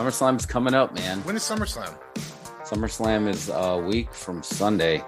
SummerSlam's 0.00 0.46
coming 0.46 0.72
up, 0.72 0.94
man. 0.94 1.18
When 1.24 1.36
is 1.36 1.42
SummerSlam? 1.42 1.94
SummerSlam 2.64 3.28
is 3.28 3.50
a 3.52 3.76
week 3.76 4.14
from 4.14 4.42
Sunday. 4.42 5.04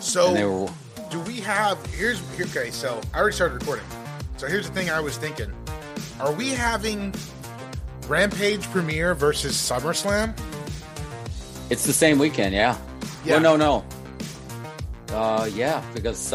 So 0.00 0.32
were 0.32 0.68
do 1.08 1.20
we 1.20 1.38
have 1.38 1.84
here's 1.86 2.20
okay 2.40 2.70
so 2.70 2.98
i 3.12 3.18
already 3.18 3.34
started 3.34 3.54
recording 3.60 3.84
so 4.38 4.46
here's 4.46 4.66
the 4.66 4.72
thing 4.74 4.88
i 4.88 4.98
was 4.98 5.18
thinking 5.18 5.52
are 6.18 6.32
we 6.32 6.48
having 6.48 7.14
rampage 8.08 8.62
premiere 8.70 9.14
versus 9.14 9.54
summerslam 9.54 10.34
it's 11.70 11.86
the 11.86 11.92
same 11.92 12.18
weekend, 12.18 12.54
yeah. 12.54 12.76
Yeah. 13.24 13.40
Well, 13.40 13.56
no, 13.56 13.84
no. 15.10 15.16
Uh, 15.16 15.48
yeah, 15.54 15.82
because 15.94 16.32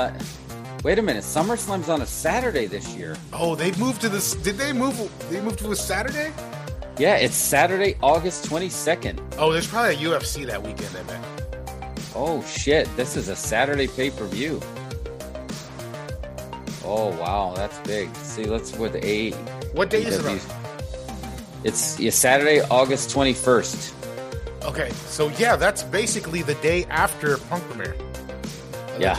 wait 0.83 0.99
a 0.99 1.01
minute, 1.01 1.23
SummerSlam's 1.23 1.89
on 1.89 2.01
a 2.01 2.05
Saturday 2.05 2.65
this 2.65 2.95
year. 2.95 3.17
oh 3.33 3.55
they 3.55 3.71
moved 3.73 4.01
to 4.01 4.09
this 4.09 4.35
did 4.35 4.57
they 4.57 4.71
move 4.71 4.95
they 5.29 5.41
moved 5.41 5.59
to 5.59 5.71
a 5.71 5.75
saturday 5.75 6.31
Yeah, 6.99 7.15
it's 7.17 7.35
Saturday, 7.35 7.95
August 8.01 8.45
twenty 8.45 8.69
second. 8.69 9.21
oh 9.37 9.51
there's 9.51 9.67
probably 9.67 9.93
a 9.93 9.97
ufc 10.09 10.45
that 10.47 10.61
weekend 10.61 10.95
i 10.97 11.03
bet 11.03 11.23
Oh 12.15 12.43
shit, 12.45 12.87
this 12.95 13.15
is 13.15 13.29
a 13.29 13.35
Saturday 13.35 13.85
pay 13.87 14.09
per 14.09 14.25
view. 14.25 14.59
Oh 16.83 17.15
wow, 17.19 17.53
that's 17.55 17.77
big. 17.87 18.13
See, 18.15 18.45
let's 18.45 18.75
with 18.75 18.95
eight. 19.03 19.35
what 19.73 19.91
day 19.91 20.03
is 20.03 20.17
it 20.17 20.25
on? 20.25 20.39
It's 21.63 21.99
yeah, 21.99 22.09
Saturday, 22.09 22.61
August 22.61 23.11
twenty 23.11 23.33
first. 23.33 23.93
okay 24.63 24.89
so 25.05 25.29
yeah 25.37 25.55
that's 25.55 25.83
basically 25.83 26.41
the 26.41 26.55
day 26.55 26.85
after 26.85 27.37
punk 27.49 27.63
premiere 27.65 27.95
Yeah. 28.99 29.15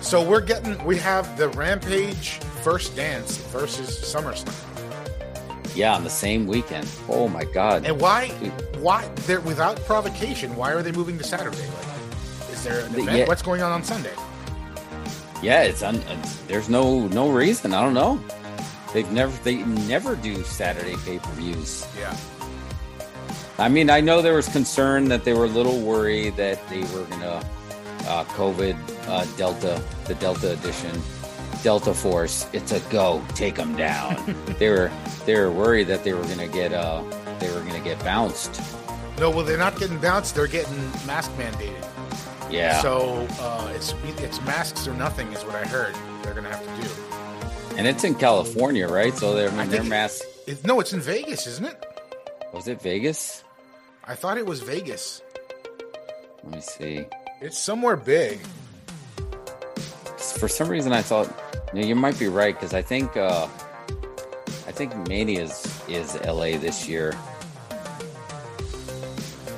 so 0.00 0.22
we're 0.26 0.40
getting 0.40 0.82
we 0.84 0.96
have 0.96 1.36
the 1.36 1.48
rampage 1.50 2.38
first 2.64 2.96
dance 2.96 3.36
versus 3.52 3.90
summerslam 4.00 4.54
Yeah, 5.74 5.94
on 5.94 6.04
the 6.04 6.10
same 6.10 6.46
weekend. 6.46 6.88
Oh 7.08 7.28
my 7.28 7.44
god. 7.44 7.86
And 7.86 8.00
why? 8.00 8.28
Why? 8.78 9.06
They're 9.26 9.40
without 9.40 9.76
provocation. 9.84 10.54
Why 10.56 10.72
are 10.72 10.82
they 10.82 10.92
moving 10.92 11.16
to 11.18 11.24
Saturday? 11.24 11.56
Like, 11.56 12.50
is 12.52 12.64
there 12.64 12.80
an 12.80 12.94
event? 12.94 13.16
yeah. 13.16 13.26
What's 13.26 13.42
going 13.42 13.62
on 13.62 13.72
on 13.72 13.82
Sunday? 13.82 14.12
Yeah, 15.42 15.62
it's 15.62 15.82
un. 15.82 15.96
It's, 16.08 16.36
there's 16.42 16.68
no 16.68 17.08
no 17.08 17.30
reason. 17.30 17.72
I 17.72 17.82
don't 17.82 17.94
know. 17.94 18.22
They've 18.92 19.10
never 19.10 19.36
they 19.42 19.56
never 19.64 20.14
do 20.16 20.42
Saturday 20.44 20.96
pay 21.04 21.18
per 21.18 21.30
views. 21.32 21.86
Yeah. 21.98 22.16
I 23.58 23.68
mean, 23.68 23.90
I 23.90 24.00
know 24.00 24.22
there 24.22 24.34
was 24.34 24.48
concern 24.48 25.08
that 25.08 25.24
they 25.24 25.32
were 25.32 25.44
a 25.44 25.48
little 25.48 25.80
worried 25.80 26.36
that 26.36 26.66
they 26.68 26.80
were 26.94 27.04
gonna 27.04 27.44
uh, 28.06 28.24
COVID 28.24 28.76
uh, 29.08 29.24
Delta, 29.36 29.82
the 30.06 30.14
Delta 30.16 30.52
edition, 30.52 31.00
Delta 31.62 31.94
Force. 31.94 32.46
It's 32.52 32.72
a 32.72 32.80
go, 32.90 33.22
take 33.34 33.54
them 33.56 33.76
down. 33.76 34.16
they 34.58 34.68
were 34.70 34.90
they 35.26 35.34
were 35.38 35.50
worried 35.50 35.86
that 35.88 36.04
they 36.04 36.12
were 36.12 36.22
gonna 36.24 36.48
get 36.48 36.72
uh 36.72 37.02
they 37.38 37.50
were 37.52 37.60
gonna 37.60 37.80
get 37.80 37.98
bounced. 38.00 38.60
No, 39.18 39.30
well, 39.30 39.44
they're 39.44 39.58
not 39.58 39.78
getting 39.78 39.98
bounced. 39.98 40.34
They're 40.34 40.46
getting 40.46 40.76
mask 41.06 41.30
mandated. 41.32 41.84
Yeah, 42.50 42.80
So 42.82 43.26
uh, 43.40 43.72
it's 43.74 43.94
it's 44.18 44.40
masks 44.42 44.86
or 44.86 44.94
nothing 44.94 45.32
is 45.32 45.44
what 45.44 45.54
I 45.54 45.64
heard. 45.66 45.94
They're 46.22 46.34
gonna 46.34 46.50
have 46.54 46.64
to 46.64 46.82
do. 46.82 47.76
and 47.78 47.86
it's 47.86 48.04
in 48.04 48.14
California, 48.14 48.86
right? 48.88 49.14
So 49.14 49.34
they're 49.34 49.48
I 49.48 49.50
mean, 49.52 49.58
their 49.68 49.80
think 49.80 49.86
it- 49.86 49.88
mask. 49.90 50.22
It, 50.46 50.64
no, 50.66 50.80
it's 50.80 50.92
in 50.92 51.00
Vegas, 51.00 51.46
isn't 51.46 51.66
it? 51.66 51.86
Was 52.52 52.66
it 52.68 52.82
Vegas? 52.82 53.44
I 54.04 54.16
thought 54.16 54.36
it 54.38 54.44
was 54.44 54.60
Vegas. 54.60 55.22
Let 56.42 56.52
me 56.54 56.60
see. 56.60 57.04
It's 57.40 57.56
somewhere 57.58 57.96
big. 57.96 58.40
for 60.38 60.48
some 60.48 60.68
reason 60.68 60.92
I 60.92 61.00
thought 61.02 61.28
you, 61.72 61.84
you 61.84 61.94
might 61.94 62.18
be 62.18 62.28
right 62.28 62.54
because 62.54 62.74
I 62.74 62.82
think 62.82 63.16
uh 63.16 63.48
I 64.66 64.72
think 64.72 64.96
Mania 65.08 65.42
is, 65.42 65.82
is 65.88 66.14
LA 66.24 66.56
this 66.56 66.88
year. 66.88 67.14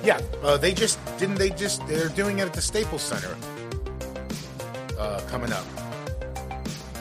Yeah, 0.02 0.20
uh, 0.42 0.56
they 0.56 0.74
just 0.74 0.98
didn't. 1.18 1.36
They 1.36 1.50
just 1.50 1.86
they're 1.86 2.08
doing 2.08 2.38
it 2.40 2.46
at 2.46 2.52
the 2.52 2.60
Staples 2.60 3.02
Center. 3.02 3.36
Uh, 4.98 5.20
coming 5.28 5.52
up, 5.52 5.64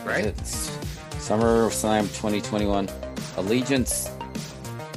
right? 0.06 0.25
It's 0.25 0.78
Summer 1.19 1.69
Slam 1.69 2.06
2021 2.06 2.88
Allegiant 3.35 4.09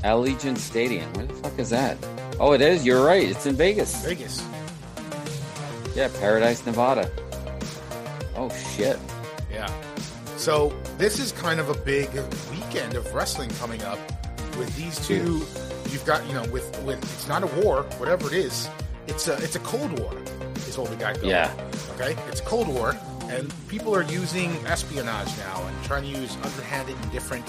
Allegiant 0.03 0.59
Stadium. 0.59 1.13
Where 1.15 1.27
the 1.27 1.35
fuck 1.35 1.59
is 1.59 1.71
that? 1.71 1.97
Oh, 2.39 2.53
it 2.53 2.61
is. 2.61 2.85
You're 2.85 3.05
right. 3.05 3.29
It's 3.29 3.47
in 3.47 3.55
Vegas. 3.55 4.05
Vegas. 4.05 4.47
Yeah, 5.95 6.09
Paradise, 6.21 6.65
Nevada. 6.67 7.11
Oh 8.37 8.51
shit. 8.51 8.99
So 10.47 10.73
this 10.97 11.19
is 11.19 11.33
kind 11.33 11.59
of 11.59 11.71
a 11.71 11.75
big 11.75 12.09
weekend 12.53 12.95
of 12.95 13.13
wrestling 13.13 13.51
coming 13.59 13.83
up 13.83 13.99
with 14.57 14.73
these 14.77 15.05
two. 15.05 15.45
You've 15.91 16.05
got 16.07 16.25
you 16.29 16.35
know 16.35 16.45
with 16.53 16.65
with 16.85 17.03
it's 17.03 17.27
not 17.27 17.43
a 17.43 17.49
war, 17.61 17.83
whatever 17.99 18.29
it 18.29 18.33
is. 18.33 18.71
It's 19.09 19.27
a 19.27 19.35
it's 19.43 19.57
a 19.57 19.59
cold 19.59 19.99
war, 19.99 20.17
is 20.69 20.79
what 20.79 20.89
we 20.89 20.95
got 20.95 21.17
going. 21.17 21.31
Yeah. 21.31 21.53
Okay. 21.97 22.15
It's 22.29 22.39
a 22.39 22.45
cold 22.45 22.69
war, 22.69 22.95
and 23.25 23.53
people 23.67 23.93
are 23.93 24.05
using 24.05 24.53
espionage 24.69 25.37
now 25.37 25.67
and 25.67 25.85
trying 25.85 26.05
to 26.05 26.21
use 26.21 26.37
underhanded 26.37 26.95
and 26.95 27.11
different 27.11 27.45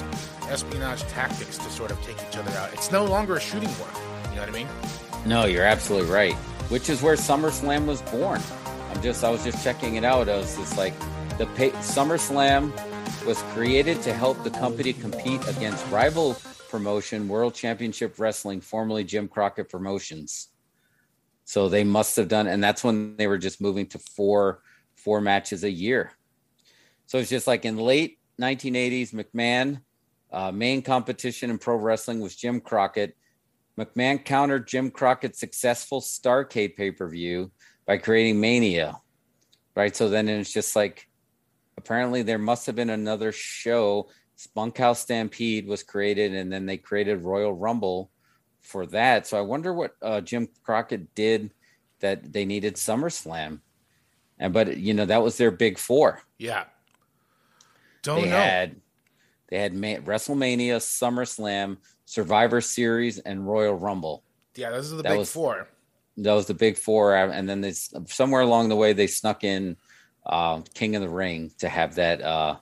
espionage 0.50 1.04
tactics 1.04 1.60
to 1.60 1.70
sort 1.70 1.92
of 1.92 2.02
take 2.02 2.18
each 2.28 2.36
other 2.36 2.50
out. 2.58 2.74
It's 2.74 2.92
no 2.92 3.06
longer 3.06 3.36
a 3.36 3.40
shooting 3.40 3.70
war. 3.78 3.90
You 4.32 4.38
know 4.38 4.42
what 4.42 4.50
I 4.50 4.54
mean? 4.54 4.68
No, 5.24 5.46
you're 5.46 5.66
absolutely 5.66 6.10
right. 6.10 6.34
Which 6.74 6.90
is 6.90 7.04
where 7.04 7.16
SummerSlam 7.16 7.86
was 7.86 8.02
born. 8.02 8.42
I'm 8.90 9.04
just 9.04 9.24
I 9.24 9.30
was 9.30 9.44
just 9.44 9.64
checking 9.64 9.98
it 9.98 10.04
out. 10.04 10.28
I 10.28 10.38
was 10.38 10.58
just 10.58 10.80
like 10.80 10.96
the 11.38 11.46
pay, 11.56 11.70
SummerSlam 11.72 12.72
was 13.26 13.42
created 13.54 14.02
to 14.02 14.14
help 14.14 14.44
the 14.44 14.50
company 14.50 14.92
compete 14.92 15.46
against 15.48 15.88
rival 15.92 16.36
promotion 16.70 17.28
World 17.28 17.54
Championship 17.54 18.18
Wrestling, 18.18 18.60
formerly 18.60 19.04
Jim 19.04 19.28
Crockett 19.28 19.70
Promotions. 19.70 20.50
So 21.46 21.70
they 21.70 21.84
must 21.84 22.16
have 22.16 22.28
done, 22.28 22.48
and 22.48 22.64
that's 22.64 22.84
when 22.84 23.16
they 23.18 23.28
were 23.28 23.38
just 23.38 23.62
moving 23.62 23.86
to 23.88 24.00
four 24.00 24.62
four 24.96 25.22
matches 25.22 25.64
a 25.64 25.70
year. 25.70 26.12
So 27.06 27.20
it's 27.20 27.30
just 27.30 27.48
like 27.48 27.66
in 27.66 27.78
late 27.78 28.18
1980s, 28.42 29.14
McMahon 29.14 29.82
uh, 30.32 30.52
main 30.52 30.82
competition 30.82 31.50
in 31.50 31.58
pro 31.58 31.76
wrestling 31.76 32.20
was 32.20 32.36
Jim 32.36 32.60
Crockett. 32.60 33.16
McMahon 33.78 34.24
countered 34.24 34.68
Jim 34.68 34.90
Crockett's 34.90 35.40
successful 35.40 36.02
Starcade 36.02 36.76
pay 36.76 36.92
per 36.92 37.08
view 37.08 37.52
by 37.86 37.98
creating 37.98 38.40
Mania. 38.40 39.00
Right. 39.76 39.96
So 39.96 40.10
then 40.10 40.28
it's 40.28 40.52
just 40.52 40.76
like 40.76 41.08
apparently 41.88 42.22
there 42.22 42.38
must 42.38 42.66
have 42.66 42.76
been 42.76 42.90
another 42.90 43.32
show. 43.32 44.10
Bunkhouse 44.54 45.00
Stampede 45.00 45.68
was 45.68 45.84
created, 45.84 46.34
and 46.34 46.52
then 46.52 46.66
they 46.66 46.78
created 46.78 47.24
Royal 47.24 47.54
Rumble 47.54 48.12
for 48.62 48.86
that. 48.88 49.26
So 49.26 49.38
I 49.38 49.42
wonder 49.42 49.74
what 49.74 49.96
uh, 50.02 50.20
Jim 50.22 50.50
Crockett 50.64 51.16
did 51.16 51.54
that 52.02 52.34
they 52.34 52.44
needed 52.46 52.76
SummerSlam. 52.76 53.62
And 54.38 54.54
but 54.54 54.78
you 54.78 54.94
know 54.94 55.06
that 55.06 55.24
was 55.24 55.38
their 55.38 55.50
big 55.50 55.80
four. 55.80 56.22
Yeah. 56.38 56.66
Don't 58.04 58.22
they 58.22 58.30
know. 58.30 58.36
had 58.36 58.76
they 59.50 59.58
had 59.58 59.74
Ma- 59.74 60.04
WrestleMania, 60.06 60.78
SummerSlam, 60.78 61.78
Survivor 62.06 62.62
Series, 62.62 63.18
and 63.18 63.48
Royal 63.48 63.74
Rumble. 63.76 64.24
yeah, 64.56 64.70
those 64.72 64.92
are 64.94 64.98
the 64.98 65.04
that 65.04 65.10
big 65.12 65.20
was- 65.20 65.32
four. 65.32 65.68
That 66.18 66.34
was 66.34 66.48
the 66.48 66.54
big 66.56 66.78
four, 66.78 67.16
and 67.16 67.48
then 67.48 67.62
they 67.62 67.72
somewhere 67.74 68.42
along 68.42 68.70
the 68.70 68.76
way 68.76 68.92
they 68.94 69.06
snuck 69.06 69.44
in 69.44 69.78
uh, 70.28 70.62
King 70.74 70.96
of 70.96 71.02
the 71.02 71.10
Ring 71.10 71.52
to 71.60 71.70
have 71.70 71.96
that 71.96 72.22
uh, 72.22 72.58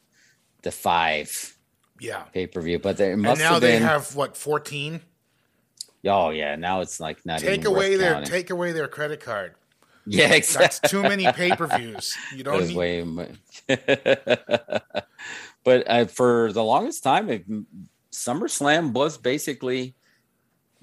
the 0.62 0.72
five 0.72 1.58
Yeah. 2.00 2.22
pay 2.34 2.48
per 2.48 2.62
view. 2.62 2.80
But 2.80 2.98
there 2.98 3.14
And 3.14 3.22
now 3.22 3.34
have 3.36 3.62
they 3.62 3.74
been. 3.74 3.82
have 3.84 4.16
what 4.16 4.38
fourteen. 4.38 5.02
oh 6.06 6.30
yeah, 6.30 6.56
now 6.56 6.82
it's 6.82 7.00
like 7.00 7.26
not 7.26 7.40
Take 7.40 7.66
away 7.66 7.96
their 7.98 8.14
counting. 8.14 8.30
take 8.32 8.50
away 8.52 8.72
their 8.72 8.88
credit 8.88 9.20
card. 9.20 9.56
yeah, 10.06 10.28
That's 10.30 10.56
exactly. 10.56 10.90
too 10.90 11.02
many 11.04 11.32
pay 11.34 11.52
per 11.56 11.68
views. 11.68 12.16
You 12.36 12.44
don't 12.44 12.68
need. 12.68 12.76
way 12.78 13.04
but 15.64 15.84
uh, 15.90 16.06
for 16.06 16.52
the 16.54 16.64
longest 16.64 17.04
time, 17.04 17.30
it, 17.30 17.46
SummerSlam 18.12 18.94
was 18.94 19.18
basically 19.18 19.96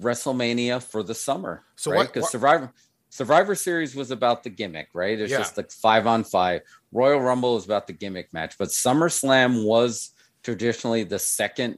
WrestleMania 0.01 0.81
for 0.83 1.03
the 1.03 1.15
summer. 1.15 1.63
So 1.75 1.91
right? 1.91 1.97
what- 1.99 2.13
Because 2.13 2.29
Survivor 2.31 2.73
Survivor 3.13 3.53
Series 3.53 3.93
was 3.95 4.09
about 4.09 4.41
the 4.41 4.49
gimmick, 4.49 4.87
right? 4.95 5.19
It's 5.19 5.31
Yeah. 5.31 5.37
just 5.37 5.55
like 5.55 5.69
five 5.69 6.07
on 6.07 6.23
five. 6.23 6.61
Royal 6.91 7.19
Rumble 7.19 7.53
was 7.53 7.63
about 7.63 7.85
the 7.85 7.93
gimmick 7.93 8.33
match, 8.33 8.55
but 8.57 8.69
SummerSlam 8.69 9.65
was 9.65 10.09
traditionally 10.41 11.03
the 11.03 11.19
second 11.19 11.77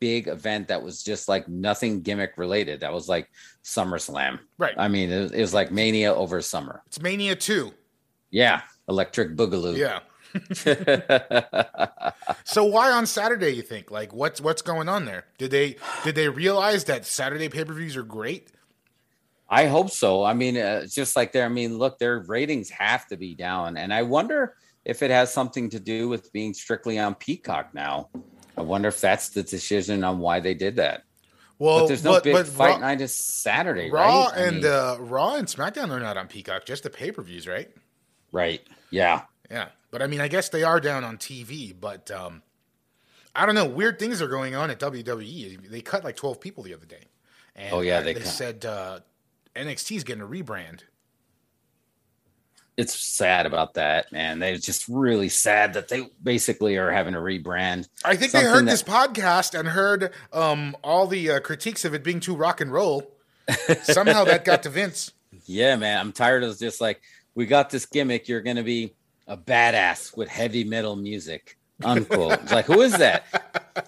big 0.00 0.28
event 0.28 0.68
that 0.68 0.82
was 0.82 1.02
just 1.02 1.28
like 1.30 1.48
nothing 1.48 2.02
gimmick 2.02 2.34
related. 2.36 2.80
That 2.80 2.92
was 2.92 3.08
like 3.08 3.30
SummerSlam. 3.64 4.38
Right. 4.58 4.74
I 4.76 4.88
mean, 4.88 5.10
it, 5.10 5.32
it 5.32 5.40
was 5.40 5.54
like 5.54 5.72
Mania 5.72 6.12
over 6.14 6.42
summer. 6.42 6.82
It's 6.88 7.00
Mania 7.00 7.36
two. 7.36 7.72
Yeah, 8.30 8.60
Electric 8.86 9.36
Boogaloo. 9.36 9.78
Yeah. 9.78 10.00
So 12.44 12.64
why 12.64 12.90
on 12.92 13.06
Saturday? 13.06 13.50
You 13.50 13.62
think 13.62 13.90
like 13.90 14.12
what's 14.12 14.40
what's 14.40 14.62
going 14.62 14.88
on 14.88 15.04
there? 15.04 15.24
Did 15.38 15.50
they 15.52 15.76
did 16.04 16.14
they 16.14 16.28
realize 16.28 16.84
that 16.84 17.06
Saturday 17.06 17.48
pay 17.48 17.64
per 17.64 17.72
views 17.72 17.96
are 17.96 18.02
great? 18.02 18.48
I 19.50 19.66
hope 19.66 19.90
so. 19.90 20.22
I 20.22 20.32
mean, 20.32 20.56
uh, 20.56 20.82
it's 20.84 20.94
just 20.94 21.16
like 21.16 21.32
there. 21.32 21.44
I 21.44 21.48
mean, 21.48 21.76
look, 21.76 21.98
their 21.98 22.20
ratings 22.20 22.70
have 22.70 23.06
to 23.08 23.16
be 23.16 23.34
down, 23.34 23.76
and 23.76 23.92
I 23.92 24.02
wonder 24.02 24.54
if 24.84 25.02
it 25.02 25.10
has 25.10 25.32
something 25.32 25.68
to 25.70 25.80
do 25.80 26.08
with 26.08 26.32
being 26.32 26.54
strictly 26.54 26.98
on 26.98 27.16
Peacock 27.16 27.74
now. 27.74 28.08
I 28.56 28.62
wonder 28.62 28.88
if 28.88 29.00
that's 29.00 29.30
the 29.30 29.42
decision 29.42 30.04
on 30.04 30.20
why 30.20 30.38
they 30.38 30.54
did 30.54 30.76
that. 30.76 31.02
Well, 31.58 31.80
but 31.80 31.88
there's 31.88 32.04
no 32.04 32.12
but, 32.12 32.24
big 32.24 32.32
but 32.32 32.46
fight 32.46 32.74
Raw, 32.74 32.78
night 32.78 33.00
is 33.00 33.14
Saturday, 33.14 33.90
Raw 33.90 34.24
right? 34.24 34.32
I 34.34 34.40
and 34.46 34.56
mean, 34.58 34.66
uh, 34.66 34.96
Raw 35.00 35.34
and 35.34 35.46
SmackDown 35.46 35.90
are 35.90 36.00
not 36.00 36.16
on 36.16 36.28
Peacock, 36.28 36.64
just 36.64 36.84
the 36.84 36.90
pay 36.90 37.10
per 37.10 37.22
views, 37.22 37.46
right? 37.46 37.70
right, 38.32 38.62
yeah. 38.90 39.22
Yeah, 39.50 39.68
but 39.90 40.00
I 40.00 40.06
mean, 40.06 40.20
I 40.20 40.28
guess 40.28 40.48
they 40.48 40.62
are 40.62 40.80
down 40.80 41.02
on 41.04 41.18
TV. 41.18 41.74
But 41.78 42.10
um, 42.10 42.42
I 43.34 43.46
don't 43.46 43.56
know. 43.56 43.66
Weird 43.66 43.98
things 43.98 44.22
are 44.22 44.28
going 44.28 44.54
on 44.54 44.70
at 44.70 44.78
WWE. 44.78 45.68
They 45.68 45.80
cut 45.80 46.04
like 46.04 46.16
twelve 46.16 46.40
people 46.40 46.62
the 46.62 46.72
other 46.72 46.86
day. 46.86 47.02
And 47.56 47.74
Oh, 47.74 47.80
yeah, 47.80 48.00
they 48.00 48.14
they 48.14 48.20
said 48.20 48.64
uh, 48.64 49.00
NXT 49.56 49.96
is 49.96 50.04
getting 50.04 50.22
a 50.22 50.26
rebrand. 50.26 50.82
It's 52.76 52.94
sad 52.94 53.44
about 53.44 53.74
that, 53.74 54.10
man. 54.10 54.38
They're 54.38 54.56
just 54.56 54.88
really 54.88 55.28
sad 55.28 55.74
that 55.74 55.88
they 55.88 56.06
basically 56.22 56.76
are 56.78 56.90
having 56.90 57.14
a 57.14 57.18
rebrand. 57.18 57.88
I 58.04 58.16
think 58.16 58.32
they 58.32 58.42
heard 58.42 58.66
that- 58.66 58.70
this 58.70 58.82
podcast 58.82 59.58
and 59.58 59.68
heard 59.68 60.12
um, 60.32 60.76
all 60.82 61.06
the 61.06 61.30
uh, 61.32 61.40
critiques 61.40 61.84
of 61.84 61.92
it 61.94 62.02
being 62.02 62.20
too 62.20 62.34
rock 62.34 62.60
and 62.60 62.72
roll. 62.72 63.12
Somehow 63.82 64.24
that 64.24 64.44
got 64.44 64.62
to 64.62 64.70
Vince. 64.70 65.12
Yeah, 65.44 65.76
man. 65.76 65.98
I'm 65.98 66.12
tired 66.12 66.42
of 66.44 66.58
just 66.58 66.80
like 66.80 67.02
we 67.34 67.44
got 67.46 67.68
this 67.68 67.84
gimmick. 67.84 68.28
You're 68.28 68.40
gonna 68.40 68.62
be 68.62 68.94
a 69.26 69.36
badass 69.36 70.16
with 70.16 70.28
heavy 70.28 70.64
metal 70.64 70.96
music. 70.96 71.58
Unquote. 71.84 72.34
It's 72.42 72.52
like 72.52 72.66
who 72.66 72.80
is 72.82 72.96
that? 72.98 73.24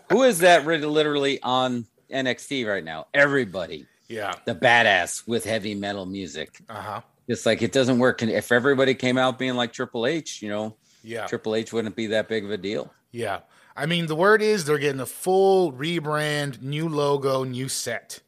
Who 0.10 0.22
is 0.24 0.40
that? 0.40 0.66
Really, 0.66 0.86
literally 0.86 1.40
on 1.42 1.86
NXT 2.10 2.66
right 2.66 2.84
now? 2.84 3.06
Everybody, 3.14 3.86
Yeah. 4.12 4.34
the 4.44 4.54
badass 4.54 5.26
with 5.26 5.44
heavy 5.44 5.74
metal 5.74 6.06
music. 6.06 6.60
Uh 6.68 6.74
huh. 6.80 7.00
Just 7.28 7.46
like 7.46 7.62
it 7.62 7.72
doesn't 7.72 7.98
work. 7.98 8.22
And 8.22 8.30
if 8.30 8.52
everybody 8.52 8.94
came 8.94 9.16
out 9.18 9.38
being 9.38 9.54
like 9.54 9.72
Triple 9.72 10.06
H, 10.06 10.42
you 10.42 10.48
know, 10.48 10.76
Yeah. 11.02 11.26
Triple 11.26 11.54
H 11.54 11.72
wouldn't 11.72 11.96
be 11.96 12.08
that 12.08 12.28
big 12.28 12.44
of 12.44 12.50
a 12.50 12.56
deal. 12.58 12.92
Yeah. 13.10 13.40
I 13.76 13.86
mean, 13.86 14.06
the 14.06 14.16
word 14.16 14.42
is 14.42 14.64
they're 14.66 14.76
getting 14.78 15.00
a 15.00 15.06
full 15.06 15.72
rebrand, 15.72 16.60
new 16.62 16.88
logo, 16.88 17.42
new 17.44 17.68
set. 17.68 18.20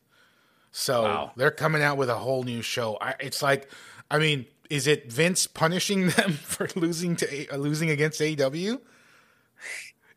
So 0.73 1.03
Wow. 1.03 1.33
they're 1.37 1.51
coming 1.51 1.83
out 1.83 1.97
with 1.99 2.09
a 2.09 2.17
whole 2.17 2.43
new 2.45 2.63
show. 2.63 2.97
I, 3.01 3.15
it's 3.21 3.43
like, 3.43 3.71
I 4.11 4.19
mean, 4.19 4.47
is 4.71 4.87
it 4.87 5.13
Vince 5.13 5.47
punishing 5.47 6.09
them 6.17 6.33
for 6.33 6.69
losing 6.77 7.15
to 7.17 7.49
uh, 7.49 7.57
losing 7.57 7.91
against 7.91 8.21
AEW? 8.21 8.81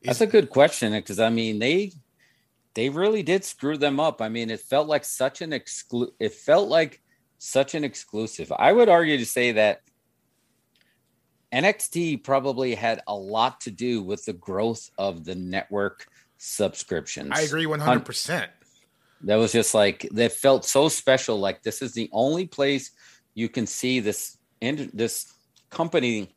That's 0.03 0.21
a 0.21 0.27
good 0.27 0.49
question 0.49 0.93
because 0.93 1.19
I 1.19 1.29
mean 1.29 1.59
they 1.59 1.91
they 2.77 2.89
really 2.89 3.23
did 3.23 3.43
screw 3.43 3.75
them 3.75 3.99
up. 3.99 4.21
I 4.21 4.29
mean, 4.29 4.51
it 4.51 4.59
felt 4.59 4.87
like 4.87 5.03
such 5.03 5.41
an 5.41 5.49
exclu 5.49 6.11
it 6.19 6.31
felt 6.31 6.69
like 6.69 7.01
such 7.39 7.73
an 7.73 7.83
exclusive. 7.83 8.53
I 8.55 8.71
would 8.71 8.87
argue 8.87 9.17
to 9.17 9.25
say 9.25 9.53
that 9.53 9.81
NXT 11.51 12.23
probably 12.23 12.75
had 12.75 13.01
a 13.07 13.15
lot 13.15 13.61
to 13.61 13.71
do 13.71 14.03
with 14.03 14.25
the 14.25 14.33
growth 14.33 14.91
of 14.99 15.25
the 15.25 15.33
network 15.33 16.05
subscriptions. 16.37 17.31
I 17.33 17.41
agree 17.41 17.65
one 17.65 17.79
hundred 17.79 18.05
percent. 18.05 18.51
That 19.21 19.37
was 19.37 19.51
just 19.51 19.73
like 19.73 20.07
that 20.11 20.33
felt 20.33 20.63
so 20.63 20.87
special. 20.87 21.39
Like 21.39 21.63
this 21.63 21.81
is 21.81 21.93
the 21.93 22.11
only 22.13 22.45
place 22.45 22.91
you 23.33 23.49
can 23.49 23.65
see 23.65 24.01
this 24.01 24.37
and 24.61 24.91
this 24.93 25.33
company, 25.71 26.29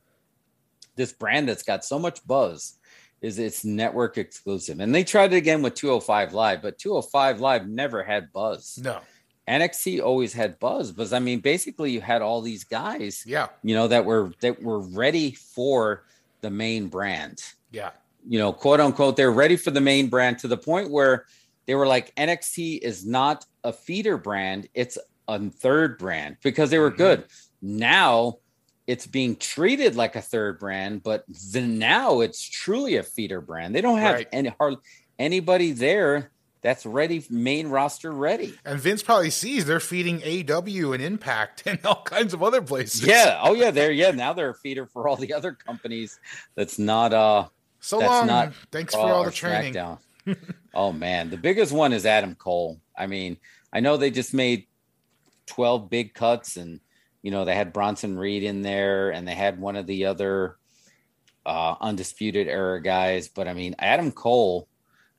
this 0.96 1.12
brand 1.12 1.50
that's 1.50 1.64
got 1.64 1.84
so 1.84 1.98
much 1.98 2.26
buzz. 2.26 2.78
Is 3.22 3.38
it's 3.38 3.64
network 3.66 4.16
exclusive, 4.16 4.80
and 4.80 4.94
they 4.94 5.04
tried 5.04 5.32
it 5.34 5.36
again 5.36 5.60
with 5.60 5.74
205 5.74 6.32
Live, 6.32 6.62
but 6.62 6.78
205 6.78 7.40
Live 7.40 7.68
never 7.68 8.02
had 8.02 8.32
buzz. 8.32 8.78
No. 8.82 9.00
NXT 9.46 10.00
always 10.02 10.32
had 10.32 10.58
buzz, 10.58 10.90
because 10.92 11.12
I 11.12 11.18
mean, 11.18 11.40
basically, 11.40 11.90
you 11.90 12.00
had 12.00 12.22
all 12.22 12.40
these 12.40 12.64
guys, 12.64 13.22
Yeah. 13.26 13.48
you 13.62 13.74
know, 13.74 13.88
that 13.88 14.04
were 14.06 14.32
that 14.40 14.62
were 14.62 14.80
ready 14.80 15.32
for 15.32 16.04
the 16.40 16.50
main 16.50 16.88
brand 16.88 17.42
Yeah. 17.72 17.90
you 18.26 18.38
know, 18.38 18.52
quote 18.52 18.80
unquote, 18.80 19.16
they're 19.16 19.30
ready 19.32 19.56
for 19.56 19.70
the 19.70 19.80
main 19.80 20.08
brand 20.08 20.38
to 20.38 20.48
the 20.48 20.56
point 20.56 20.90
where 20.90 21.26
they 21.66 21.74
were 21.74 21.86
like, 21.86 22.14
NXT 22.16 22.78
is 22.78 23.04
not 23.04 23.44
a 23.64 23.72
feeder 23.72 24.16
brand, 24.16 24.68
it's 24.72 24.96
a 25.28 25.50
third 25.50 25.98
brand 25.98 26.36
because 26.42 26.70
they 26.70 26.78
were 26.78 26.90
Mhm. 26.90 26.96
good. 26.96 27.24
Now 27.60 28.38
it's 28.90 29.06
being 29.06 29.36
treated 29.36 29.94
like 29.94 30.16
a 30.16 30.20
third 30.22 30.58
brand, 30.58 31.02
but 31.02 31.24
then 31.52 31.78
now 31.78 32.20
it's 32.20 32.42
truly 32.42 32.96
a 32.96 33.02
feeder 33.04 33.40
brand. 33.40 33.74
They 33.74 33.80
don't 33.80 33.98
have 33.98 34.16
Right. 34.16 34.28
any 34.32 34.48
hard 34.58 34.74
anybody 35.18 35.70
there 35.72 36.32
that's 36.62 36.84
ready, 36.84 37.24
main 37.30 37.68
roster 37.68 38.10
ready. 38.10 38.52
And 38.64 38.80
Vince 38.80 39.02
probably 39.02 39.30
sees 39.30 39.64
they're 39.64 39.80
feeding 39.80 40.20
AEW 40.20 40.92
and 40.94 41.02
Impact 41.02 41.62
and 41.66 41.78
all 41.86 42.02
kinds 42.02 42.34
of 42.34 42.42
other 42.42 42.60
places. 42.62 43.02
Yeah. 43.06 43.38
Oh 43.44 43.54
yeah. 43.54 43.70
They're 43.70 43.92
yeah. 43.92 44.10
Now 44.10 44.32
they're 44.32 44.50
a 44.50 44.54
feeder 44.54 44.86
for 44.86 45.06
all 45.08 45.16
the 45.16 45.32
other 45.34 45.52
companies. 45.52 46.18
That's 46.56 46.78
not 46.78 47.12
uh 47.12 47.46
So 47.80 47.98
That's 48.00 48.10
long. 48.10 48.26
not 48.26 48.52
Thanks 48.72 48.94
Raw 48.94 49.02
for 49.06 49.12
all 49.12 49.24
the 49.24 49.30
training. 49.30 49.76
Oh 50.74 50.92
man, 50.92 51.30
the 51.30 51.36
biggest 51.36 51.72
one 51.72 51.92
is 51.92 52.04
Adam 52.06 52.34
Cole. 52.34 52.80
I 52.96 53.06
mean, 53.06 53.38
I 53.72 53.80
know 53.80 53.96
they 53.96 54.10
just 54.10 54.34
made 54.34 54.66
12 55.46 55.90
big 55.90 56.14
cuts 56.14 56.56
and 56.56 56.80
you 57.22 57.30
know, 57.30 57.44
they 57.44 57.54
had 57.54 57.72
Bronson 57.72 58.16
Reed 58.18 58.42
in 58.42 58.62
there 58.62 59.10
and 59.10 59.26
they 59.26 59.34
had 59.34 59.60
one 59.60 59.76
of 59.76 59.86
the 59.86 60.06
other 60.06 60.56
uh 61.46 61.74
undisputed 61.80 62.48
era 62.48 62.82
guys, 62.82 63.28
but 63.28 63.48
I 63.48 63.54
mean, 63.54 63.74
Adam 63.78 64.12
Cole, 64.12 64.68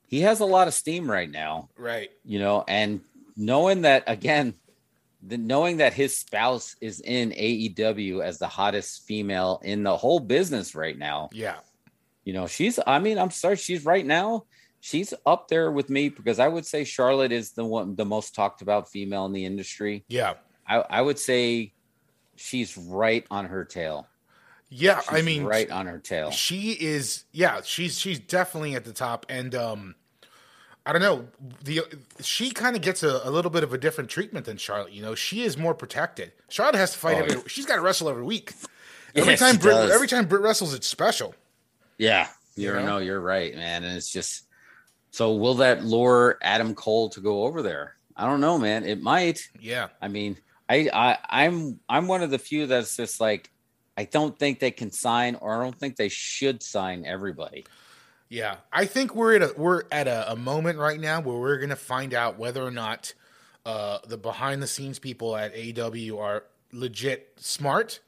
he 0.08 0.22
has 0.22 0.40
a 0.40 0.46
lot 0.46 0.68
of 0.68 0.74
steam 0.74 1.10
right 1.10 1.30
now, 1.30 1.70
Right. 1.78 2.10
you 2.24 2.40
know, 2.40 2.64
and 2.68 3.02
knowing 3.36 3.82
that 3.82 4.04
again, 4.08 4.54
the, 5.26 5.38
knowing 5.38 5.78
that 5.78 5.94
his 5.94 6.18
spouse 6.18 6.76
is 6.82 7.00
in 7.02 7.32
AEW 7.32 8.24
as 8.24 8.38
the 8.40 8.48
hottest 8.48 9.06
female 9.08 9.62
in 9.64 9.84
the 9.84 9.96
whole 9.96 10.20
business 10.20 10.76
right 10.76 10.98
now, 10.98 11.30
Yeah. 11.34 11.58
you 12.24 12.34
know, 12.34 12.46
she's, 12.48 12.80
I 12.86 13.00
mean, 13.00 13.18
I'm 13.18 13.32
sorry, 13.32 13.56
she's 13.56 13.84
right 13.86 14.06
now, 14.06 14.46
she's 14.80 15.14
up 15.26 15.48
there 15.48 15.72
with 15.72 15.90
me 15.90 16.10
because 16.10 16.40
I 16.40 16.48
would 16.48 16.66
say 16.66 16.84
Charlotte 16.84 17.32
is 17.32 17.52
the 17.54 17.66
one, 17.66 17.96
the 17.96 18.06
most 18.06 18.36
talked 18.36 18.62
about 18.62 18.90
female 18.92 19.26
in 19.26 19.32
the 19.32 19.46
industry. 19.46 20.06
Yeah. 20.08 20.34
I, 20.68 20.78
I 20.90 21.02
would 21.02 21.20
say 21.20 21.74
she's 22.36 22.78
right 22.78 23.26
on 23.32 23.46
her 23.46 23.66
tail. 23.66 24.08
Yeah. 24.70 25.00
She's 25.02 25.10
I 25.12 25.22
mean, 25.22 25.44
right 25.44 25.70
on 25.70 25.86
her 25.88 26.00
tail. 26.00 26.32
she 26.32 26.72
is 26.72 27.26
yeah 27.32 27.62
she's 27.64 28.00
she's 28.00 28.20
definitely 28.20 28.76
at 28.76 28.86
the 28.86 28.94
top 28.94 29.26
and 29.30 29.54
um 29.54 29.96
i 30.86 30.92
don't 30.94 31.02
know 31.02 31.28
the 31.64 31.82
she 32.22 32.52
kind 32.52 32.76
of 32.76 32.82
gets 32.82 33.04
a, 33.04 33.22
a 33.26 33.30
little 33.30 33.52
bit 33.52 33.64
of 33.64 33.74
a 33.74 33.78
different 33.78 34.10
treatment 34.10 34.46
than 34.46 34.56
charlotte 34.58 34.92
you 34.94 35.02
know 35.02 35.14
she 35.14 35.44
is 35.44 35.58
more 35.58 35.74
protected 35.76 36.32
charlotte 36.50 36.76
has 36.76 36.94
to 36.94 36.98
fight 37.00 37.18
Oh, 37.18 37.20
every 37.20 37.34
yeah. 37.36 37.42
she's 37.48 37.66
got 37.66 37.76
to 37.76 37.82
wrestle 37.82 38.08
every 38.10 38.24
week 38.24 38.54
every 39.14 39.32
Yes, 39.34 39.40
time 39.42 39.58
Britt, 39.58 39.76
does. 39.76 39.92
every 39.92 40.08
time 40.08 40.26
Britt 40.26 40.42
wrestles 40.42 40.74
it's 40.74 40.88
special 40.88 41.36
Yeah, 41.98 42.28
You 42.56 42.70
you 42.70 42.74
know? 42.80 42.86
know, 42.86 42.98
you're 43.00 43.20
right, 43.22 43.54
man. 43.54 43.84
And 43.84 43.98
it's 43.98 44.10
just 44.12 44.44
so 45.12 45.36
will 45.36 45.56
that 45.56 45.84
lure 45.84 46.38
Adam 46.42 46.74
Cole 46.76 47.10
to 47.10 47.20
go 47.20 47.44
over 47.44 47.62
there? 47.62 47.96
I 48.16 48.26
don't 48.26 48.40
know, 48.42 48.58
man. 48.58 48.86
It 48.86 49.02
might. 49.02 49.50
yeah 49.60 49.90
I 50.02 50.08
mean, 50.08 50.38
I, 50.72 50.90
I 50.94 51.18
I'm 51.46 51.80
I'm 51.90 52.08
one 52.08 52.22
of 52.24 52.32
the 52.32 52.40
few 52.40 52.68
that's 52.68 52.96
just 52.96 53.20
like 53.20 53.50
I 53.98 54.06
don't 54.06 54.38
think 54.40 54.60
they 54.60 54.72
can 54.72 54.92
sign 54.92 55.36
or 55.36 55.60
I 55.60 55.64
don't 55.64 55.78
think 55.78 55.96
they 55.98 56.10
should 56.10 56.64
sign 56.64 57.06
everybody. 57.06 57.66
yeah 58.30 58.56
i 58.72 58.86
think 58.86 59.14
we're 59.14 59.36
at 59.36 59.42
a 59.42 59.54
we're 59.58 59.84
at 59.92 60.08
a, 60.08 60.32
a 60.32 60.36
moment 60.36 60.80
right 60.80 61.00
now 61.00 61.20
where 61.20 61.38
we're 61.38 61.58
gonna 61.60 61.76
find 61.76 62.14
out 62.14 62.40
whether 62.40 62.64
or 62.64 62.72
not 62.72 63.14
uh 63.66 63.98
the 64.08 64.18
behind 64.18 64.64
the 64.64 64.68
scenes 64.68 65.00
people 65.00 65.36
at 65.36 65.54
aew 65.54 66.18
are 66.18 66.46
legit 66.72 67.34
smart 67.38 68.00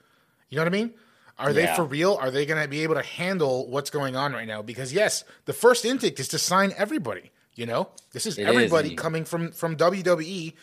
you 0.50 0.56
know 0.56 0.64
what 0.64 0.74
i 0.74 0.78
mean 0.82 0.94
are 1.38 1.52
they 1.52 1.66
for 1.76 1.84
real? 1.84 2.14
Are 2.22 2.30
they 2.30 2.46
going 2.46 2.62
to 2.62 2.70
be 2.70 2.84
able 2.84 2.94
to 2.94 3.02
handle 3.02 3.68
what's 3.68 3.90
going 3.90 4.16
on 4.16 4.34
right 4.34 4.48
now? 4.48 4.62
Because 4.62 4.94
yes, 4.94 5.24
the 5.46 5.52
first 5.52 5.84
instinct 5.84 6.20
is 6.20 6.28
to 6.30 6.38
sign 6.38 6.72
everybody. 6.78 7.32
You 7.56 7.66
know, 7.66 7.90
this 8.12 8.28
is 8.28 8.38
It 8.38 8.44
is, 8.44 8.48
everybody 8.48 8.90
and- 8.90 8.98
coming 8.98 9.26
from 9.26 9.52
from 9.52 9.76
WWE, 9.76 10.54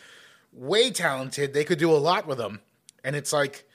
way 0.53 0.91
talented. 0.91 1.53
They 1.53 1.63
could 1.63 1.79
do 1.79 1.91
a 1.91 1.97
lot 1.97 2.27
with 2.27 2.37
them, 2.37 2.61
and 3.03 3.15
it's 3.15 3.33
like, 3.33 3.67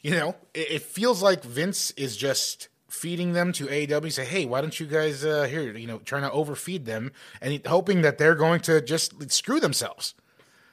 you 0.00 0.10
know, 0.10 0.36
it, 0.52 0.70
it 0.70 0.82
feels 0.82 1.22
like 1.22 1.42
Vince 1.44 1.90
is 1.92 2.16
just 2.16 2.68
feeding 2.88 3.32
them 3.32 3.52
to 3.52 3.66
AEW. 3.66 4.12
Say, 4.12 4.24
hey, 4.24 4.46
why 4.46 4.60
don't 4.60 4.78
you 4.78 4.86
guys 4.86 5.24
uh, 5.24 5.44
here? 5.44 5.76
You 5.76 5.86
know, 5.86 5.98
trying 5.98 6.22
to 6.22 6.30
overfeed 6.30 6.84
them 6.86 7.12
and 7.40 7.64
hoping 7.66 8.02
that 8.02 8.18
they're 8.18 8.34
going 8.34 8.60
to 8.62 8.80
just 8.80 9.30
screw 9.32 9.60
themselves. 9.60 10.14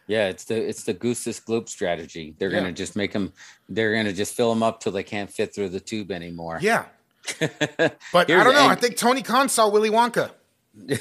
Yeah, 0.08 0.28
it's 0.28 0.44
the 0.46 0.56
it's 0.56 0.84
the 0.84 0.92
Augustus 0.92 1.40
Gloop 1.40 1.70
strategy. 1.70 2.36
They're 2.38 2.50
Yeah. 2.52 2.60
gonna 2.62 2.74
just 2.74 2.96
make 2.98 3.14
them. 3.14 3.32
They're 3.70 3.96
gonna 3.96 4.12
just 4.12 4.34
fill 4.36 4.50
them 4.54 4.62
up 4.64 4.82
till 4.82 4.92
they 4.92 5.04
can't 5.04 5.32
fit 5.32 5.54
through 5.56 5.70
the 5.70 5.80
tube 5.80 6.12
anymore. 6.12 6.60
Yeah, 6.62 6.86
but 7.40 8.30
I 8.30 8.44
don't 8.44 8.54
know. 8.54 8.68
I 8.68 8.76
think 8.76 8.98
Tony 8.98 9.22
Khan 9.22 9.48
saw 9.48 9.70
Willy 9.70 9.90
Wonka. 9.90 10.32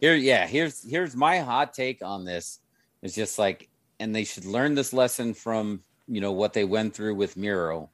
Here, 0.00 0.14
yeah, 0.14 0.46
here's 0.46 0.88
here's 0.88 1.16
my 1.16 1.38
hot 1.40 1.74
take 1.74 2.02
on 2.04 2.24
this. 2.24 2.58
It's 3.02 3.14
just 3.14 3.38
like, 3.38 3.68
and 4.00 4.14
they 4.14 4.24
should 4.24 4.44
learn 4.44 4.74
this 4.74 4.92
lesson 4.92 5.34
from 5.34 5.82
you 6.08 6.20
know 6.20 6.32
what 6.32 6.52
they 6.52 6.64
went 6.64 6.94
through 6.94 7.14
with 7.14 7.36
Miro. 7.36 7.90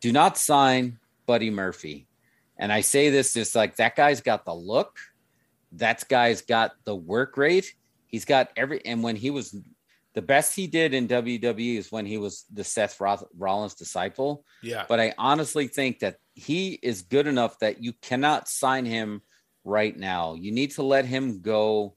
Do 0.00 0.12
not 0.12 0.38
sign 0.38 0.98
Buddy 1.26 1.50
Murphy. 1.50 2.06
And 2.58 2.72
I 2.72 2.80
say 2.80 3.10
this 3.10 3.34
just 3.34 3.54
like 3.54 3.76
that 3.76 3.96
guy's 3.96 4.20
got 4.20 4.44
the 4.44 4.54
look, 4.54 4.98
that 5.72 6.04
guy's 6.08 6.42
got 6.42 6.72
the 6.84 6.94
work 6.94 7.36
rate. 7.36 7.74
He's 8.06 8.24
got 8.24 8.50
every 8.56 8.84
and 8.84 9.02
when 9.02 9.16
he 9.16 9.30
was 9.30 9.56
the 10.14 10.22
best 10.22 10.54
he 10.54 10.66
did 10.66 10.92
in 10.92 11.08
WWE 11.08 11.78
is 11.78 11.90
when 11.90 12.04
he 12.04 12.18
was 12.18 12.44
the 12.52 12.64
Seth 12.64 13.00
Roth- 13.00 13.24
Rollins 13.36 13.74
disciple 13.74 14.44
Yeah, 14.62 14.84
but 14.88 15.00
I 15.00 15.14
honestly 15.16 15.68
think 15.68 16.00
that 16.00 16.16
he 16.34 16.78
is 16.82 17.02
good 17.02 17.26
enough 17.26 17.58
that 17.60 17.82
you 17.82 17.92
cannot 17.94 18.48
sign 18.48 18.84
him 18.84 19.22
right 19.64 19.96
now. 19.96 20.34
You 20.34 20.52
need 20.52 20.72
to 20.72 20.82
let 20.82 21.06
him 21.06 21.40
go 21.40 21.94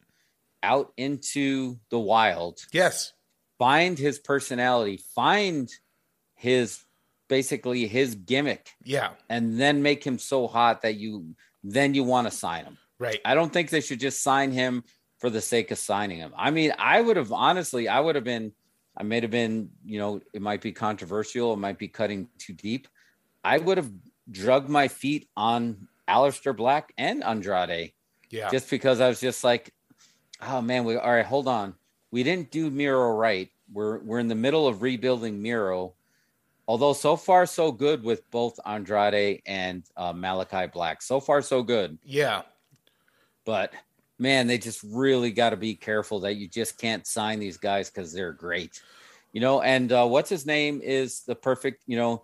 out 0.64 0.94
into 0.98 1.80
the 1.90 2.00
wild, 2.00 2.60
Yes. 2.72 3.14
find 3.58 3.98
his 3.98 4.20
personality, 4.20 4.98
find 5.16 5.70
his 6.36 6.84
basically 7.28 7.88
his 7.88 8.16
gimmick, 8.16 8.70
Yeah. 8.84 9.12
and 9.30 9.60
then 9.60 9.82
make 9.82 10.04
him 10.04 10.20
so 10.20 10.48
hot 10.48 10.82
that 10.84 10.96
you 10.96 11.36
then 11.68 11.96
you 11.96 12.04
want 12.04 12.28
to 12.28 12.32
sign 12.32 12.64
him. 12.64 12.78
Right. 13.00 13.20
I 13.26 13.34
don't 13.34 13.52
think 13.52 13.72
they 13.72 13.82
should 13.82 14.00
just 14.00 14.22
sign 14.22 14.52
him 14.52 14.84
for 15.18 15.32
the 15.32 15.42
sake 15.42 15.72
of 15.72 15.80
signing 15.80 16.20
him. 16.20 16.32
I 16.38 16.52
mean, 16.52 16.74
I 16.78 17.02
would 17.02 17.18
have 17.18 17.32
honestly, 17.32 17.88
I 17.88 18.00
would 18.00 18.14
have 18.14 18.24
been, 18.24 18.54
I 18.96 19.02
may 19.02 19.20
have 19.22 19.32
been, 19.32 19.72
you 19.84 19.98
know, 19.98 20.22
it 20.32 20.44
might 20.44 20.62
be 20.62 20.72
controversial, 20.72 21.54
it 21.54 21.58
might 21.58 21.80
be 21.80 21.88
cutting 21.88 22.30
too 22.38 22.54
deep. 22.54 22.88
I 23.44 23.58
would 23.58 23.78
have 23.78 23.92
drugged 24.30 24.70
my 24.70 24.88
feet 24.88 25.28
on 25.36 25.88
Aleister 26.08 26.56
Black 26.56 26.94
and 27.00 27.24
Andrade 27.24 27.94
Yeah. 28.30 28.52
just 28.52 28.70
because 28.70 29.02
I 29.02 29.08
was 29.08 29.20
just 29.20 29.44
like, 29.44 29.74
oh 30.42 30.62
man, 30.62 30.84
we 30.84 30.96
all 30.98 31.12
right, 31.12 31.26
hold 31.26 31.48
on. 31.48 31.76
We 32.12 32.24
didn't 32.24 32.52
do 32.52 32.70
Miro 32.70 33.12
right. 33.12 33.50
We're 33.72 34.00
we're 34.00 34.20
in 34.20 34.28
the 34.28 34.36
middle 34.36 34.68
of 34.68 34.82
rebuilding 34.82 35.42
Miro. 35.42 35.94
Although 36.68 36.94
so 36.94 37.16
far 37.16 37.46
so 37.46 37.72
good 37.72 38.04
with 38.04 38.30
both 38.32 38.60
Andrade 38.66 39.42
and 39.46 39.84
uh, 39.96 40.14
Malakai 40.14 40.72
Black. 40.72 41.04
So 41.04 41.20
far 41.20 41.44
so 41.44 41.62
good 41.62 42.00
yeah. 42.04 42.42
but 43.46 43.72
man, 44.18 44.48
they 44.48 44.58
just 44.58 44.82
really 44.84 45.32
got 45.32 45.52
to 45.52 45.58
be 45.58 45.76
careful 45.76 46.22
that 46.22 46.36
you 46.36 46.48
just 46.48 46.78
can't 46.78 47.06
sign 47.06 47.40
these 47.40 47.58
guys 47.58 47.90
because 47.90 48.14
they're 48.14 48.34
great, 48.34 48.82
you 49.34 49.42
know. 49.42 49.62
And 49.62 49.92
uh, 49.92 50.08
what's 50.08 50.30
his 50.30 50.46
name 50.46 50.82
is 50.84 51.22
the 51.22 51.36
perfect, 51.36 51.84
you 51.86 51.98
know, 51.98 52.24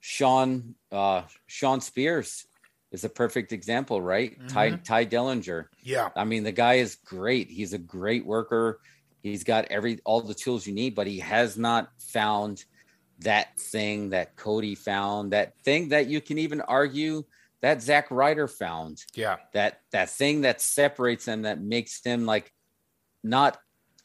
Sean 0.00 0.74
uh, 0.90 1.22
Shawn 1.46 1.80
Spears 1.80 2.46
is 2.92 3.04
a 3.04 3.08
perfect 3.08 3.52
example, 3.52 4.00
right? 4.00 4.36
Ty 4.48 4.70
mm-hmm. 4.70 4.82
Tye 4.82 5.06
Dillinger. 5.06 5.66
Yeah. 5.82 6.10
I 6.14 6.24
mean, 6.24 6.44
the 6.44 6.52
guy 6.52 6.74
is 6.74 6.96
great. 6.96 7.50
He's 7.50 7.72
a 7.72 7.78
great 7.78 8.24
worker. 8.24 8.80
He's 9.22 9.44
got 9.44 9.66
every 9.70 10.00
all 10.04 10.20
the 10.20 10.34
tools 10.34 10.66
you 10.66 10.74
need, 10.74 10.94
but 10.94 11.06
he 11.06 11.18
has 11.20 11.56
not 11.56 11.90
found 11.98 12.64
that 13.20 13.58
thing 13.58 14.10
that 14.10 14.36
Cody 14.36 14.74
found, 14.74 15.32
that 15.32 15.54
thing 15.64 15.88
that 15.90 16.06
you 16.06 16.20
can 16.20 16.38
even 16.38 16.60
argue 16.60 17.24
that 17.62 17.80
Zack 17.80 18.10
Ryder 18.10 18.48
found 18.48 19.02
Yeah. 19.14 19.36
that 19.54 19.80
that 19.92 20.10
thing 20.10 20.42
that 20.42 20.60
separates 20.60 21.24
them 21.24 21.42
that 21.42 21.60
makes 21.60 22.00
them 22.02 22.26
like 22.26 22.52
not 23.22 23.58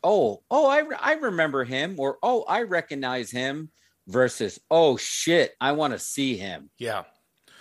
oh 0.03 0.43
oh 0.49 0.67
I, 0.67 0.83
I 0.99 1.13
remember 1.13 1.63
him 1.63 1.95
or 1.97 2.19
oh 2.21 2.43
i 2.47 2.61
recognize 2.61 3.31
him 3.31 3.71
versus 4.07 4.59
oh 4.69 4.95
shit 4.95 5.55
i 5.59 5.71
want 5.71 5.93
to 5.93 5.99
see 5.99 6.37
him 6.37 6.69
Yeah. 6.77 7.03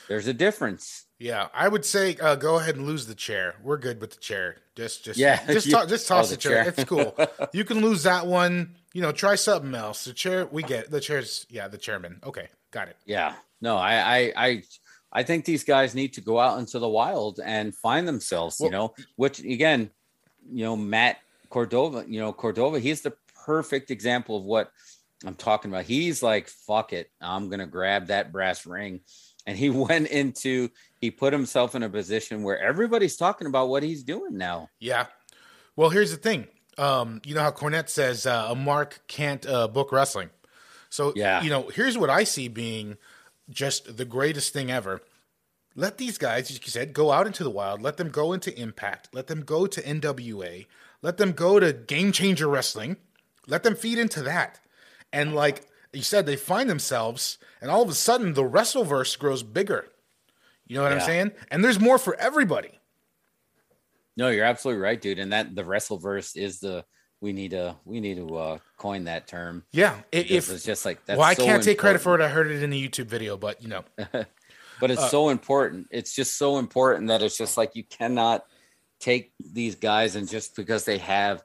There's 0.08 0.26
a 0.26 0.32
difference 0.34 1.04
Yeah. 1.18 1.48
I 1.54 1.68
would 1.68 1.84
say 1.84 2.16
uh, 2.20 2.36
go 2.36 2.58
ahead 2.58 2.76
and 2.76 2.86
lose 2.86 3.06
the 3.06 3.14
chair. 3.14 3.56
We're 3.62 3.78
good 3.78 4.00
with 4.00 4.10
the 4.12 4.20
chair. 4.20 4.56
Just 4.75 5.04
just 5.04 5.18
Yeah, 5.18 5.44
Just 5.46 5.66
you- 5.66 5.78
to- 5.80 5.86
just 5.86 6.06
toss 6.12 6.26
oh, 6.26 6.30
the, 6.30 6.36
the 6.36 6.40
chair. 6.42 6.64
chair. 6.64 6.75
It's 6.76 6.84
cool. 6.84 7.16
you 7.52 7.64
can 7.64 7.80
lose 7.80 8.02
that 8.04 8.26
one. 8.26 8.76
You 8.92 9.02
know, 9.02 9.12
try 9.12 9.34
something 9.34 9.75
else. 9.75 10.04
The 10.04 10.12
chair. 10.12 10.46
We 10.46 10.62
get 10.62 10.84
it. 10.84 10.90
the 10.90 11.00
chairs. 11.00 11.46
Yeah. 11.50 11.68
The 11.68 11.78
chairman. 11.78 12.20
Okay. 12.25 12.48
Got 12.72 12.88
it. 12.88 12.96
yeah 13.06 13.34
no 13.62 13.76
I, 13.76 13.94
I 14.18 14.32
i 14.36 14.62
i 15.12 15.22
think 15.22 15.46
these 15.46 15.64
guys 15.64 15.94
need 15.94 16.12
to 16.14 16.20
go 16.20 16.38
out 16.38 16.58
into 16.58 16.78
the 16.78 16.88
wild 16.88 17.40
and 17.42 17.75
find 17.75 18.06
themselves 18.06 18.60
you 18.60 18.68
know 18.68 18.92
which 19.14 19.38
again 19.38 19.88
you 20.52 20.62
know 20.64 20.76
matt 20.76 21.16
cardona 21.48 22.04
you 22.06 22.20
know 22.20 22.34
cardona 22.34 22.78
he's 22.80 23.00
the 23.00 23.14
perfect 23.46 23.90
example 23.90 24.36
of 24.36 24.44
what 24.44 24.70
i'm 25.25 25.34
talking 25.36 25.70
about 25.70 25.84
he's 25.86 26.22
like 26.22 26.48
fuck 26.48 26.92
it 26.92 27.08
i'm 27.22 27.48
gonna 27.48 27.66
grab 27.66 28.08
that 28.08 28.30
brass 28.30 28.66
ring 28.66 29.00
and 29.46 29.56
he 29.56 29.70
went 29.88 30.08
into 30.08 30.68
he 31.00 31.10
put 31.10 31.32
himself 31.32 31.74
in 31.74 31.82
a 31.82 31.88
position 31.88 32.42
where 32.42 32.58
everybody's 32.58 33.16
talking 33.16 33.46
about 33.46 33.68
what 33.68 33.82
he's 33.82 34.02
doing 34.02 34.36
now 34.36 34.68
Yeah. 34.80 35.06
Well, 35.76 35.90
here's 35.90 36.10
the 36.10 36.16
thing. 36.16 36.46
Um, 36.78 37.20
you 37.24 37.34
know 37.34 37.42
how 37.42 37.50
Cornette 37.50 37.88
says 37.90 38.26
uh, 38.26 38.46
a 38.50 38.54
mark 38.54 39.00
can't 39.08 39.46
uh, 39.46 39.68
book 39.68 39.92
wrestling. 39.92 40.30
So, 40.88 41.12
Yeah. 41.14 41.42
you 41.42 41.50
know, 41.50 41.68
here's 41.68 41.98
what 41.98 42.08
I 42.10 42.24
see 42.24 42.48
being 42.48 42.96
just 43.50 43.96
the 43.96 44.04
greatest 44.06 44.52
thing 44.52 44.70
ever. 44.70 45.02
Let 45.74 45.98
these 45.98 46.16
guys, 46.16 46.50
as 46.50 46.58
you 46.64 46.68
said, 46.70 46.94
go 46.94 47.12
out 47.12 47.26
into 47.26 47.44
the 47.44 47.50
wild. 47.50 47.82
Let 47.82 47.98
them 47.98 48.08
go 48.08 48.32
into 48.32 48.58
Impact. 48.58 49.10
Let 49.12 49.26
them 49.26 49.42
go 49.42 49.66
to 49.66 49.82
NWA. 49.82 50.66
Let 51.02 51.18
them 51.18 51.32
go 51.32 51.60
to 51.60 51.72
Game 51.74 52.12
Changer 52.12 52.48
Wrestling. 52.48 52.96
Let 53.46 53.62
them 53.62 53.76
feed 53.76 53.98
into 53.98 54.22
that. 54.22 54.58
And 55.12 55.34
like 55.34 55.66
you 55.96 56.02
said, 56.02 56.26
they 56.26 56.36
find 56.36 56.68
themselves, 56.70 57.38
and 57.60 57.70
all 57.70 57.82
of 57.82 57.88
a 57.88 57.94
sudden 57.94 58.34
the 58.34 58.42
Wrestleverse 58.44 59.18
grows 59.18 59.42
bigger. 59.42 59.86
You 60.66 60.76
know 60.76 60.82
what 60.82 60.92
I'm 60.92 61.00
saying? 61.00 61.32
And 61.50 61.62
there's 61.64 61.80
more 61.80 61.98
for 61.98 62.14
everybody. 62.16 62.80
no 64.16 64.28
you're 64.28 64.44
absolutely 64.44 64.82
right 64.82 65.00
dude 65.00 65.18
and 65.18 65.32
that 65.32 65.54
the 65.54 65.62
wrestleverse 65.62 66.36
is 66.36 66.58
the 66.60 66.84
we 67.20 67.32
need 67.32 67.50
to 67.52 67.76
we 67.84 68.00
need 68.00 68.16
to 68.16 68.36
uh 68.36 68.58
coin 68.78 69.04
that 69.04 69.26
term 69.26 69.62
Yeah. 69.72 69.94
i- 69.96 70.02
because 70.10 70.48
If, 70.48 70.50
it's 70.56 70.64
just 70.64 70.84
like 70.84 71.04
that's 71.06 71.18
well, 71.18 71.26
I 71.28 71.34
so 71.34 71.44
can't 71.44 71.62
take 71.62 71.78
credit 71.78 72.00
for 72.00 72.14
it. 72.14 72.20
I 72.20 72.28
heard 72.28 72.50
it 72.50 72.62
in 72.62 72.72
a 72.72 72.76
YouTube 72.88 73.06
video, 73.06 73.36
but 73.36 73.62
you 73.62 73.68
know, 73.68 73.84
but 74.80 74.90
it's 74.90 75.02
Uh, 75.02 75.08
so 75.08 75.28
important. 75.28 75.88
It's 75.90 76.14
just 76.14 76.36
so 76.36 76.58
important 76.58 77.08
that 77.08 77.22
it's 77.22 77.36
just 77.38 77.56
like 77.56 77.76
you 77.76 77.84
cannot 77.84 78.44
take 79.00 79.32
these 79.38 79.74
guys 79.76 80.16
and 80.16 80.28
just 80.28 80.56
because 80.56 80.84
they 80.84 80.98
have 80.98 81.42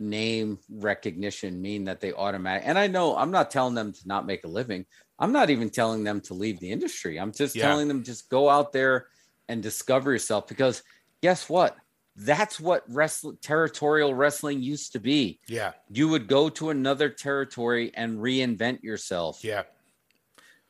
name 0.00 0.58
recognition 0.70 1.60
mean 1.60 1.84
that 1.84 2.00
they 2.00 2.12
automatic. 2.12 2.62
And 2.66 2.78
I 2.78 2.86
know 2.86 3.16
I'm 3.16 3.30
not 3.30 3.50
telling 3.50 3.74
them 3.74 3.92
to 3.92 4.08
not 4.08 4.26
make 4.26 4.44
a 4.44 4.48
living. 4.48 4.86
I'm 5.18 5.32
not 5.32 5.50
even 5.50 5.70
telling 5.70 6.02
them 6.02 6.20
to 6.22 6.34
leave 6.34 6.58
the 6.60 6.70
industry. 6.70 7.18
I'm 7.20 7.32
just 7.32 7.54
Yeah. 7.56 7.68
telling 7.68 7.88
them 7.88 8.02
just 8.02 8.30
go 8.30 8.48
out 8.48 8.72
there 8.72 9.08
and 9.48 9.62
discover 9.62 10.12
yourself 10.12 10.48
because 10.48 10.82
guess 11.22 11.48
what? 11.48 11.76
That's 12.16 12.58
what 12.58 12.84
wrestling 12.88 13.38
territorial 13.42 14.14
wrestling 14.14 14.62
used 14.62 14.92
to 14.92 15.00
be. 15.00 15.40
yeah, 15.46 15.72
You 15.90 16.08
would 16.08 16.26
go 16.26 16.48
to 16.50 16.70
another 16.70 17.08
territory 17.10 17.92
and 17.94 18.18
reinvent 18.18 18.82
yourself 18.82 19.44
yeah, 19.44 19.64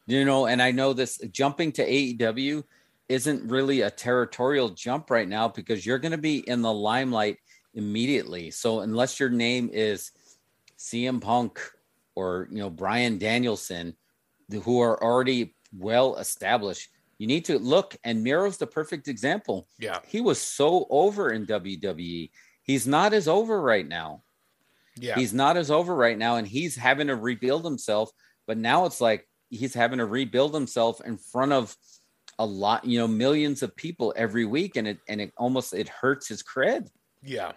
you 0.06 0.24
know 0.24 0.46
and 0.46 0.60
i 0.62 0.70
know 0.70 0.92
this 0.92 1.18
jumping 1.30 1.72
to 1.72 1.86
aew 1.86 2.64
isn't 3.08 3.50
really 3.50 3.80
a 3.82 3.90
territorial 3.90 4.68
jump 4.70 5.10
right 5.10 5.28
now 5.28 5.48
because 5.48 5.84
you're 5.84 5.98
going 5.98 6.12
to 6.12 6.18
be 6.18 6.38
in 6.48 6.62
the 6.62 6.72
limelight 6.72 7.38
immediately. 7.74 8.50
So 8.50 8.80
unless 8.80 9.20
your 9.20 9.30
name 9.30 9.70
is 9.72 10.12
cm 10.78 11.20
punk 11.20 11.60
or 12.14 12.48
you 12.50 12.56
know 12.56 12.70
bryan 12.70 13.18
danielson 13.18 13.94
who 14.62 14.80
are 14.80 15.02
already 15.04 15.54
well 15.76 16.16
established 16.16 16.88
you 17.18 17.26
need 17.26 17.44
to 17.44 17.58
look 17.58 17.94
and 18.02 18.24
miro's 18.24 18.56
the 18.56 18.66
perfect 18.66 19.06
example. 19.06 19.68
Yeah, 19.78 19.98
he 20.06 20.22
was 20.22 20.40
so 20.40 20.86
over 20.88 21.32
in 21.32 21.44
wwe 21.44 22.30
he's 22.62 22.86
not 22.86 23.12
as 23.12 23.28
over 23.28 23.60
right 23.60 23.86
now. 23.86 24.22
Yeah, 24.96 25.16
He's 25.16 25.32
not 25.32 25.56
as 25.56 25.70
over 25.70 25.94
right 25.94 26.16
now, 26.16 26.36
and 26.36 26.46
he's 26.46 26.76
having 26.76 27.08
to 27.08 27.16
rebuild 27.16 27.64
himself. 27.64 28.10
But 28.46 28.58
now 28.58 28.86
it's 28.86 29.00
like 29.00 29.28
he's 29.50 29.74
having 29.74 29.98
to 29.98 30.06
rebuild 30.06 30.54
himself 30.54 31.00
in 31.04 31.18
front 31.18 31.52
of 31.52 31.76
a 32.38 32.46
lot, 32.46 32.84
you 32.84 32.98
know, 32.98 33.06
millions 33.06 33.62
of 33.62 33.76
people 33.76 34.14
every 34.16 34.46
week, 34.46 34.76
and 34.76 34.88
it 34.88 34.98
and 35.08 35.20
it 35.20 35.32
almost 35.36 35.74
it 35.74 35.88
hurts 35.88 36.28
his 36.28 36.42
cred. 36.42 36.88
Yeah. 37.22 37.52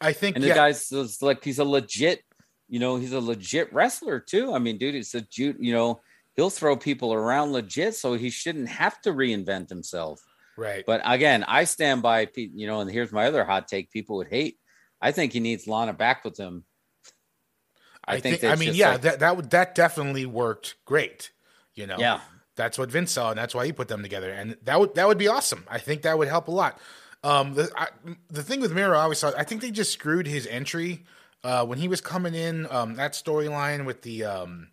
I 0.00 0.12
think 0.12 0.36
And 0.36 0.42
the 0.42 0.48
yeah, 0.48 0.54
guy's 0.54 0.90
like 1.20 1.44
he's 1.44 1.58
a 1.58 1.64
legit, 1.64 2.22
you 2.68 2.78
know, 2.78 2.96
he's 2.96 3.12
a 3.12 3.20
legit 3.20 3.72
wrestler 3.72 4.18
too. 4.20 4.54
I 4.54 4.58
mean, 4.58 4.78
dude, 4.78 4.94
it's 4.94 5.14
a 5.14 5.24
you 5.36 5.72
know, 5.72 6.00
he'll 6.36 6.50
throw 6.50 6.76
people 6.76 7.12
around 7.12 7.52
legit, 7.52 7.94
so 7.96 8.14
he 8.14 8.30
shouldn't 8.30 8.68
have 8.68 9.00
to 9.02 9.10
reinvent 9.10 9.68
himself. 9.68 10.20
right. 10.56 10.84
But 10.86 11.02
again, 11.04 11.44
I 11.46 11.64
stand 11.64 12.02
by, 12.02 12.28
you 12.36 12.66
know, 12.66 12.80
and 12.80 12.90
here's 12.90 13.12
my 13.12 13.26
other 13.26 13.44
hot 13.44 13.68
take: 13.68 13.90
people 13.90 14.16
would 14.18 14.28
hate. 14.28 14.58
I 15.02 15.12
think 15.12 15.32
he 15.32 15.40
needs 15.40 15.66
Lana 15.66 15.92
back 15.92 16.24
with 16.24 16.38
him. 16.38 16.64
I, 18.06 18.14
I 18.14 18.20
think 18.20 18.40
think. 18.40 18.52
I 18.52 18.56
mean, 18.56 18.74
yeah, 18.74 18.92
like- 18.92 19.02
that 19.02 19.20
that 19.20 19.36
would 19.36 19.50
that 19.50 19.74
definitely 19.74 20.24
worked 20.26 20.76
great. 20.86 21.32
You 21.74 21.86
know, 21.86 21.96
Yeah. 21.98 22.20
that's 22.56 22.78
what 22.78 22.90
Vince 22.90 23.12
saw, 23.12 23.30
and 23.30 23.38
that's 23.38 23.54
why 23.54 23.66
he 23.66 23.72
put 23.72 23.88
them 23.88 24.02
together, 24.02 24.30
and 24.30 24.56
that 24.62 24.80
would 24.80 24.94
that 24.94 25.06
would 25.08 25.18
be 25.18 25.28
awesome. 25.28 25.64
I 25.68 25.78
think 25.78 26.02
that 26.02 26.16
would 26.16 26.28
help 26.28 26.48
a 26.48 26.52
lot. 26.52 26.78
Um, 27.22 27.54
the 27.54 27.70
I, 27.76 27.88
the 28.28 28.42
thing 28.42 28.60
with 28.60 28.72
Miro, 28.72 28.96
I 28.96 29.02
always 29.02 29.20
thought, 29.20 29.34
I 29.36 29.44
think 29.44 29.60
they 29.60 29.70
just 29.70 29.92
screwed 29.92 30.26
his 30.26 30.46
entry 30.46 31.04
uh, 31.44 31.64
when 31.66 31.78
he 31.78 31.86
was 31.88 32.00
coming 32.00 32.34
in. 32.34 32.66
Um, 32.70 32.94
that 32.96 33.12
storyline 33.12 33.84
with 33.84 34.02
the 34.02 34.24
um, 34.24 34.68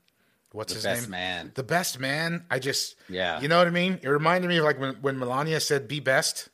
what's 0.54 0.72
The 0.74 0.78
his 0.78 0.84
best 0.86 1.02
name? 1.04 1.12
man. 1.12 1.52
The 1.56 1.64
best 1.64 2.00
man. 2.00 2.46
I 2.50 2.60
just, 2.60 2.96
Yeah. 3.10 3.42
you 3.42 3.48
know 3.48 3.58
what 3.58 3.68
I 3.68 3.72
mean. 3.72 4.00
It 4.02 4.08
reminded 4.10 4.48
me 4.48 4.58
of 4.58 4.64
like 4.64 4.80
when 4.80 4.96
when 5.02 5.20
Melania 5.20 5.60
said, 5.60 5.88
"Be 5.88 6.00
best." 6.00 6.50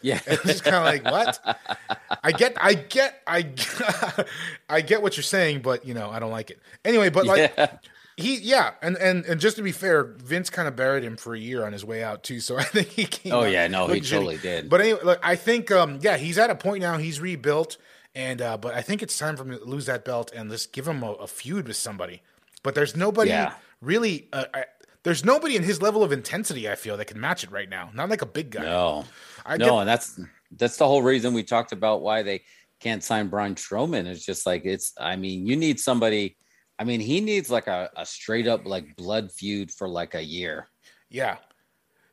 Yeah. 0.00 0.20
It's 0.26 0.42
just 0.44 0.64
kind 0.64 0.76
of 0.76 0.84
like 0.84 1.04
what? 1.04 1.40
I 2.22 2.30
get, 2.32 2.56
I 2.60 2.74
get, 2.74 3.20
I, 3.26 3.50
I 4.68 4.80
get 4.80 5.02
what 5.02 5.16
you're 5.16 5.24
saying, 5.24 5.62
but 5.62 5.84
you 5.84 5.94
know, 5.94 6.08
I 6.10 6.18
don't 6.20 6.30
like 6.30 6.50
it. 6.50 6.60
Anyway, 6.84 7.10
but 7.10 7.26
like 7.26 7.52
Yeah. 7.56 7.78
He, 8.18 8.36
yeah, 8.38 8.72
and 8.82 8.96
and 8.98 9.24
and 9.26 9.40
just 9.40 9.56
to 9.56 9.62
be 9.62 9.72
fair, 9.72 10.02
Vince 10.18 10.50
kind 10.50 10.66
of 10.66 10.74
buried 10.74 11.04
him 11.04 11.16
for 11.16 11.34
a 11.34 11.38
year 11.38 11.64
on 11.64 11.72
his 11.72 11.84
way 11.84 12.02
out 12.02 12.24
too. 12.24 12.40
So 12.40 12.56
I 12.58 12.64
think 12.64 12.88
he 12.88 13.04
came. 13.04 13.32
Oh, 13.32 13.44
yeah, 13.44 13.66
no, 13.68 13.86
he 13.86 14.00
shitty. 14.00 14.10
totally 14.10 14.36
did. 14.38 14.68
But 14.68 14.80
anyway, 14.80 15.00
look, 15.04 15.20
I 15.22 15.36
think, 15.36 15.70
um, 15.70 15.98
yeah, 16.02 16.16
he's 16.16 16.36
at 16.38 16.50
a 16.50 16.54
point 16.54 16.82
now. 16.82 16.98
He's 16.98 17.20
rebuilt, 17.20 17.76
and 18.14 18.42
uh, 18.42 18.56
but 18.58 18.74
I 18.74 18.82
think 18.82 19.02
it's 19.02 19.16
time 19.16 19.36
for 19.36 19.44
him 19.44 19.56
to 19.58 19.64
lose 19.64 19.86
that 19.86 20.04
belt 20.04 20.32
and 20.34 20.50
just 20.50 20.72
give 20.72 20.86
him 20.88 21.02
a, 21.02 21.12
a 21.12 21.26
feud 21.26 21.68
with 21.68 21.76
somebody. 21.76 22.22
But 22.62 22.74
there's 22.74 22.96
nobody 22.96 23.30
Yeah. 23.30 23.54
really. 23.80 24.28
Uh, 24.32 24.44
I, 24.52 24.64
there's 25.04 25.24
nobody 25.24 25.54
in 25.54 25.62
his 25.62 25.80
level 25.80 26.02
of 26.02 26.10
intensity. 26.10 26.68
I 26.68 26.74
feel 26.74 26.96
that 26.96 27.04
can 27.06 27.20
match 27.20 27.44
it 27.44 27.52
right 27.52 27.68
now. 27.70 27.90
Not 27.94 28.10
like 28.10 28.20
a 28.20 28.26
big 28.26 28.50
guy. 28.50 28.62
No. 28.64 29.04
I 29.46 29.56
no, 29.56 29.64
get- 29.66 29.74
and 29.80 29.88
that's 29.88 30.20
that's 30.56 30.76
the 30.76 30.86
whole 30.86 31.02
reason 31.02 31.34
we 31.34 31.44
talked 31.44 31.70
about 31.72 32.02
why 32.02 32.22
they 32.24 32.42
can't 32.80 33.02
sign 33.04 33.28
Braun 33.28 33.54
Strowman. 33.54 34.06
It's 34.06 34.24
just 34.26 34.44
like 34.44 34.64
it's. 34.64 34.92
I 35.00 35.14
mean, 35.14 35.46
you 35.46 35.56
need 35.56 35.78
somebody. 35.78 36.36
I 36.78 36.84
mean, 36.84 37.00
he 37.00 37.20
needs 37.20 37.50
like 37.50 37.66
a, 37.66 37.90
a 37.96 38.06
straight 38.06 38.46
up 38.46 38.66
like 38.66 38.96
blood 38.96 39.32
feud 39.32 39.70
for 39.70 39.88
like 39.88 40.14
a 40.14 40.22
year. 40.22 40.68
Yeah, 41.10 41.36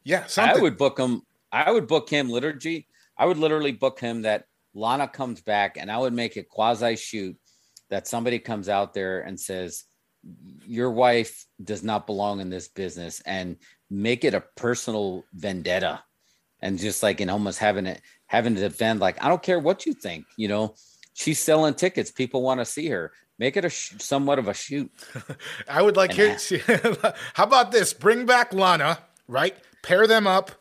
yeah. 0.04 0.26
Something. 0.26 0.58
I 0.58 0.62
would 0.62 0.78
book 0.78 1.00
him. 1.00 1.22
I 1.52 1.72
would 1.72 1.88
book 1.88 2.10
him 2.10 2.30
liturgy. 2.30 2.88
I 3.18 3.26
would 3.26 3.38
literally 3.38 3.72
book 3.72 4.00
him 4.00 4.24
that 4.24 4.46
Lana 4.74 5.08
comes 5.08 5.42
back, 5.42 5.78
and 5.78 5.92
I 5.92 5.98
would 5.98 6.14
make 6.14 6.36
it 6.38 6.50
quasi 6.50 6.96
shoot 6.96 7.38
that 7.90 8.08
somebody 8.08 8.40
comes 8.40 8.68
out 8.68 8.94
there 8.94 9.22
and 9.22 9.40
says, 9.40 9.84
Your 10.66 10.92
wife 10.92 11.46
does 11.64 11.84
not 11.84 12.08
belong 12.08 12.42
in 12.42 12.50
this 12.50 12.68
business, 12.68 13.22
and 13.22 13.58
make 13.90 14.24
it 14.24 14.34
a 14.34 14.44
personal 14.56 15.24
vendetta. 15.34 16.04
And 16.62 16.80
just 16.80 17.04
like 17.04 17.22
in 17.22 17.30
almost 17.30 17.60
having 17.60 17.86
it, 17.86 18.02
having 18.26 18.56
to 18.56 18.62
defend, 18.62 19.00
like, 19.00 19.24
I 19.24 19.30
don't 19.30 19.44
care 19.44 19.60
what 19.60 19.86
you 19.86 19.94
think, 19.94 20.26
you 20.36 20.48
know, 20.48 20.76
she's 21.14 21.40
selling 21.40 21.74
tickets. 21.74 22.12
People 22.12 22.42
want 22.42 22.60
to 22.60 22.66
see 22.66 22.88
her. 22.90 23.12
Make 23.38 23.58
it 23.58 23.66
a 23.66 23.70
sh- 23.70 23.94
somewhat 24.00 24.40
of 24.40 24.48
a 24.48 24.54
shoot. 24.54 24.92
I 25.70 25.82
would 25.82 25.98
like 25.98 26.14
here. 26.14 26.38
how 27.34 27.44
about 27.44 27.72
this? 27.72 27.94
Bring 27.94 28.26
back 28.26 28.54
Lana, 28.54 29.00
right? 29.28 29.56
Pair 29.82 30.08
them 30.08 30.26
up 30.26 30.52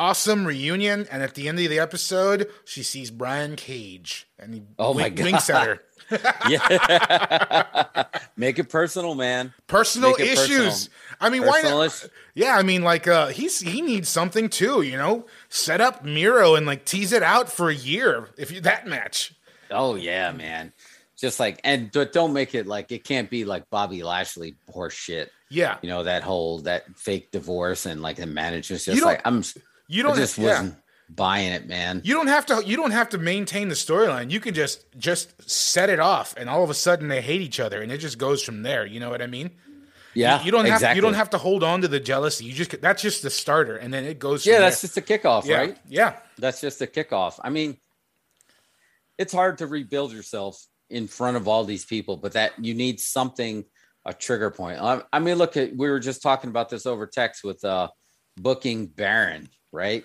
awesome 0.00 0.46
reunion. 0.46 1.06
And 1.10 1.22
at 1.22 1.34
the 1.34 1.48
end 1.48 1.58
of 1.60 1.68
the 1.68 1.78
episode, 1.78 2.48
she 2.64 2.82
sees 2.82 3.10
Brian 3.10 3.54
Cage 3.54 4.26
and 4.38 4.54
he 4.54 4.62
oh 4.78 4.94
wink, 4.94 4.98
my 4.98 5.08
God. 5.10 5.24
winks 5.24 5.50
at 5.50 5.66
her. 5.66 5.82
yeah. 6.48 8.04
Make 8.36 8.58
it 8.58 8.68
personal, 8.68 9.14
man. 9.14 9.52
Personal 9.66 10.14
it 10.14 10.22
issues. 10.22 10.88
Personal. 10.88 10.96
I 11.20 11.30
mean, 11.30 11.42
personal 11.42 11.78
why 11.78 11.84
not? 11.86 12.08
Yeah, 12.34 12.56
I 12.56 12.62
mean, 12.62 12.82
like, 12.82 13.06
uh, 13.06 13.28
he's 13.28 13.60
he 13.60 13.82
needs 13.82 14.08
something 14.08 14.48
too, 14.48 14.82
you 14.82 14.96
know. 14.96 15.26
Set 15.50 15.80
up 15.80 16.04
Miro 16.04 16.54
and 16.54 16.66
like 16.66 16.84
tease 16.84 17.12
it 17.12 17.22
out 17.22 17.50
for 17.50 17.68
a 17.68 17.74
year 17.74 18.30
if 18.38 18.50
you 18.50 18.60
that 18.62 18.86
match. 18.86 19.34
Oh 19.70 19.94
yeah, 19.94 20.32
man. 20.32 20.72
Just 21.20 21.38
like 21.38 21.60
and 21.64 21.92
but 21.92 22.12
don't 22.14 22.32
make 22.32 22.54
it 22.54 22.66
like 22.66 22.90
it 22.92 23.04
can't 23.04 23.28
be 23.28 23.44
like 23.44 23.68
Bobby 23.68 24.02
Lashley 24.02 24.56
horse 24.70 24.94
shit. 24.94 25.30
Yeah, 25.50 25.76
you 25.82 25.88
know 25.90 26.04
that 26.04 26.22
whole 26.22 26.60
that 26.60 26.96
fake 26.96 27.30
divorce 27.30 27.84
and 27.84 28.00
like 28.00 28.16
the 28.16 28.26
manager's 28.26 28.86
just 28.86 29.04
like 29.04 29.20
I'm. 29.26 29.44
You 29.86 30.02
don't 30.02 30.12
I 30.12 30.16
just 30.16 30.38
wasn't 30.38 30.76
buying 31.10 31.52
it, 31.52 31.66
man. 31.66 32.00
You 32.04 32.14
don't 32.14 32.28
have 32.28 32.46
to. 32.46 32.62
You 32.64 32.76
don't 32.76 32.92
have 32.92 33.10
to 33.10 33.18
maintain 33.18 33.68
the 33.68 33.74
storyline. 33.74 34.30
You 34.30 34.40
can 34.40 34.54
just 34.54 34.86
just 34.98 35.50
set 35.50 35.90
it 35.90 36.00
off, 36.00 36.34
and 36.38 36.48
all 36.48 36.64
of 36.64 36.70
a 36.70 36.74
sudden 36.74 37.08
they 37.08 37.20
hate 37.20 37.42
each 37.42 37.60
other, 37.60 37.82
and 37.82 37.92
it 37.92 37.98
just 37.98 38.16
goes 38.16 38.42
from 38.42 38.62
there. 38.62 38.86
You 38.86 38.98
know 38.98 39.10
what 39.10 39.20
I 39.20 39.26
mean? 39.26 39.50
Yeah. 40.14 40.38
You, 40.40 40.46
you 40.46 40.52
don't 40.52 40.64
exactly. 40.64 40.86
have 40.86 40.96
you 40.96 41.02
don't 41.02 41.14
have 41.14 41.30
to 41.30 41.38
hold 41.38 41.62
on 41.62 41.82
to 41.82 41.88
the 41.88 42.00
jealousy. 42.00 42.46
You 42.46 42.54
just 42.54 42.80
that's 42.80 43.02
just 43.02 43.22
the 43.22 43.30
starter, 43.30 43.76
and 43.76 43.92
then 43.92 44.04
it 44.04 44.18
goes. 44.18 44.46
Yeah, 44.46 44.60
that's 44.60 44.80
there. 44.80 44.88
just 44.88 44.96
a 44.96 45.02
kickoff, 45.02 45.44
yeah. 45.44 45.56
right? 45.58 45.78
Yeah, 45.86 46.16
that's 46.38 46.60
just 46.60 46.80
a 46.80 46.86
kickoff. 46.86 47.38
I 47.42 47.50
mean, 47.50 47.76
it's 49.18 49.32
hard 49.32 49.58
to 49.58 49.66
rebuild 49.66 50.12
yourself 50.12 50.64
in 50.90 51.06
front 51.06 51.36
of 51.36 51.48
all 51.48 51.64
these 51.64 51.84
people, 51.84 52.16
but 52.16 52.32
that 52.32 52.52
you 52.62 52.74
need 52.74 53.00
something 53.00 53.64
a 54.06 54.14
trigger 54.14 54.50
point. 54.50 54.80
I, 54.80 55.02
I 55.12 55.18
mean, 55.18 55.36
look 55.36 55.56
at 55.56 55.76
we 55.76 55.88
were 55.88 56.00
just 56.00 56.22
talking 56.22 56.50
about 56.50 56.68
this 56.68 56.86
over 56.86 57.06
text 57.06 57.44
with 57.44 57.64
uh 57.64 57.88
booking 58.36 58.86
Baron 58.86 59.48
right? 59.72 60.04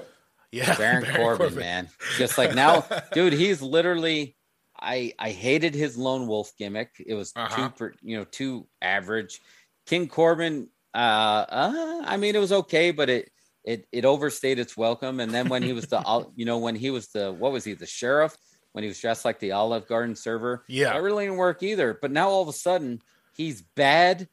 Yeah, 0.52 0.76
Baron, 0.78 1.04
Baron 1.04 1.18
Corbin, 1.18 1.38
Corbin, 1.48 1.60
man. 1.60 1.90
Just 2.18 2.38
like 2.38 2.56
now, 2.56 2.86
dude, 3.14 3.34
he's 3.34 3.62
literally. 3.62 4.36
I 4.78 5.14
I 5.18 5.32
hated 5.32 5.74
his 5.74 5.98
lone 5.98 6.28
wolf 6.28 6.52
gimmick. 6.60 6.92
It 7.00 7.14
was 7.14 7.32
uh-huh. 7.36 7.56
too, 7.56 7.76
per, 7.76 7.94
you 8.02 8.18
know, 8.18 8.26
too 8.26 8.68
average. 8.82 9.40
King 9.86 10.10
Corbin, 10.10 10.68
uh, 10.94 10.98
uh, 10.98 12.02
I 12.04 12.18
mean, 12.18 12.36
it 12.36 12.40
was 12.40 12.52
okay, 12.52 12.92
but 12.92 13.10
it 13.10 13.32
it 13.64 13.88
it 13.94 14.04
overstayed 14.04 14.60
its 14.60 14.76
welcome. 14.76 15.22
And 15.22 15.32
then 15.32 15.48
when 15.48 15.64
he 15.64 15.72
was 15.72 15.88
the, 15.88 16.28
you 16.36 16.44
know, 16.44 16.58
when 16.58 16.76
he 16.76 16.90
was 16.90 17.08
the, 17.08 17.32
what 17.32 17.54
was 17.54 17.64
he, 17.64 17.74
the 17.74 17.86
sheriff? 17.86 18.36
When 18.76 18.84
he 18.84 18.90
was 18.90 19.00
dressed 19.00 19.24
like 19.24 19.40
the 19.40 19.54
Olive 19.54 19.88
Garden 19.88 20.18
server, 20.18 20.66
yeah, 20.68 20.92
that 20.92 21.02
really 21.02 21.24
didn't 21.24 21.38
work 21.38 21.64
either. 21.64 21.98
But 22.02 22.12
now 22.12 22.28
all 22.28 22.42
of 22.42 22.50
a 22.50 22.54
sudden, 22.54 23.02
he's 23.34 23.62
bad 23.62 24.28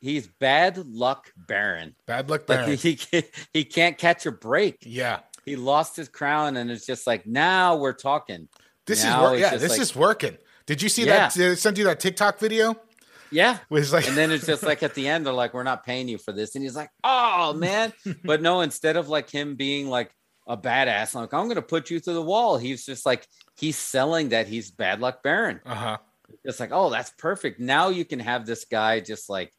he's 0.00 0.28
bad 0.28 0.78
luck 0.86 1.32
Baron. 1.36 1.96
Bad 2.06 2.30
luck 2.30 2.46
Baron. 2.46 2.70
Like 2.70 2.78
he 2.80 2.98
he 3.52 3.64
can't 3.64 3.98
catch 3.98 4.24
a 4.24 4.30
break. 4.30 4.78
Yeah. 4.82 5.20
He 5.44 5.56
lost 5.56 5.96
his 5.96 6.08
crown 6.08 6.56
and 6.56 6.70
it's 6.70 6.86
just 6.86 7.08
like 7.08 7.26
now 7.26 7.74
we're 7.74 7.92
talking. 7.92 8.48
This 8.86 9.02
now 9.02 9.16
is 9.16 9.22
working. 9.22 9.40
Yeah, 9.40 9.56
this 9.56 9.70
like, 9.72 9.80
is 9.80 9.96
working. 9.96 10.38
Did 10.66 10.80
you 10.80 10.88
see 10.88 11.06
yeah. 11.06 11.16
that? 11.16 11.34
Did 11.34 11.58
send 11.58 11.76
you 11.76 11.84
that 11.84 11.98
TikTok 11.98 12.38
video? 12.38 12.76
Yeah. 13.32 13.58
Was 13.68 13.92
like, 13.92 14.06
and 14.06 14.16
then 14.16 14.30
it's 14.30 14.46
just 14.46 14.62
like 14.62 14.82
at 14.82 14.94
the 14.94 15.08
end, 15.08 15.24
they're 15.24 15.32
like, 15.32 15.54
"We're 15.54 15.62
not 15.62 15.84
paying 15.84 16.06
you 16.06 16.18
for 16.18 16.32
this," 16.32 16.54
and 16.54 16.62
he's 16.62 16.76
like, 16.76 16.90
"Oh 17.02 17.54
man!" 17.54 17.92
but 18.24 18.42
no, 18.42 18.60
instead 18.60 18.96
of 18.96 19.08
like 19.08 19.30
him 19.30 19.54
being 19.54 19.88
like 19.88 20.14
a 20.52 20.56
badass, 20.56 21.14
like 21.14 21.32
I'm 21.34 21.44
going 21.44 21.56
to 21.56 21.62
put 21.62 21.90
you 21.90 21.98
through 21.98 22.14
the 22.14 22.22
wall, 22.22 22.58
he's 22.58 22.84
just 22.84 23.06
like 23.06 23.26
he's 23.56 23.76
selling 23.76 24.30
that 24.30 24.46
he's 24.46 24.70
bad 24.70 25.00
luck 25.00 25.22
Baron. 25.22 25.60
Uh 25.64 25.74
huh. 25.74 25.98
It's 26.44 26.60
like, 26.60 26.70
oh, 26.72 26.90
that's 26.90 27.10
perfect. 27.10 27.60
Now 27.60 27.88
you 27.88 28.04
can 28.04 28.18
have 28.18 28.46
this 28.46 28.64
guy 28.64 29.00
just 29.00 29.28
like 29.28 29.52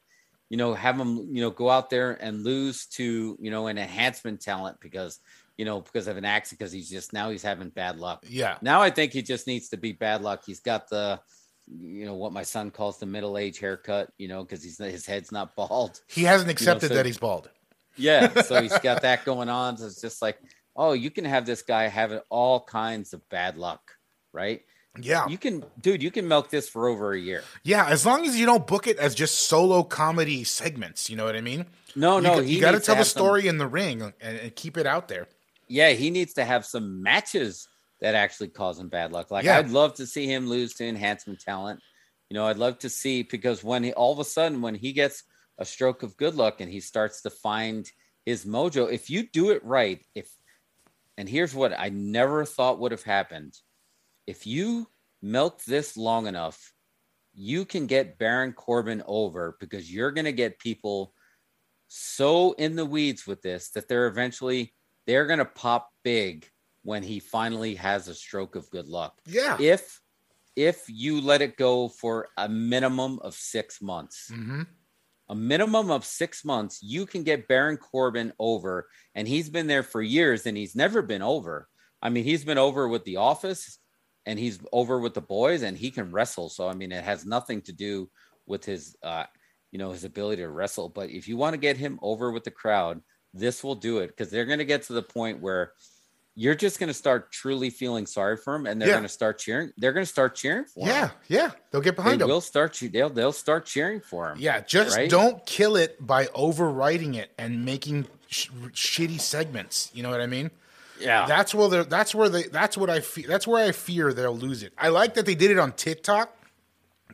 you 0.50 0.56
know, 0.56 0.74
have 0.74 1.00
him, 1.00 1.34
you 1.34 1.40
know, 1.40 1.50
go 1.50 1.70
out 1.70 1.90
there 1.90 2.12
and 2.12 2.44
lose 2.44 2.86
to, 2.86 3.36
you 3.40 3.50
know, 3.50 3.66
an 3.66 3.78
enhancement 3.78 4.40
talent 4.40 4.78
because, 4.80 5.18
you 5.56 5.64
know, 5.64 5.80
because 5.80 6.06
of 6.06 6.16
an 6.16 6.24
accident, 6.24 6.58
because 6.58 6.72
he's 6.72 6.90
just 6.90 7.12
now 7.12 7.30
he's 7.30 7.42
having 7.42 7.70
bad 7.70 7.98
luck. 7.98 8.24
Yeah. 8.28 8.58
Now 8.62 8.82
I 8.82 8.90
think 8.90 9.12
he 9.12 9.22
just 9.22 9.46
needs 9.46 9.70
to 9.70 9.76
be 9.76 9.92
bad 9.92 10.22
luck. 10.22 10.44
He's 10.46 10.60
got 10.60 10.88
the, 10.88 11.20
you 11.66 12.04
know, 12.04 12.14
what 12.14 12.32
my 12.32 12.42
son 12.42 12.70
calls 12.70 12.98
the 12.98 13.06
middle 13.06 13.38
age 13.38 13.58
haircut, 13.58 14.12
you 14.18 14.28
know, 14.28 14.44
because 14.44 14.62
he's 14.62 14.78
his 14.78 15.06
head's 15.06 15.32
not 15.32 15.56
bald. 15.56 16.00
He 16.08 16.22
hasn't 16.22 16.50
accepted 16.50 16.84
you 16.84 16.88
know, 16.90 16.94
so, 16.94 16.98
that 16.98 17.06
he's 17.06 17.18
bald. 17.18 17.50
Yeah. 17.96 18.42
So 18.42 18.60
he's 18.60 18.78
got 18.78 19.02
that 19.02 19.24
going 19.24 19.48
on. 19.48 19.76
So 19.76 19.86
it's 19.86 20.00
just 20.00 20.20
like, 20.20 20.38
oh, 20.76 20.92
you 20.92 21.10
can 21.10 21.24
have 21.24 21.46
this 21.46 21.62
guy 21.62 21.88
having 21.88 22.20
all 22.30 22.60
kinds 22.60 23.12
of 23.12 23.28
bad 23.28 23.56
luck, 23.56 23.92
right? 24.32 24.62
Yeah. 25.00 25.26
You 25.26 25.38
can, 25.38 25.64
dude, 25.80 26.02
you 26.02 26.10
can 26.10 26.28
milk 26.28 26.50
this 26.50 26.68
for 26.68 26.88
over 26.88 27.12
a 27.12 27.18
year. 27.18 27.42
Yeah, 27.64 27.86
as 27.86 28.06
long 28.06 28.26
as 28.26 28.38
you 28.38 28.46
don't 28.46 28.66
book 28.66 28.86
it 28.86 28.96
as 28.98 29.14
just 29.14 29.48
solo 29.48 29.82
comedy 29.82 30.44
segments. 30.44 31.10
You 31.10 31.16
know 31.16 31.24
what 31.24 31.36
I 31.36 31.40
mean? 31.40 31.66
No, 31.96 32.16
you 32.16 32.22
no. 32.22 32.40
you 32.40 32.60
got 32.60 32.72
to 32.72 32.80
tell 32.80 32.96
the 32.96 33.04
story 33.04 33.42
some, 33.42 33.50
in 33.50 33.58
the 33.58 33.66
ring 33.66 34.02
and, 34.02 34.38
and, 34.38 34.54
keep 34.54 34.76
it 34.76 34.86
out 34.86 35.08
there. 35.08 35.26
Yeah, 35.68 35.90
he 35.90 36.10
needs 36.10 36.34
to 36.34 36.44
have 36.44 36.64
some 36.64 37.02
matches 37.02 37.68
that 38.00 38.14
actually 38.14 38.48
cause 38.48 38.78
him 38.78 38.88
bad 38.88 39.12
luck. 39.12 39.30
Like, 39.30 39.44
yeah. 39.44 39.58
I'd 39.58 39.70
love 39.70 39.94
to 39.94 40.06
see 40.06 40.26
him 40.26 40.48
lose 40.48 40.74
to 40.74 40.86
enhancement 40.86 41.40
talent. 41.40 41.80
You 42.30 42.34
know, 42.34 42.46
I'd 42.46 42.58
love 42.58 42.78
to 42.80 42.88
see 42.88 43.22
because 43.22 43.64
when 43.64 43.82
he 43.84 43.92
all 43.92 44.12
of 44.12 44.18
a 44.18 44.24
sudden, 44.24 44.62
when 44.62 44.74
he 44.74 44.92
gets 44.92 45.24
a 45.58 45.64
stroke 45.64 46.02
of 46.02 46.16
good 46.16 46.34
luck 46.34 46.60
and 46.60 46.70
he 46.70 46.80
starts 46.80 47.22
to 47.22 47.30
find 47.30 47.90
his 48.24 48.44
mojo, 48.44 48.90
if 48.90 49.10
you 49.10 49.28
do 49.28 49.50
it 49.50 49.64
right, 49.64 50.04
if, 50.14 50.28
and 51.16 51.28
here's 51.28 51.54
what 51.54 51.78
I 51.78 51.88
never 51.90 52.44
thought 52.44 52.78
would 52.78 52.92
have 52.92 53.04
happened 53.04 53.54
if 54.26 54.46
you 54.46 54.88
milk 55.22 55.62
this 55.64 55.96
long 55.96 56.26
enough, 56.26 56.72
you 57.34 57.64
can 57.64 57.86
get 57.86 58.18
Baron 58.18 58.52
Corbin 58.52 59.02
over 59.06 59.56
because 59.60 59.92
you're 59.92 60.12
going 60.12 60.24
to 60.24 60.32
get 60.32 60.58
people 60.58 61.12
so 61.88 62.52
in 62.52 62.76
the 62.76 62.86
weeds 62.86 63.26
with 63.26 63.42
this 63.42 63.70
that 63.70 63.88
they're 63.88 64.06
eventually 64.06 64.74
they're 65.06 65.26
going 65.26 65.38
to 65.38 65.44
pop 65.44 65.90
big 66.02 66.48
when 66.82 67.02
he 67.02 67.20
finally 67.20 67.74
has 67.74 68.08
a 68.08 68.14
stroke 68.14 68.56
of 68.56 68.70
good 68.70 68.88
luck. 68.88 69.18
Yeah. 69.26 69.56
If 69.60 70.00
if 70.56 70.84
you 70.88 71.20
let 71.20 71.42
it 71.42 71.56
go 71.56 71.88
for 71.88 72.28
a 72.36 72.48
minimum 72.48 73.18
of 73.20 73.34
6 73.34 73.82
months. 73.82 74.30
Mm-hmm. 74.32 74.62
A 75.28 75.34
minimum 75.34 75.90
of 75.90 76.04
6 76.04 76.44
months, 76.44 76.80
you 76.82 77.06
can 77.06 77.22
get 77.22 77.48
Baron 77.48 77.76
Corbin 77.76 78.32
over 78.38 78.88
and 79.14 79.26
he's 79.26 79.48
been 79.48 79.66
there 79.66 79.82
for 79.82 80.02
years 80.02 80.46
and 80.46 80.56
he's 80.56 80.76
never 80.76 81.02
been 81.02 81.22
over. 81.22 81.68
I 82.02 82.10
mean, 82.10 82.24
he's 82.24 82.44
been 82.44 82.58
over 82.58 82.88
with 82.88 83.04
The 83.04 83.16
Office 83.16 83.78
and 84.26 84.38
he's 84.38 84.58
over 84.72 84.98
with 84.98 85.14
the 85.14 85.20
boys 85.20 85.62
and 85.62 85.76
he 85.76 85.90
can 85.90 86.10
wrestle. 86.10 86.48
So 86.48 86.68
I 86.68 86.74
mean, 86.74 86.92
it 86.92 87.04
has 87.04 87.24
nothing 87.24 87.62
to 87.62 87.72
do 87.72 88.10
with 88.46 88.64
his, 88.64 88.96
uh, 89.02 89.24
you 89.70 89.78
know, 89.78 89.90
his 89.90 90.04
ability 90.04 90.42
to 90.42 90.50
wrestle. 90.50 90.88
But 90.88 91.10
if 91.10 91.26
you 91.28 91.36
want 91.36 91.54
to 91.54 91.58
get 91.58 91.76
him 91.76 91.98
over 92.02 92.30
with 92.30 92.44
the 92.44 92.50
crowd, 92.50 93.00
this 93.32 93.64
will 93.64 93.74
do 93.74 93.98
it 93.98 94.08
because 94.08 94.30
they're 94.30 94.44
going 94.44 94.58
to 94.58 94.64
get 94.64 94.82
to 94.84 94.92
the 94.92 95.02
point 95.02 95.40
where 95.40 95.72
you're 96.36 96.54
just 96.54 96.80
going 96.80 96.88
to 96.88 96.94
start 96.94 97.30
truly 97.30 97.70
feeling 97.70 98.06
sorry 98.06 98.36
for 98.36 98.54
him, 98.54 98.66
and 98.66 98.80
they're 98.80 98.88
yeah. 98.88 98.94
going 98.94 99.04
to 99.04 99.08
start 99.08 99.38
cheering. 99.38 99.72
They're 99.76 99.92
going 99.92 100.04
to 100.04 100.10
start 100.10 100.34
cheering 100.34 100.64
for 100.64 100.86
yeah, 100.86 101.08
him. 101.08 101.10
Yeah, 101.28 101.42
yeah, 101.42 101.50
they'll 101.70 101.80
get 101.80 101.96
behind 101.96 102.20
they 102.20 102.24
him. 102.24 102.30
Will 102.30 102.40
start 102.40 102.80
you. 102.82 102.88
They'll 102.88 103.10
they'll 103.10 103.32
start 103.32 103.66
cheering 103.66 104.00
for 104.00 104.30
him. 104.30 104.38
Yeah, 104.40 104.60
just 104.60 104.96
right? 104.96 105.08
don't 105.08 105.44
kill 105.46 105.76
it 105.76 106.04
by 106.04 106.26
overwriting 106.26 107.14
it 107.14 107.30
and 107.38 107.64
making 107.64 108.06
sh- 108.28 108.50
shitty 108.72 109.20
segments. 109.20 109.90
You 109.94 110.02
know 110.02 110.10
what 110.10 110.20
I 110.20 110.26
mean? 110.26 110.50
Yeah, 111.00 111.26
that's 111.26 111.54
where 111.54 111.68
they 111.68 111.84
that's 111.84 112.14
where 112.14 112.28
they 112.28 112.44
that's 112.44 112.76
what 112.76 112.90
I 112.90 113.00
feel 113.00 113.28
that's 113.28 113.46
where 113.46 113.64
I 113.64 113.72
fear 113.72 114.12
they'll 114.12 114.36
lose 114.36 114.62
it. 114.62 114.72
I 114.76 114.88
like 114.88 115.14
that 115.14 115.26
they 115.26 115.34
did 115.34 115.50
it 115.50 115.58
on 115.58 115.72
TikTok. 115.72 116.36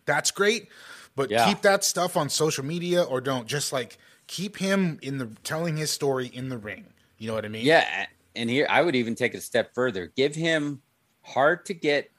That's 0.06 0.30
great, 0.30 0.68
but 1.14 1.30
yeah. 1.30 1.46
keep 1.46 1.60
that 1.62 1.84
stuff 1.84 2.16
on 2.16 2.30
social 2.30 2.64
media 2.64 3.02
or 3.02 3.20
don't. 3.20 3.46
Just 3.46 3.72
like 3.72 3.98
keep 4.26 4.56
him 4.56 4.98
in 5.02 5.18
the 5.18 5.26
telling 5.44 5.76
his 5.76 5.90
story 5.90 6.26
in 6.32 6.48
the 6.48 6.58
ring. 6.58 6.86
You 7.18 7.28
know 7.28 7.34
what 7.34 7.44
I 7.44 7.48
mean? 7.48 7.66
Yeah, 7.66 8.06
and 8.36 8.48
here 8.50 8.66
I 8.70 8.82
would 8.82 8.94
even 8.96 9.14
take 9.14 9.34
it 9.34 9.38
a 9.38 9.40
step 9.40 9.74
further. 9.74 10.12
Give 10.16 10.34
him 10.34 10.80
hard 11.22 11.64
to 11.66 11.74
get, 11.74 12.10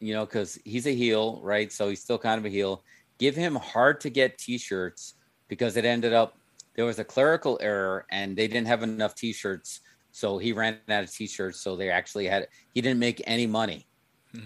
you 0.00 0.14
know, 0.14 0.24
because 0.26 0.58
he's 0.64 0.86
a 0.86 0.94
heel, 0.94 1.40
right? 1.42 1.72
So 1.72 1.88
he's 1.88 2.02
still 2.02 2.18
kind 2.18 2.38
of 2.38 2.44
a 2.44 2.48
heel. 2.48 2.82
Give 3.18 3.36
him 3.36 3.54
hard 3.56 4.00
to 4.02 4.10
get 4.10 4.38
T-shirts 4.38 5.14
because 5.48 5.76
it 5.76 5.84
ended 5.84 6.12
up 6.12 6.36
there 6.76 6.84
was 6.84 6.98
a 6.98 7.04
clerical 7.04 7.58
error 7.60 8.06
and 8.10 8.36
they 8.36 8.48
didn't 8.48 8.68
have 8.68 8.82
enough 8.82 9.14
T-shirts 9.14 9.80
so 10.12 10.38
he 10.38 10.52
ran 10.52 10.78
out 10.88 11.04
of 11.04 11.12
t-shirts. 11.12 11.60
So 11.60 11.76
they 11.76 11.88
actually 11.90 12.26
had 12.26 12.48
he 12.74 12.80
didn't 12.80 12.98
make 12.98 13.22
any 13.26 13.46
money. 13.46 13.86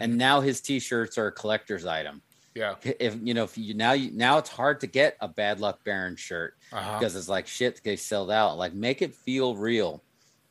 and 0.00 0.16
now 0.18 0.40
his 0.40 0.60
t-shirts 0.60 1.16
are 1.18 1.28
a 1.28 1.32
collector's 1.32 1.86
item. 1.86 2.20
Yeah. 2.54 2.74
If 2.82 3.16
you 3.22 3.32
know, 3.34 3.44
if 3.44 3.56
you 3.58 3.72
now 3.74 3.92
you 3.92 4.10
now 4.12 4.38
it's 4.38 4.50
hard 4.50 4.80
to 4.80 4.86
get 4.86 5.16
a 5.20 5.28
bad 5.28 5.60
luck 5.60 5.82
Baron 5.84 6.16
shirt 6.16 6.54
Uh-huh. 6.72 6.98
because 6.98 7.16
it's 7.16 7.28
like 7.28 7.46
shit 7.46 7.80
they 7.82 7.96
sold 7.96 8.30
out. 8.30 8.58
Like 8.58 8.74
make 8.74 9.00
it 9.02 9.14
feel 9.14 9.56
real, 9.56 10.02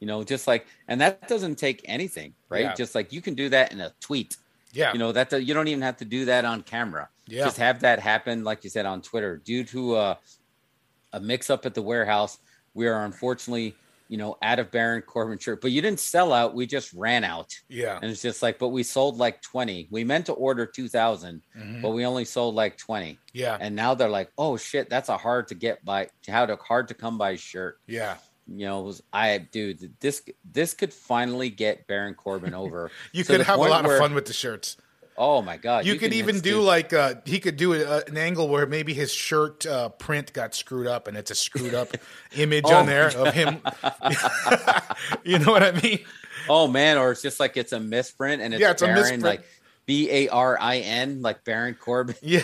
you 0.04 0.08
know, 0.08 0.22
just 0.22 0.48
like 0.48 0.68
and 0.90 1.00
that 1.00 1.30
doesn't 1.30 1.56
take 1.56 1.80
anything, 1.86 2.34
right? 2.50 2.64
Yeah. 2.64 2.74
Just 2.74 2.94
like 2.94 3.14
you 3.14 3.22
can 3.22 3.36
do 3.36 3.48
that 3.48 3.72
in 3.72 3.80
a 3.80 3.94
tweet. 4.02 4.36
Yeah. 4.74 4.92
You 4.92 5.00
know 5.00 5.14
that 5.14 5.32
you 5.42 5.54
don't 5.54 5.70
even 5.70 5.82
have 5.82 5.96
to 5.98 6.06
do 6.06 6.26
that 6.26 6.44
on 6.44 6.62
camera. 6.62 7.08
Yeah. 7.26 7.46
Just 7.46 7.56
have 7.56 7.80
that 7.88 8.00
happen, 8.02 8.44
like 8.44 8.66
you 8.66 8.70
said 8.70 8.86
on 8.86 9.02
Twitter. 9.02 9.38
Due 9.38 9.64
to 9.64 9.96
uh, 9.96 10.16
a 11.14 11.22
mix 11.22 11.50
up 11.50 11.66
at 11.66 11.74
the 11.74 11.82
warehouse, 11.82 12.38
we 12.74 12.86
are 12.88 13.06
unfortunately, 13.06 13.76
you 14.10 14.18
know, 14.18 14.36
out 14.42 14.60
of 14.60 14.72
Baron 14.72 15.04
Corbin 15.04 15.38
shirt. 15.38 15.62
But 15.62 15.72
you 15.72 15.82
didn't 15.82 16.02
sell 16.02 16.34
out. 16.34 16.54
We 16.54 16.66
just 16.68 16.92
ran 16.92 17.24
out. 17.24 17.54
yeah. 17.70 17.98
And 18.02 18.12
it's 18.12 18.22
just 18.22 18.42
like, 18.44 18.60
but 18.60 18.70
we 18.70 18.84
sold 18.84 19.20
like 19.20 19.42
20. 19.42 19.88
We 19.90 20.04
meant 20.04 20.26
to 20.26 20.34
order 20.34 20.66
2,000, 20.66 21.42
Mhm. 21.58 21.82
but 21.82 21.92
we 21.92 22.06
only 22.06 22.26
sold 22.26 22.56
like 22.56 22.78
20. 22.78 23.18
Yeah. 23.32 23.58
And 23.58 23.74
now 23.74 23.94
they're 23.94 24.10
like, 24.10 24.32
oh 24.38 24.58
shit, 24.58 24.90
that's 24.90 25.08
a 25.08 25.18
hard 25.18 25.48
to 25.48 25.56
get 25.56 25.86
by, 25.86 26.10
how 26.28 26.46
to 26.46 26.58
hard 26.58 26.90
to 26.90 26.94
come 26.94 27.18
by 27.18 27.38
shirt. 27.38 27.80
Yeah. 27.88 28.18
You 28.48 28.66
know, 28.66 28.82
was 28.82 29.02
I, 29.14 29.38
dude, 29.38 29.94
this 30.00 30.22
this 30.44 30.74
could 30.74 30.94
finally 30.94 31.50
get 31.50 31.88
Baron 31.88 32.14
Corbin 32.14 32.54
over. 32.64 32.92
You 33.12 33.24
could 33.24 33.42
have 33.42 33.58
a 33.60 33.62
lot 33.62 33.86
where- 33.86 33.96
of 33.96 34.02
fun 34.02 34.14
with 34.14 34.26
the 34.26 34.34
shirts. 34.34 34.78
Oh 35.16 35.44
my 35.44 35.58
god, 35.58 35.86
You, 35.86 35.96
could 35.98 36.12
even 36.12 36.40
do 36.40 36.60
like 36.60 36.92
uh, 36.92 37.14
he 37.24 37.40
could 37.40 37.56
do 37.56 37.74
a, 37.74 38.00
an 38.08 38.18
angle 38.18 38.48
where 38.50 38.66
maybe 38.66 38.96
his 38.96 39.14
shirt 39.14 39.64
uh, 39.64 39.90
print 39.90 40.34
got 40.34 40.56
screwed 40.56 40.88
up 40.88 41.08
and 41.08 41.16
it's 41.16 41.30
a 41.30 41.36
screwed 41.36 41.76
up 41.76 41.90
image 42.36 42.64
Oh 42.66 42.74
on 42.78 42.88
there 42.88 43.16
of 43.16 43.32
him. 43.32 43.62
you 45.24 45.38
know 45.38 45.52
what 45.52 45.62
I 45.62 45.72
mean? 45.84 46.00
Oh 46.50 46.68
man, 46.68 46.98
or 46.98 47.12
it's 47.12 47.22
just 47.22 47.40
like 47.40 47.58
it's 47.58 47.74
a 47.74 47.80
misprint 47.80 48.42
and 48.42 48.56
it's, 48.56 48.62
Yeah, 48.62 48.72
it's 48.72 48.82
a 48.82 48.86
Baron, 48.86 49.00
misprint. 49.02 49.24
like 49.24 49.44
B 49.86 50.10
A 50.10 50.30
R 50.30 50.58
I 50.60 50.78
N, 50.80 51.22
like 51.22 51.44
Baron 51.44 51.76
Corbin. 51.80 52.16
Yeah. 52.24 52.40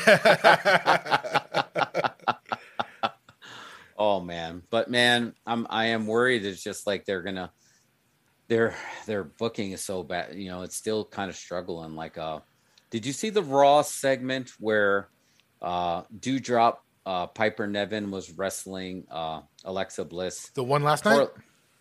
Oh 4.00 4.22
man, 4.22 4.64
but 4.72 4.90
man, 4.90 5.34
I'm 5.46 5.68
I 5.70 5.88
am 5.88 6.08
worried. 6.08 6.46
It's 6.46 6.64
just 6.64 6.88
like 6.88 7.04
they're 7.06 7.22
gonna 7.22 7.52
their 8.48 8.76
their 9.06 9.24
booking 9.24 9.72
is 9.74 9.84
so 9.84 10.04
bad. 10.04 10.36
You 10.36 10.50
know, 10.50 10.62
it's 10.64 10.76
still 10.78 11.06
kind 11.06 11.30
of 11.30 11.36
struggling. 11.36 11.96
Like, 11.96 12.18
uh, 12.18 12.40
did 12.92 13.06
you 13.06 13.14
see 13.14 13.30
the 13.30 13.44
Raw 13.44 13.82
segment 13.82 14.52
where 14.60 15.10
uh 15.62 16.04
Doudrop 16.18 16.78
uh 17.06 17.28
Piper 17.28 17.68
Niven 17.68 18.10
was 18.10 18.32
wrestling 18.32 19.06
uh 19.12 19.42
Alexa 19.66 20.06
Bliss? 20.06 20.50
the 20.56 20.64
one 20.64 20.84
last 20.84 21.04
night. 21.06 21.28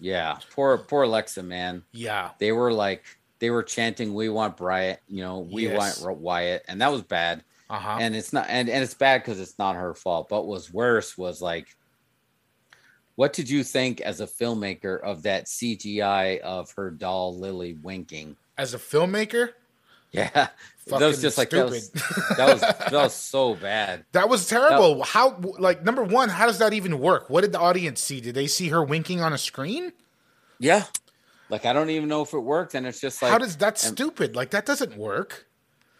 Yeah, 0.01 0.39
poor 0.55 0.79
poor 0.79 1.05
Alexa, 1.05 1.43
man. 1.43 1.85
yeah. 1.93 2.33
They 2.41 2.53
were 2.53 2.73
like 2.73 3.05
they 3.41 3.51
were 3.51 3.63
chanting, 3.63 4.13
"We 4.15 4.29
want 4.29 4.57
Bryant," 4.57 4.99
you 5.07 5.23
know, 5.23 5.39
"We 5.41 5.69
Yes. 5.69 6.03
want 6.05 6.19
Wyatt," 6.19 6.65
and 6.69 6.81
that 6.83 6.91
was 6.91 7.03
bad 7.03 7.45
Uh 7.71 7.79
huh. 7.79 7.99
and 8.01 8.17
it's 8.17 8.33
not 8.33 8.47
and, 8.49 8.69
and 8.69 8.83
it's 8.83 8.95
bad 8.95 9.23
because 9.23 9.39
it's 9.41 9.59
not 9.59 9.77
her 9.77 9.95
fault 9.95 10.29
but 10.29 10.47
was 10.47 10.73
worse 10.73 11.17
was 11.17 11.41
like 11.41 11.69
what 13.19 13.33
did 13.33 13.51
you 13.51 13.65
think 13.65 14.01
as 14.01 14.21
a 14.21 14.27
filmmaker 14.27 15.03
of 15.03 15.25
that 15.25 15.47
cgi 15.47 16.39
of 16.39 16.71
her 16.77 16.89
doll 16.89 17.37
lily 17.37 17.75
winking 17.83 18.37
As 18.57 18.75
a 18.75 18.79
filmmaker, 18.79 19.51
yeah 20.13 20.49
that 20.87 21.01
was 21.01 21.21
just 21.21 21.37
like 21.37 21.51
that 21.51 21.69
was, 21.69 21.87
stupid. 21.87 22.37
that 22.37 22.53
was 22.53 22.61
that 22.61 22.93
was 22.93 23.15
so 23.35 23.55
bad 23.57 24.05
That 24.13 24.29
was 24.29 24.47
terrible. 24.47 25.03
How 25.03 25.39
like 25.59 25.85
number 25.85 26.05
one, 26.05 26.29
how 26.29 26.47
does 26.47 26.59
that 26.61 26.73
even 26.73 26.99
work? 27.01 27.29
What 27.29 27.43
did 27.43 27.53
the 27.53 27.59
audience 27.61 28.01
see? 28.01 28.21
Did 28.21 28.35
they 28.35 28.47
see 28.47 28.69
her 28.69 28.83
winking 28.83 29.21
on 29.21 29.33
a 29.33 29.39
screen? 29.39 29.93
yeah 30.61 30.85
like 31.51 31.65
i 31.65 31.73
don't 31.73 31.89
even 31.89 32.09
know 32.09 32.23
if 32.23 32.33
it 32.33 32.39
worked 32.41 32.75
and 32.75 32.85
it's 32.85 33.01
just 33.01 33.23
like 33.23 33.31
how 33.31 33.39
does 33.39 33.57
that 33.57 33.79
stupid? 33.79 34.37
Like 34.37 34.51
that 34.51 34.65
doesn't 34.67 34.97
work. 34.97 35.47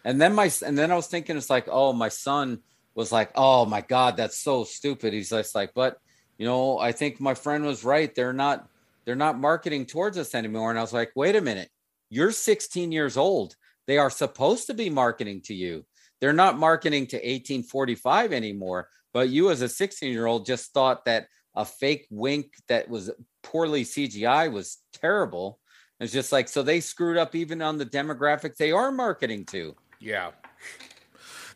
And 0.05 0.19
then 0.21 0.33
my 0.33 0.49
and 0.65 0.77
then 0.77 0.91
I 0.91 0.95
was 0.95 1.07
thinking 1.07 1.35
it's 1.37 1.49
like, 1.49 1.67
oh, 1.69 1.91
my 1.93 2.09
son 2.09 2.59
was 2.95 3.11
like, 3.11 3.31
oh 3.35 3.65
my 3.65 3.81
god, 3.81 4.17
that's 4.17 4.37
so 4.37 4.63
stupid. 4.63 5.13
He's 5.13 5.29
just 5.29 5.53
like, 5.55 5.73
but 5.73 5.99
you 6.39 6.47
know, 6.47 6.79
I 6.79 6.93
think 6.93 7.19
my 7.19 7.35
friend 7.35 7.63
was 7.65 7.83
right. 7.83 8.13
They're 8.15 8.33
not 8.33 8.67
they're 9.05 9.15
not 9.15 9.37
marketing 9.39 9.85
towards 9.85 10.17
us 10.17 10.33
anymore. 10.33 10.69
And 10.71 10.79
I 10.79 10.81
was 10.81 10.93
like, 10.93 11.11
wait 11.15 11.35
a 11.35 11.41
minute, 11.41 11.69
you're 12.09 12.31
16 12.31 12.91
years 12.91 13.17
old. 13.17 13.55
They 13.87 13.97
are 13.97 14.09
supposed 14.09 14.67
to 14.67 14.73
be 14.73 14.89
marketing 14.89 15.41
to 15.45 15.53
you. 15.53 15.85
They're 16.21 16.33
not 16.33 16.57
marketing 16.57 17.07
to 17.07 17.17
1845 17.17 18.33
anymore. 18.33 18.87
But 19.13 19.29
you, 19.29 19.49
as 19.49 19.61
a 19.61 19.69
16 19.69 20.11
year 20.11 20.25
old, 20.25 20.45
just 20.45 20.73
thought 20.73 21.05
that 21.05 21.27
a 21.55 21.65
fake 21.65 22.07
wink 22.09 22.53
that 22.67 22.87
was 22.87 23.09
poorly 23.43 23.83
CGI 23.83 24.51
was 24.51 24.77
terrible. 24.93 25.59
It's 25.99 26.13
just 26.13 26.31
like 26.31 26.47
so 26.47 26.63
they 26.63 26.79
screwed 26.79 27.17
up 27.17 27.35
even 27.35 27.61
on 27.61 27.77
the 27.77 27.85
demographic 27.85 28.55
they 28.55 28.71
are 28.71 28.91
marketing 28.91 29.45
to. 29.47 29.75
Yeah. 29.99 30.31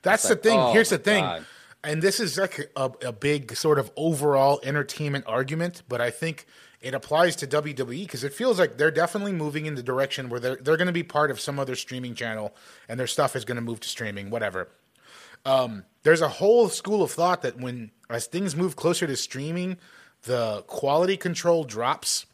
That's 0.01 0.23
It's 0.23 0.29
the 0.29 0.35
like, 0.35 0.43
thing. 0.43 0.59
oh 0.59 0.73
Here's 0.73 0.89
the 0.89 0.97
thing. 0.97 1.23
God. 1.23 1.45
And 1.83 2.01
this 2.01 2.19
is 2.19 2.37
like 2.37 2.71
a, 2.75 2.91
a 3.05 3.11
big 3.11 3.55
sort 3.55 3.77
of 3.77 3.91
overall 3.97 4.59
entertainment 4.63 5.25
argument, 5.27 5.83
but 5.89 5.99
I 5.99 6.11
think 6.11 6.45
it 6.81 6.93
applies 6.93 7.35
to 7.37 7.47
WWE 7.47 8.03
because 8.03 8.23
it 8.23 8.33
feels 8.33 8.59
like 8.59 8.77
they're 8.77 8.91
definitely 8.91 9.33
moving 9.33 9.65
in 9.65 9.75
the 9.75 9.83
direction 9.83 10.29
where 10.29 10.39
they're 10.39 10.57
they're 10.57 10.77
going 10.77 10.87
to 10.87 10.93
be 10.93 11.03
part 11.03 11.31
of 11.31 11.39
some 11.39 11.59
other 11.59 11.75
streaming 11.75 12.15
channel 12.15 12.53
and 12.87 12.99
their 12.99 13.07
stuff 13.07 13.35
is 13.35 13.45
going 13.45 13.55
to 13.55 13.61
move 13.61 13.79
to 13.81 13.89
streaming, 13.89 14.29
whatever. 14.29 14.69
Um, 15.45 15.83
there's 16.03 16.21
a 16.21 16.29
whole 16.29 16.69
school 16.69 17.03
of 17.03 17.11
thought 17.11 17.41
that 17.41 17.59
when 17.59 17.91
as 18.09 18.27
things 18.27 18.55
move 18.55 18.75
closer 18.75 19.07
to 19.07 19.15
streaming, 19.15 19.77
the 20.23 20.63
quality 20.67 21.17
control 21.17 21.63
drops 21.63 22.25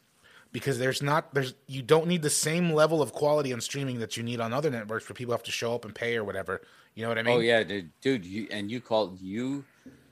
because 0.51 0.79
there's 0.79 1.01
not 1.01 1.33
there's 1.33 1.53
you 1.67 1.81
don't 1.81 2.07
need 2.07 2.21
the 2.21 2.29
same 2.29 2.71
level 2.71 3.01
of 3.01 3.13
quality 3.13 3.53
on 3.53 3.61
streaming 3.61 3.99
that 3.99 4.17
you 4.17 4.23
need 4.23 4.39
on 4.39 4.53
other 4.53 4.69
networks 4.69 5.07
where 5.09 5.15
people 5.15 5.33
have 5.33 5.43
to 5.43 5.51
show 5.51 5.73
up 5.75 5.85
and 5.85 5.93
pay 5.93 6.15
or 6.15 6.23
whatever. 6.23 6.61
You 6.99 7.05
know 7.05 7.11
what 7.11 7.17
I 7.17 7.21
oh, 7.21 7.23
mean? 7.23 7.37
Oh 7.37 7.39
yeah, 7.39 7.63
dude, 7.63 7.91
dude, 8.01 8.25
you 8.25 8.49
and 8.51 8.69
you 8.69 8.81
called 8.81 9.21
you. 9.21 9.63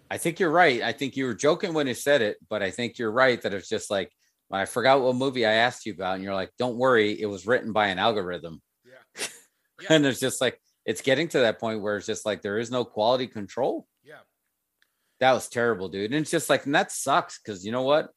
I 0.09 0.17
think 0.17 0.39
you're 0.39 0.49
right. 0.49 0.81
I 0.81 0.93
think 0.93 1.17
you 1.17 1.25
were 1.25 1.33
joking 1.33 1.73
when 1.73 1.85
you 1.85 1.93
said 1.93 2.21
it, 2.21 2.37
but 2.49 2.63
I 2.63 2.71
think 2.71 2.97
you're 2.97 3.11
right 3.11 3.41
that 3.41 3.53
it's 3.53 3.67
just 3.67 3.91
like 3.91 4.09
I 4.49 4.63
forgot 4.63 5.01
what 5.01 5.17
movie 5.17 5.45
I 5.45 5.51
asked 5.51 5.85
you 5.85 5.91
about, 5.91 6.15
and 6.15 6.23
you're 6.23 6.33
like, 6.33 6.51
"Don't 6.57 6.77
worry, 6.77 7.19
it 7.19 7.25
was 7.25 7.45
written 7.45 7.73
by 7.73 7.87
an 7.87 7.99
algorithm." 7.99 8.61
Yeah. 9.79 9.93
and 9.93 10.07
it's 10.07 10.19
just 10.19 10.41
like 10.41 10.59
it's 10.85 11.01
getting 11.01 11.27
to 11.27 11.39
that 11.41 11.59
point 11.59 11.81
where 11.81 11.97
it's 11.97 12.07
just 12.07 12.25
like 12.25 12.41
there 12.41 12.57
is 12.57 12.71
no 12.71 12.83
quality 12.83 13.27
control. 13.27 13.85
Yeah. 14.03 14.21
That 15.19 15.33
was 15.33 15.49
terrible, 15.49 15.89
dude. 15.89 16.11
And 16.11 16.21
it's 16.21 16.31
just 16.31 16.49
like, 16.49 16.65
and 16.65 16.73
that 16.73 16.91
sucks 16.91 17.37
because 17.37 17.63
you 17.63 17.71
know 17.71 17.83
what? 17.83 18.09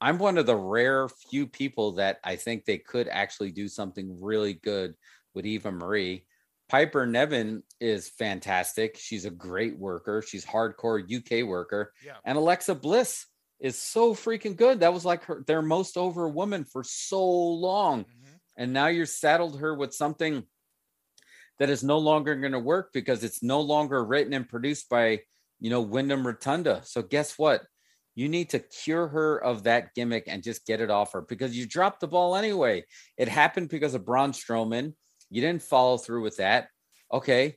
I'm 0.00 0.18
one 0.18 0.38
of 0.38 0.46
the 0.46 0.54
rare 0.54 1.08
few 1.28 1.48
people 1.48 1.92
that 1.92 2.18
I 2.22 2.36
think 2.36 2.66
they 2.66 2.78
could 2.78 3.08
actually 3.08 3.50
do 3.50 3.66
something 3.66 4.16
really 4.22 4.52
good 4.52 4.94
with 5.34 5.44
Eva 5.44 5.72
Marie. 5.72 6.24
Piper 6.68 7.06
Niven 7.06 7.62
is 7.80 8.08
fantastic. 8.08 8.96
She's 8.98 9.24
a 9.24 9.30
great 9.30 9.78
worker. 9.78 10.22
She's 10.22 10.44
hardcore 10.44 11.02
UK 11.02 11.46
worker. 11.46 11.92
Yeah. 12.04 12.16
And 12.24 12.36
Alexa 12.36 12.74
Bliss 12.74 13.26
is 13.60 13.78
so 13.78 14.14
freaking 14.14 14.56
good. 14.56 14.80
That 14.80 14.92
was 14.92 15.04
like 15.04 15.24
her 15.24 15.42
their 15.46 15.62
most 15.62 15.96
over 15.96 16.28
woman 16.28 16.64
for 16.64 16.84
so 16.84 17.24
long. 17.26 18.00
Mm-hmm. 18.00 18.34
And 18.58 18.72
now 18.72 18.88
you're 18.88 19.06
saddled 19.06 19.60
her 19.60 19.74
with 19.74 19.94
something 19.94 20.44
that 21.58 21.70
is 21.70 21.82
no 21.82 21.98
longer 21.98 22.36
going 22.36 22.52
to 22.52 22.58
work 22.58 22.90
because 22.92 23.24
it's 23.24 23.42
no 23.42 23.60
longer 23.60 24.04
written 24.04 24.32
and 24.32 24.48
produced 24.48 24.88
by, 24.88 25.20
you 25.60 25.70
know, 25.70 25.80
Windham 25.80 26.26
Rotunda. 26.26 26.82
So 26.84 27.02
guess 27.02 27.38
what? 27.38 27.62
You 28.14 28.28
need 28.28 28.50
to 28.50 28.58
cure 28.58 29.06
her 29.08 29.38
of 29.38 29.64
that 29.64 29.94
gimmick 29.94 30.24
and 30.26 30.42
just 30.42 30.66
get 30.66 30.80
it 30.80 30.90
off 30.90 31.12
her 31.12 31.22
because 31.22 31.56
you 31.56 31.66
dropped 31.66 32.00
the 32.00 32.08
ball 32.08 32.36
anyway. 32.36 32.84
It 33.16 33.28
happened 33.28 33.68
because 33.68 33.94
of 33.94 34.04
Braun 34.04 34.32
Strowman. 34.32 34.94
You 35.30 35.40
didn't 35.40 35.62
follow 35.62 35.98
through 35.98 36.22
with 36.22 36.38
that. 36.38 36.68
Okay. 37.12 37.56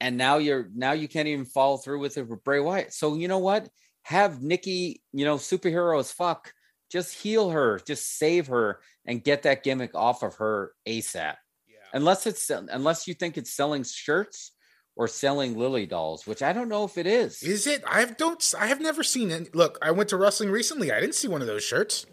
And 0.00 0.16
now 0.16 0.38
you're 0.38 0.68
now 0.74 0.92
you 0.92 1.08
can't 1.08 1.28
even 1.28 1.44
follow 1.44 1.76
through 1.76 2.00
with 2.00 2.18
it 2.18 2.28
with 2.28 2.44
Bray 2.44 2.60
Wyatt. 2.60 2.92
So 2.92 3.14
you 3.14 3.28
know 3.28 3.38
what? 3.38 3.68
Have 4.02 4.42
Nikki, 4.42 5.02
you 5.12 5.24
know, 5.24 5.36
superhero 5.36 5.98
as 5.98 6.12
fuck. 6.12 6.52
Just 6.90 7.14
heal 7.14 7.50
her, 7.50 7.80
just 7.86 8.18
save 8.18 8.48
her, 8.48 8.80
and 9.06 9.24
get 9.24 9.42
that 9.44 9.64
gimmick 9.64 9.94
off 9.94 10.22
of 10.22 10.34
her 10.36 10.72
ASAP 10.86 11.36
Yeah. 11.68 11.76
unless 11.92 12.26
it's 12.26 12.50
unless 12.50 13.08
you 13.08 13.14
think 13.14 13.36
it's 13.38 13.52
selling 13.52 13.82
shirts 13.84 14.52
or 14.96 15.08
selling 15.08 15.58
lily 15.58 15.86
dolls 15.86 16.24
which 16.24 16.40
i 16.40 16.52
don't 16.52 16.68
know 16.68 16.84
if 16.84 16.96
it 16.98 17.06
is 17.06 17.42
Is 17.42 17.66
it? 17.66 17.82
I 17.84 17.98
have 18.00 18.16
don't. 18.16 18.54
I 18.60 18.66
have 18.68 18.80
never 18.80 19.02
seen 19.02 19.30
it. 19.32 19.54
Look, 19.54 19.76
I 19.82 19.90
went 19.90 20.08
to 20.10 20.16
wrestling 20.16 20.50
recently. 20.50 20.92
I 20.92 21.00
didn't 21.00 21.16
see 21.16 21.26
one 21.26 21.40
of 21.40 21.48
those 21.48 21.64
shirts. 21.64 22.06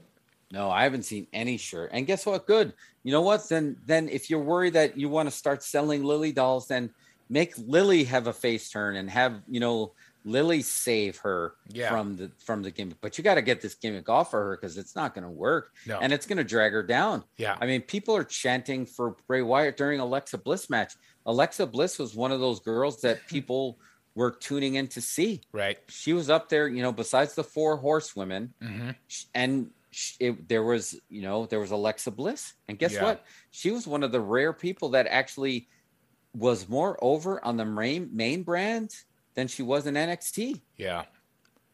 No 0.51 0.69
i 0.69 0.83
haven't 0.83 1.03
seen 1.03 1.27
any 1.33 1.57
shirt 1.57 1.89
and 1.93 2.05
guess 2.07 2.25
what 2.25 2.45
good 2.47 2.73
you 3.03 3.11
know 3.11 3.21
what 3.21 3.47
then 3.49 3.75
then 3.85 4.09
if 4.09 4.29
you're 4.29 4.39
worried 4.43 4.73
that 4.73 4.97
you 4.97 5.09
want 5.09 5.27
to 5.29 5.35
start 5.35 5.63
selling 5.63 6.03
lily 6.03 6.31
dolls 6.31 6.67
then 6.67 6.89
make 7.29 7.53
lily 7.57 8.03
have 8.03 8.27
a 8.27 8.33
face 8.33 8.69
turn 8.69 8.95
and 8.95 9.09
have 9.09 9.41
you 9.49 9.59
know 9.59 9.91
lily 10.23 10.61
save 10.61 11.17
her 11.17 11.55
Yeah. 11.69 11.89
from 11.89 12.15
the 12.15 12.29
from 12.37 12.61
the 12.61 12.69
gimmick 12.69 12.97
but 13.01 13.17
you 13.17 13.23
got 13.23 13.35
to 13.35 13.41
get 13.41 13.59
this 13.61 13.73
gimmick 13.73 14.07
off 14.07 14.27
of 14.27 14.39
her 14.39 14.55
because 14.55 14.77
it's 14.77 14.95
not 14.95 15.15
going 15.15 15.23
to 15.23 15.29
work 15.31 15.73
No. 15.87 15.97
and 15.99 16.13
it's 16.13 16.27
going 16.27 16.37
to 16.37 16.43
drag 16.43 16.73
her 16.73 16.83
down 16.83 17.23
Yeah. 17.37 17.57
I 17.59 17.65
mean, 17.65 17.81
people 17.81 18.15
are 18.15 18.23
chanting 18.23 18.85
for 18.85 19.15
Bray 19.27 19.41
Wyatt 19.41 19.77
during 19.77 19.99
Alexa 19.99 20.37
Bliss 20.37 20.69
match. 20.69 20.93
Alexa 21.25 21.65
Bliss 21.65 21.97
was 21.97 22.13
one 22.13 22.31
of 22.31 22.39
those 22.39 22.59
girls 22.59 23.01
that 23.01 23.25
people 23.33 23.79
were 24.13 24.29
tuning 24.29 24.75
in 24.75 24.87
to 24.89 25.01
see. 25.01 25.41
right. 25.53 25.79
She 25.87 26.13
was 26.13 26.29
up 26.29 26.49
there, 26.49 26.67
you 26.67 26.83
know, 26.83 26.91
besides 26.91 27.33
the 27.33 27.43
four 27.43 27.77
horsewomen, 27.77 28.53
hmm 28.61 28.91
and 29.33 29.71
it, 30.19 30.47
there 30.47 30.63
was, 30.63 30.99
you 31.09 31.21
know, 31.21 31.45
there 31.45 31.59
was 31.59 31.71
Alexa 31.71 32.11
Bliss, 32.11 32.53
and 32.67 32.77
guess 32.79 32.93
Yeah. 32.93 33.03
what? 33.03 33.25
She 33.51 33.71
was 33.71 33.85
one 33.87 34.03
of 34.03 34.11
the 34.11 34.21
rare 34.21 34.53
people 34.53 34.89
that 34.89 35.07
actually 35.07 35.67
was 36.35 36.69
more 36.69 36.97
over 37.03 37.43
on 37.43 37.57
the 37.57 37.65
main 37.65 38.09
main 38.13 38.43
brand 38.43 38.95
than 39.33 39.47
she 39.47 39.63
was 39.63 39.85
in 39.87 39.95
NXT, 39.95 40.61
Yeah. 40.77 41.03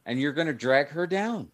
and 0.06 0.20
you're 0.20 0.34
going 0.34 0.48
to 0.48 0.54
drag 0.54 0.90
her 0.90 1.06
down. 1.08 1.52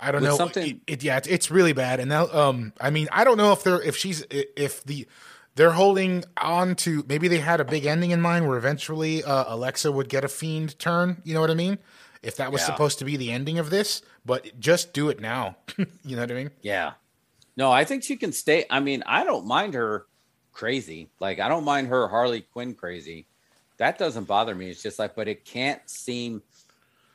I 0.00 0.12
don't 0.12 0.22
know. 0.22 0.36
something- 0.36 0.80
It, 0.86 0.92
it- 0.94 1.02
yeah, 1.02 1.16
it's, 1.16 1.26
it's 1.26 1.50
really 1.50 1.72
bad. 1.72 1.98
And 1.98 2.08
now, 2.08 2.28
um, 2.28 2.72
I 2.80 2.90
mean, 2.90 3.08
I 3.10 3.24
don't 3.24 3.36
know 3.36 3.52
if 3.52 3.64
they're 3.64 3.82
if 3.82 3.96
she's 3.96 4.24
if 4.30 4.84
the 4.84 5.08
they're 5.56 5.72
holding 5.72 6.22
on 6.36 6.76
to 6.76 7.04
maybe 7.08 7.26
they 7.26 7.38
had 7.40 7.58
a 7.58 7.64
big 7.64 7.84
ending 7.84 8.12
in 8.12 8.20
mind 8.20 8.46
where 8.46 8.56
eventually 8.56 9.24
uh, 9.24 9.52
Alexa 9.52 9.90
would 9.90 10.08
get 10.08 10.22
a 10.22 10.28
fiend 10.28 10.78
turn. 10.78 11.20
You 11.24 11.34
know 11.34 11.40
what 11.40 11.50
I 11.50 11.54
mean? 11.54 11.78
If 12.22 12.36
that 12.36 12.50
was 12.52 12.60
Yeah. 12.62 12.66
supposed 12.66 12.98
to 12.98 13.04
be 13.04 13.16
the 13.16 13.30
ending 13.30 13.58
of 13.58 13.70
this, 13.70 14.02
but 14.26 14.58
just 14.58 14.92
do 14.92 15.08
it 15.08 15.20
now. 15.20 15.56
you 16.04 16.16
know 16.16 16.22
what 16.22 16.30
I 16.30 16.34
mean? 16.34 16.50
Yeah. 16.62 16.92
No, 17.56 17.70
I 17.72 17.84
think 17.84 18.02
she 18.04 18.16
can 18.16 18.32
stay. 18.32 18.64
I 18.70 18.80
mean, 18.80 19.02
I 19.06 19.24
don't 19.24 19.46
mind 19.46 19.74
her 19.74 20.06
crazy. 20.52 21.10
Like, 21.20 21.38
I 21.40 21.48
don't 21.48 21.64
mind 21.64 21.88
her 21.88 22.08
Harley 22.08 22.40
Quinn 22.42 22.74
crazy. 22.74 23.26
That 23.78 23.98
doesn't 23.98 24.24
bother 24.24 24.54
me. 24.54 24.70
It's 24.70 24.82
just 24.82 24.98
like, 24.98 25.14
but 25.14 25.28
it 25.28 25.44
can't 25.44 25.80
seem. 25.88 26.42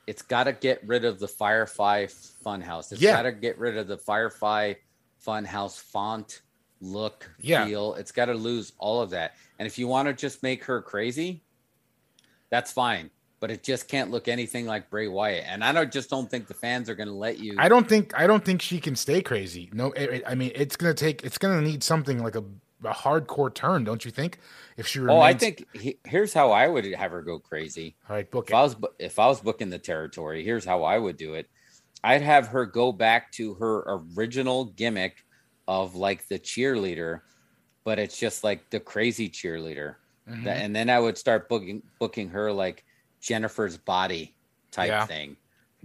It's 0.06 0.22
got 0.22 0.44
to 0.44 0.52
get 0.52 0.86
rid 0.86 1.04
of 1.04 1.18
the 1.18 1.28
Firefly 1.28 2.06
Funhouse. 2.44 2.92
It's 2.92 3.00
Yeah. 3.00 3.12
got 3.12 3.22
to 3.22 3.32
get 3.32 3.58
rid 3.58 3.76
of 3.76 3.86
the 3.86 3.96
Firefly 3.98 4.74
Funhouse 5.26 5.78
font, 5.80 6.42
look, 6.80 7.30
Yeah. 7.38 7.64
feel. 7.66 7.94
It's 7.94 8.12
got 8.12 8.26
to 8.26 8.34
lose 8.34 8.72
all 8.78 9.00
of 9.00 9.10
that. 9.10 9.34
And 9.58 9.66
if 9.66 9.78
you 9.78 9.88
want 9.88 10.08
to 10.08 10.14
just 10.14 10.42
make 10.42 10.64
her 10.64 10.82
crazy, 10.82 11.42
that's 12.50 12.70
fine. 12.72 13.10
But 13.44 13.50
it 13.50 13.62
just 13.62 13.88
can't 13.88 14.10
look 14.10 14.26
anything 14.26 14.64
like 14.64 14.88
Bray 14.88 15.06
Wyatt. 15.06 15.44
And 15.46 15.62
I 15.62 15.70
don't 15.70 15.92
just 15.92 16.08
don't 16.08 16.30
think 16.30 16.46
the 16.46 16.54
fans 16.54 16.88
are 16.88 16.94
going 16.94 17.10
to 17.10 17.14
let 17.14 17.38
you. 17.38 17.56
I 17.58 17.68
don't 17.68 17.86
think 17.86 18.18
I 18.18 18.26
don't 18.26 18.42
think 18.42 18.62
she 18.62 18.80
can 18.80 18.96
stay 18.96 19.20
crazy. 19.20 19.68
No, 19.74 19.92
it, 19.92 20.22
I 20.26 20.34
mean 20.34 20.50
it's 20.54 20.76
gonna 20.76 20.94
take 20.94 21.22
it's 21.24 21.36
gonna 21.36 21.60
need 21.60 21.82
something 21.82 22.22
like 22.24 22.36
a, 22.36 22.44
a 22.84 22.94
hardcore 22.94 23.52
turn, 23.52 23.84
don't 23.84 24.02
you 24.02 24.10
think? 24.10 24.38
If 24.78 24.86
she 24.86 24.98
remains, 24.98 25.18
Oh, 25.18 25.20
I 25.20 25.34
think 25.34 25.66
he, 25.74 25.98
here's 26.04 26.32
how 26.32 26.52
I 26.52 26.68
would 26.68 26.86
have 26.86 27.10
her 27.10 27.20
go 27.20 27.38
crazy. 27.38 27.96
All 28.08 28.16
right, 28.16 28.30
book 28.30 28.48
If 28.48 28.54
I 28.54 28.62
was 28.62 28.76
if 28.98 29.18
I 29.18 29.26
was 29.26 29.40
booking 29.42 29.68
the 29.68 29.78
territory, 29.78 30.42
here's 30.42 30.64
how 30.64 30.82
I 30.82 30.96
would 30.96 31.18
do 31.18 31.34
it. 31.34 31.50
I'd 32.02 32.22
have 32.22 32.48
her 32.48 32.64
go 32.64 32.92
back 32.92 33.30
to 33.32 33.52
her 33.56 34.00
original 34.16 34.64
gimmick 34.64 35.22
of 35.68 35.94
like 35.94 36.26
the 36.28 36.38
cheerleader, 36.38 37.20
but 37.84 37.98
it's 37.98 38.18
just 38.18 38.42
like 38.42 38.70
the 38.70 38.80
crazy 38.80 39.28
cheerleader. 39.28 39.96
Mhm. 40.26 40.46
And 40.46 40.74
then 40.74 40.88
I 40.88 40.98
would 40.98 41.18
start 41.18 41.50
booking 41.50 41.82
booking 41.98 42.30
her 42.30 42.50
like 42.50 42.86
Jennifer's 43.24 43.76
body 43.78 44.34
type 44.70 44.88
Yeah. 44.88 45.06
thing 45.06 45.36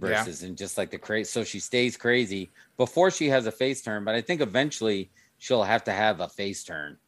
Yeah. 0.02 0.08
versus 0.08 0.42
and 0.42 0.56
just 0.58 0.76
like 0.76 0.90
the 0.90 0.98
crazy 0.98 1.28
so 1.28 1.42
she 1.42 1.58
stays 1.58 1.96
crazy 1.96 2.50
before 2.76 3.10
she 3.10 3.28
has 3.30 3.46
a 3.46 3.52
face 3.52 3.80
turn, 3.82 4.04
but 4.04 4.14
I 4.14 4.20
think 4.20 4.40
eventually 4.40 5.10
she'll 5.38 5.62
have 5.62 5.84
to 5.84 5.92
have 5.92 6.20
a 6.20 6.28
face 6.28 6.62
turn. 6.64 6.98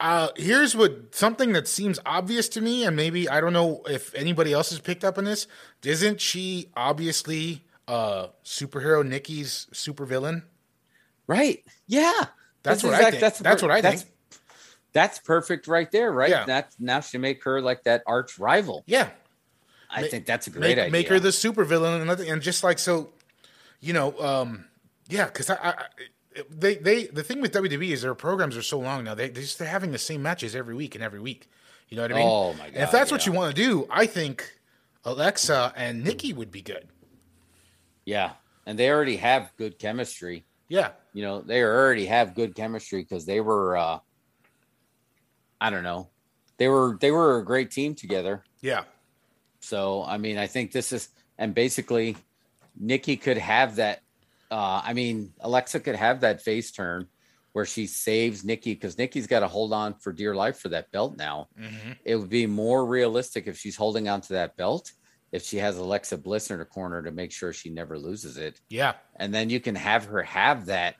Uh, 0.00 0.28
here's 0.36 0.76
what 0.76 1.14
something 1.14 1.52
that 1.52 1.68
seems 1.68 2.00
obvious 2.04 2.48
to 2.48 2.60
me, 2.60 2.84
and 2.84 2.96
maybe 2.96 3.28
I 3.28 3.40
don't 3.40 3.52
know 3.52 3.82
if 3.88 4.12
anybody 4.16 4.52
else 4.52 4.70
has 4.70 4.80
picked 4.80 5.04
up 5.04 5.18
on 5.18 5.24
this. 5.24 5.46
Isn't 5.84 6.20
she 6.20 6.70
obviously 6.76 7.64
uh 7.86 8.28
superhero 8.44 9.06
Nikki's 9.06 9.68
supervillain? 9.72 10.42
Right. 11.26 11.64
Yeah. 11.86 12.26
That's 12.64 12.82
what 12.82 12.94
I 12.94 13.10
think. 13.10 13.20
That's 13.20 13.62
what 13.62 13.70
I 13.70 13.80
that's, 13.80 14.02
think. 14.02 14.14
That's 14.92 15.18
perfect 15.20 15.66
right 15.68 15.90
there, 15.90 16.10
right? 16.12 16.30
Yeah. 16.30 16.44
That's 16.44 16.74
now 16.80 17.00
she 17.00 17.18
make 17.18 17.44
her 17.44 17.60
like 17.60 17.84
that 17.84 18.02
arch 18.06 18.38
rival. 18.38 18.82
Yeah, 18.86 19.10
I 19.94 20.08
think 20.08 20.26
that's 20.26 20.46
a 20.46 20.50
make, 20.50 20.60
great 20.60 20.78
idea. 20.78 20.90
make 20.90 21.08
her 21.08 21.20
the 21.20 21.28
supervillain 21.30 21.96
and 21.98 22.06
nothing, 22.06 22.28
and 22.30 22.42
just 22.42 22.64
like 22.64 22.78
so, 22.78 23.10
you 23.80 23.92
know, 23.92 24.18
um, 24.20 24.66
yeah, 25.08 25.26
because 25.26 25.50
I, 25.50 25.56
I, 25.62 25.74
they, 26.50 26.76
they, 26.76 27.06
the 27.06 27.22
thing 27.22 27.40
with 27.40 27.52
WWE 27.52 27.90
is 27.90 28.02
their 28.02 28.14
programs 28.14 28.56
are 28.56 28.62
so 28.62 28.78
long 28.78 29.04
now. 29.04 29.14
They, 29.14 29.28
they 29.28 29.40
just 29.42 29.58
they're 29.58 29.68
having 29.68 29.92
the 29.92 29.98
same 29.98 30.22
matches 30.22 30.54
every 30.56 30.74
week 30.74 30.94
and 30.94 31.04
every 31.04 31.20
week. 31.20 31.48
You 31.88 31.96
know 31.96 32.02
what 32.02 32.12
I 32.12 32.14
mean? 32.16 32.26
Oh, 32.28 32.54
my 32.54 32.66
And 32.66 32.74
God, 32.74 32.82
if 32.82 32.90
that's 32.90 33.12
what 33.12 33.26
you 33.26 33.32
want 33.32 33.54
to 33.54 33.62
do, 33.62 33.86
I 33.90 34.06
think 34.06 34.58
Alexa 35.04 35.72
and 35.76 36.02
Nikki 36.02 36.32
would 36.32 36.50
be 36.50 36.62
good. 36.62 36.88
yeah. 38.04 38.32
And 38.66 38.78
they 38.78 38.90
already 38.90 39.16
have 39.18 39.52
good 39.58 39.78
chemistry. 39.78 40.46
Yeah, 40.68 40.92
You 41.12 41.22
know, 41.22 41.42
they 41.42 41.62
already 41.62 42.06
have 42.06 42.34
good 42.34 42.54
chemistry 42.54 43.02
because 43.02 43.26
they 43.26 43.40
were 43.40 43.76
uh 43.76 43.98
I 45.60 45.68
don't 45.70 45.82
know. 45.82 46.08
They 46.56 46.68
were 46.68 46.96
they 46.98 47.10
were 47.10 47.38
a 47.38 47.44
great 47.44 47.70
team 47.70 47.94
together. 47.94 48.42
yeah, 48.62 48.84
So 49.64 50.04
I 50.04 50.18
mean, 50.18 50.38
I 50.38 50.46
think 50.46 50.72
this 50.72 50.92
is 50.92 51.08
and 51.38 51.54
basically 51.54 52.16
Nikki 52.78 53.16
could 53.16 53.38
have 53.38 53.76
that. 53.76 54.00
Uh, 54.50 54.82
I 54.84 54.92
mean, 54.92 55.32
Alexa 55.40 55.80
could 55.80 55.96
have 55.96 56.20
that 56.20 56.42
face 56.42 56.70
turn 56.70 57.08
where 57.52 57.64
she 57.64 57.86
saves 57.86 58.44
Nikki 58.44 58.74
because 58.74 58.98
Nikki's 58.98 59.26
got 59.26 59.40
to 59.40 59.48
hold 59.48 59.72
on 59.72 59.94
for 59.94 60.12
dear 60.12 60.34
life 60.34 60.58
for 60.58 60.68
that 60.70 60.90
belt 60.92 61.16
now. 61.16 61.48
hmm 61.56 61.92
It 62.04 62.16
would 62.16 62.28
be 62.28 62.46
more 62.46 62.84
realistic 62.84 63.46
if 63.46 63.56
she's 63.56 63.76
holding 63.76 64.08
on 64.08 64.20
to 64.22 64.34
that 64.34 64.56
belt 64.56 64.92
if 65.32 65.42
she 65.42 65.56
has 65.56 65.76
Alexa 65.76 66.18
Bliss 66.18 66.50
in 66.52 66.58
her 66.58 66.64
corner 66.64 67.02
to 67.02 67.10
make 67.10 67.32
sure 67.32 67.52
she 67.52 67.68
never 67.68 67.98
loses 67.98 68.36
it, 68.36 68.60
yeah, 68.70 68.92
and 69.16 69.34
then 69.34 69.50
you 69.50 69.58
can 69.58 69.74
have 69.74 70.04
her 70.04 70.22
have 70.22 70.66
that 70.66 70.94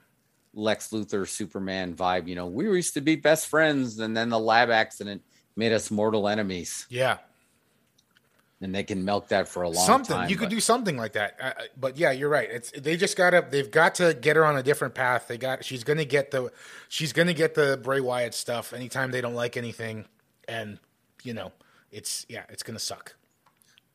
Lex 0.53 0.89
Luthor 0.89 1.29
Superman 1.29 1.95
vibe. 1.95 2.27
You 2.27 2.35
know, 2.35 2.47
we 2.49 2.65
used 2.65 2.95
to 2.95 3.01
be 3.01 3.15
best 3.15 3.47
friends, 3.47 4.01
and 4.01 4.17
then 4.17 4.31
the 4.31 4.39
lab 4.39 4.71
accident 4.71 5.23
made 5.57 5.73
us 5.73 5.89
mortal 5.89 6.27
enemies, 6.27 6.85
yeah. 6.89 7.19
And 8.65 8.75
they 8.75 8.83
can 8.83 9.05
milk 9.05 9.29
that 9.29 9.47
for 9.47 9.63
a 9.63 9.69
long 9.69 9.87
something 9.87 10.17
time. 10.17 10.29
you 10.31 10.37
could 10.37 10.47
but- 10.49 10.55
do 10.55 10.61
something 10.61 10.97
like 10.97 11.13
that. 11.13 11.37
Uh, 11.41 11.45
uh, 11.45 11.53
but 11.79 11.97
yeah, 11.97 12.11
you're 12.11 12.29
right. 12.29 12.49
It's 12.51 12.71
they 12.73 12.97
just 12.97 13.17
gotta 13.17 13.47
they've 13.49 13.71
got 13.71 13.95
to 13.97 14.15
get 14.15 14.37
her 14.37 14.45
on 14.45 14.57
a 14.57 14.63
different 14.63 14.95
path. 14.95 15.29
They 15.29 15.39
got 15.39 15.65
she's 15.65 15.85
gonna 15.85 16.05
get 16.05 16.31
the 16.31 16.51
she's 16.89 17.13
gonna 17.13 17.35
get 17.35 17.55
the 17.55 17.79
Bray 17.83 18.01
Wyatt 18.01 18.35
stuff 18.35 18.73
anytime 18.73 19.11
they 19.11 19.21
don't 19.21 19.35
like 19.35 19.57
anything, 19.57 20.07
and 20.49 20.79
you 21.23 21.35
know 21.35 21.53
it's 21.93 22.27
yeah 22.29 22.45
it's 22.49 22.63
gonna 22.63 22.79
suck. 22.79 23.15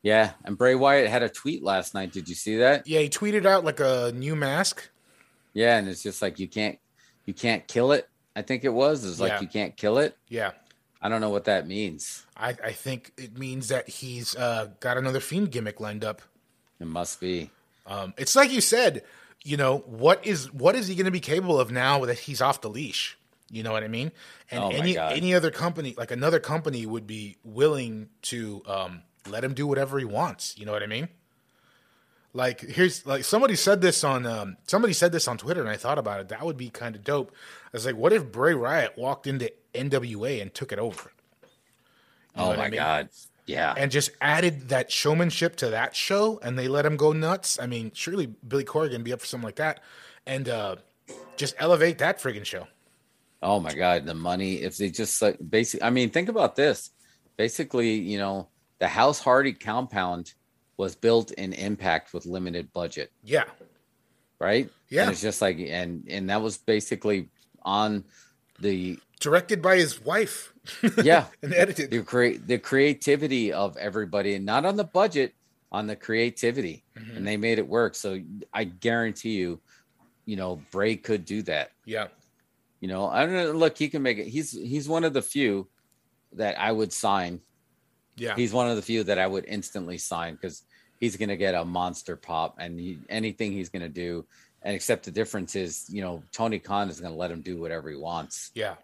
Yeah, 0.02 0.32
and 0.44 0.56
Bray 0.56 0.74
Wyatt 0.74 1.10
had 1.10 1.22
a 1.22 1.28
tweet 1.28 1.62
last 1.62 1.92
night. 1.92 2.10
Did 2.12 2.26
you 2.28 2.34
see 2.34 2.56
that? 2.56 2.86
Yeah, 2.86 3.00
he 3.00 3.10
tweeted 3.10 3.44
out 3.44 3.64
like 3.66 3.80
a 3.80 4.12
new 4.14 4.34
mask. 4.34 4.88
Yeah, 5.52 5.76
and 5.76 5.88
it's 5.88 6.02
just 6.02 6.22
like 6.22 6.38
you 6.38 6.48
can't 6.48 6.78
you 7.26 7.34
can't 7.34 7.66
kill 7.68 7.92
it. 7.92 8.08
I 8.36 8.42
think 8.42 8.64
it 8.64 8.72
was. 8.72 9.04
It's 9.04 9.20
like 9.20 9.32
Yeah. 9.32 9.40
you 9.40 9.48
can't 9.48 9.76
kill 9.76 9.98
it. 9.98 10.16
Yeah, 10.28 10.52
I 11.02 11.08
don't 11.08 11.20
know 11.20 11.30
what 11.30 11.44
that 11.44 11.66
means. 11.66 12.26
I 12.36 12.50
I 12.62 12.72
think 12.72 13.12
it 13.16 13.38
means 13.38 13.68
that 13.68 13.88
he's 13.88 14.36
uh, 14.36 14.68
got 14.80 14.98
another 14.98 15.20
fiend 15.20 15.50
gimmick 15.50 15.80
lined 15.80 16.04
up. 16.04 16.22
It 16.78 16.86
must 16.86 17.20
be. 17.20 17.50
Um, 17.86 18.14
it's 18.16 18.36
like 18.36 18.50
you 18.50 18.60
said, 18.60 19.02
you 19.42 19.56
know, 19.56 19.78
what 19.86 20.24
is 20.26 20.52
what 20.52 20.74
is 20.74 20.88
he 20.88 20.94
going 20.94 21.06
to 21.06 21.10
be 21.10 21.20
capable 21.20 21.58
of 21.58 21.70
now 21.70 22.04
that 22.04 22.20
he's 22.20 22.40
off 22.42 22.60
the 22.60 22.70
leash? 22.70 23.16
You 23.50 23.62
know 23.62 23.72
what 23.72 23.82
I 23.82 23.88
mean? 23.88 24.12
And 24.50 24.62
Oh 24.62 24.68
any 24.68 24.94
God. 24.94 25.12
any 25.12 25.34
other 25.34 25.50
company, 25.50 25.94
like 25.96 26.10
another 26.10 26.38
company, 26.38 26.86
would 26.86 27.06
be 27.06 27.36
willing 27.44 28.08
to 28.22 28.62
um, 28.66 29.02
let 29.28 29.42
him 29.42 29.54
do 29.54 29.66
whatever 29.66 29.98
he 29.98 30.04
wants. 30.04 30.56
You 30.58 30.66
know 30.66 30.72
what 30.72 30.82
I 30.82 30.86
mean? 30.86 31.08
Like 32.32 32.60
here's 32.60 33.04
like 33.06 33.24
somebody 33.24 33.56
said 33.56 33.80
this 33.80 34.04
on 34.04 34.24
um, 34.24 34.56
somebody 34.68 34.92
said 34.92 35.10
this 35.10 35.26
on 35.26 35.36
Twitter, 35.36 35.60
and 35.60 35.68
I 35.70 35.76
thought 35.76 35.98
about 35.98 36.20
it. 36.20 36.28
That 36.28 36.44
would 36.44 36.56
be 36.56 36.70
kind 36.70 36.94
of 36.94 37.02
dope. 37.02 37.32
I 37.32 37.68
was 37.72 37.86
like, 37.86 37.96
what 37.96 38.12
if 38.12 38.30
Bray 38.30 38.54
Wyatt 38.54 38.96
walked 38.96 39.26
into 39.26 39.50
NWA 39.74 40.40
and 40.42 40.52
took 40.52 40.72
it 40.72 40.78
over? 40.78 41.12
You 41.42 42.42
oh 42.42 42.56
my 42.56 42.66
I 42.66 42.70
mean? 42.70 42.78
god. 42.78 43.08
Yeah. 43.46 43.74
and 43.76 43.90
just 43.90 44.10
added 44.20 44.68
that 44.68 44.92
showmanship 44.92 45.56
to 45.56 45.70
that 45.70 45.96
show 45.96 46.38
and 46.40 46.56
they 46.56 46.68
let 46.68 46.86
him 46.86 46.96
go 46.96 47.12
nuts. 47.12 47.58
I 47.60 47.66
mean, 47.66 47.90
surely 47.94 48.26
Billy 48.26 48.64
would 48.72 49.02
be 49.04 49.12
up 49.12 49.20
for 49.20 49.26
something 49.26 49.44
like 49.46 49.56
that. 49.56 49.80
And 50.24 50.48
uh, 50.48 50.76
just 51.36 51.56
elevate 51.58 51.98
that 51.98 52.20
friggin' 52.20 52.44
show. 52.44 52.68
Oh 53.42 53.58
my 53.58 53.74
God, 53.74 54.06
the 54.06 54.14
money. 54.14 54.56
If 54.62 54.76
they 54.76 54.90
just 54.90 55.20
like 55.20 55.38
basically, 55.48 55.82
I 55.84 55.90
mean, 55.90 56.10
think 56.10 56.28
about 56.28 56.54
this. 56.54 56.90
Basically, 57.36 57.94
you 57.94 58.18
know, 58.18 58.48
the 58.78 58.86
House 58.86 59.18
Hardy 59.18 59.54
compound 59.54 60.34
was 60.76 60.94
built 60.94 61.32
in 61.32 61.52
Impact 61.54 62.12
with 62.14 62.26
limited 62.26 62.72
budget, 62.72 63.10
Yeah. 63.24 63.44
right? 64.38 64.70
Yeah. 64.90 65.02
And 65.02 65.10
it's 65.12 65.22
just 65.22 65.42
like, 65.42 65.58
and 65.58 66.04
and 66.08 66.30
that 66.30 66.40
was 66.42 66.58
basically 66.58 67.30
on 67.62 68.04
the 68.60 68.98
Directed 69.20 69.60
by 69.60 69.76
his 69.76 70.02
wife. 70.02 70.52
yeah 71.04 71.26
and 71.42 71.52
edited. 71.54 71.90
the 71.90 72.02
create 72.02 72.46
the 72.46 72.58
creativity 72.58 73.52
of 73.52 73.76
everybody, 73.76 74.34
and 74.34 74.44
not 74.46 74.64
on 74.64 74.76
the 74.76 74.84
budget, 74.84 75.34
on 75.70 75.86
the 75.86 75.96
creativity, 75.96 76.84
Mm-hmm. 76.98 77.16
and 77.16 77.26
they 77.26 77.36
made 77.36 77.58
it 77.58 77.66
work. 77.68 77.94
So 77.94 78.20
I 78.52 78.64
guarantee 78.64 79.32
you, 79.36 79.60
you 80.26 80.36
know, 80.36 80.60
Bray 80.70 80.96
could 80.96 81.24
do 81.24 81.42
that. 81.42 81.70
Yeah. 81.86 82.08
You 82.80 82.88
know, 82.88 83.06
I 83.08 83.24
don't 83.26 83.34
know. 83.34 83.52
Look, 83.52 83.76
he 83.78 83.88
can 83.88 84.02
make 84.02 84.18
it. 84.18 84.26
He's 84.26 84.52
he's 84.52 84.88
one 84.88 85.04
of 85.04 85.12
the 85.12 85.22
few 85.22 85.68
that 86.32 86.58
I 86.58 86.72
would 86.72 86.92
sign. 86.92 87.40
Yeah. 88.16 88.34
He's 88.36 88.52
one 88.52 88.68
of 88.70 88.76
the 88.76 88.82
few 88.82 89.04
that 89.04 89.18
I 89.18 89.26
would 89.26 89.44
instantly 89.46 89.98
sign 89.98 90.34
because 90.34 90.62
he's 90.98 91.16
going 91.16 91.28
to 91.30 91.36
get 91.36 91.54
a 91.54 91.64
monster 91.64 92.16
pop, 92.16 92.56
and 92.58 92.78
he, 92.78 92.98
anything 93.08 93.52
he's 93.52 93.68
going 93.68 93.82
to 93.82 93.88
do. 93.88 94.26
And 94.62 94.74
except 94.74 95.04
the 95.06 95.10
difference 95.10 95.56
is, 95.56 95.86
you 95.88 96.02
know, 96.02 96.22
Tony 96.32 96.58
Khan 96.58 96.88
is 96.90 97.00
going 97.00 97.12
to 97.12 97.18
let 97.18 97.30
him 97.30 97.40
do 97.42 97.58
whatever 97.58 97.88
he 97.90 97.96
wants. 97.96 98.50
yeah. 98.54 98.74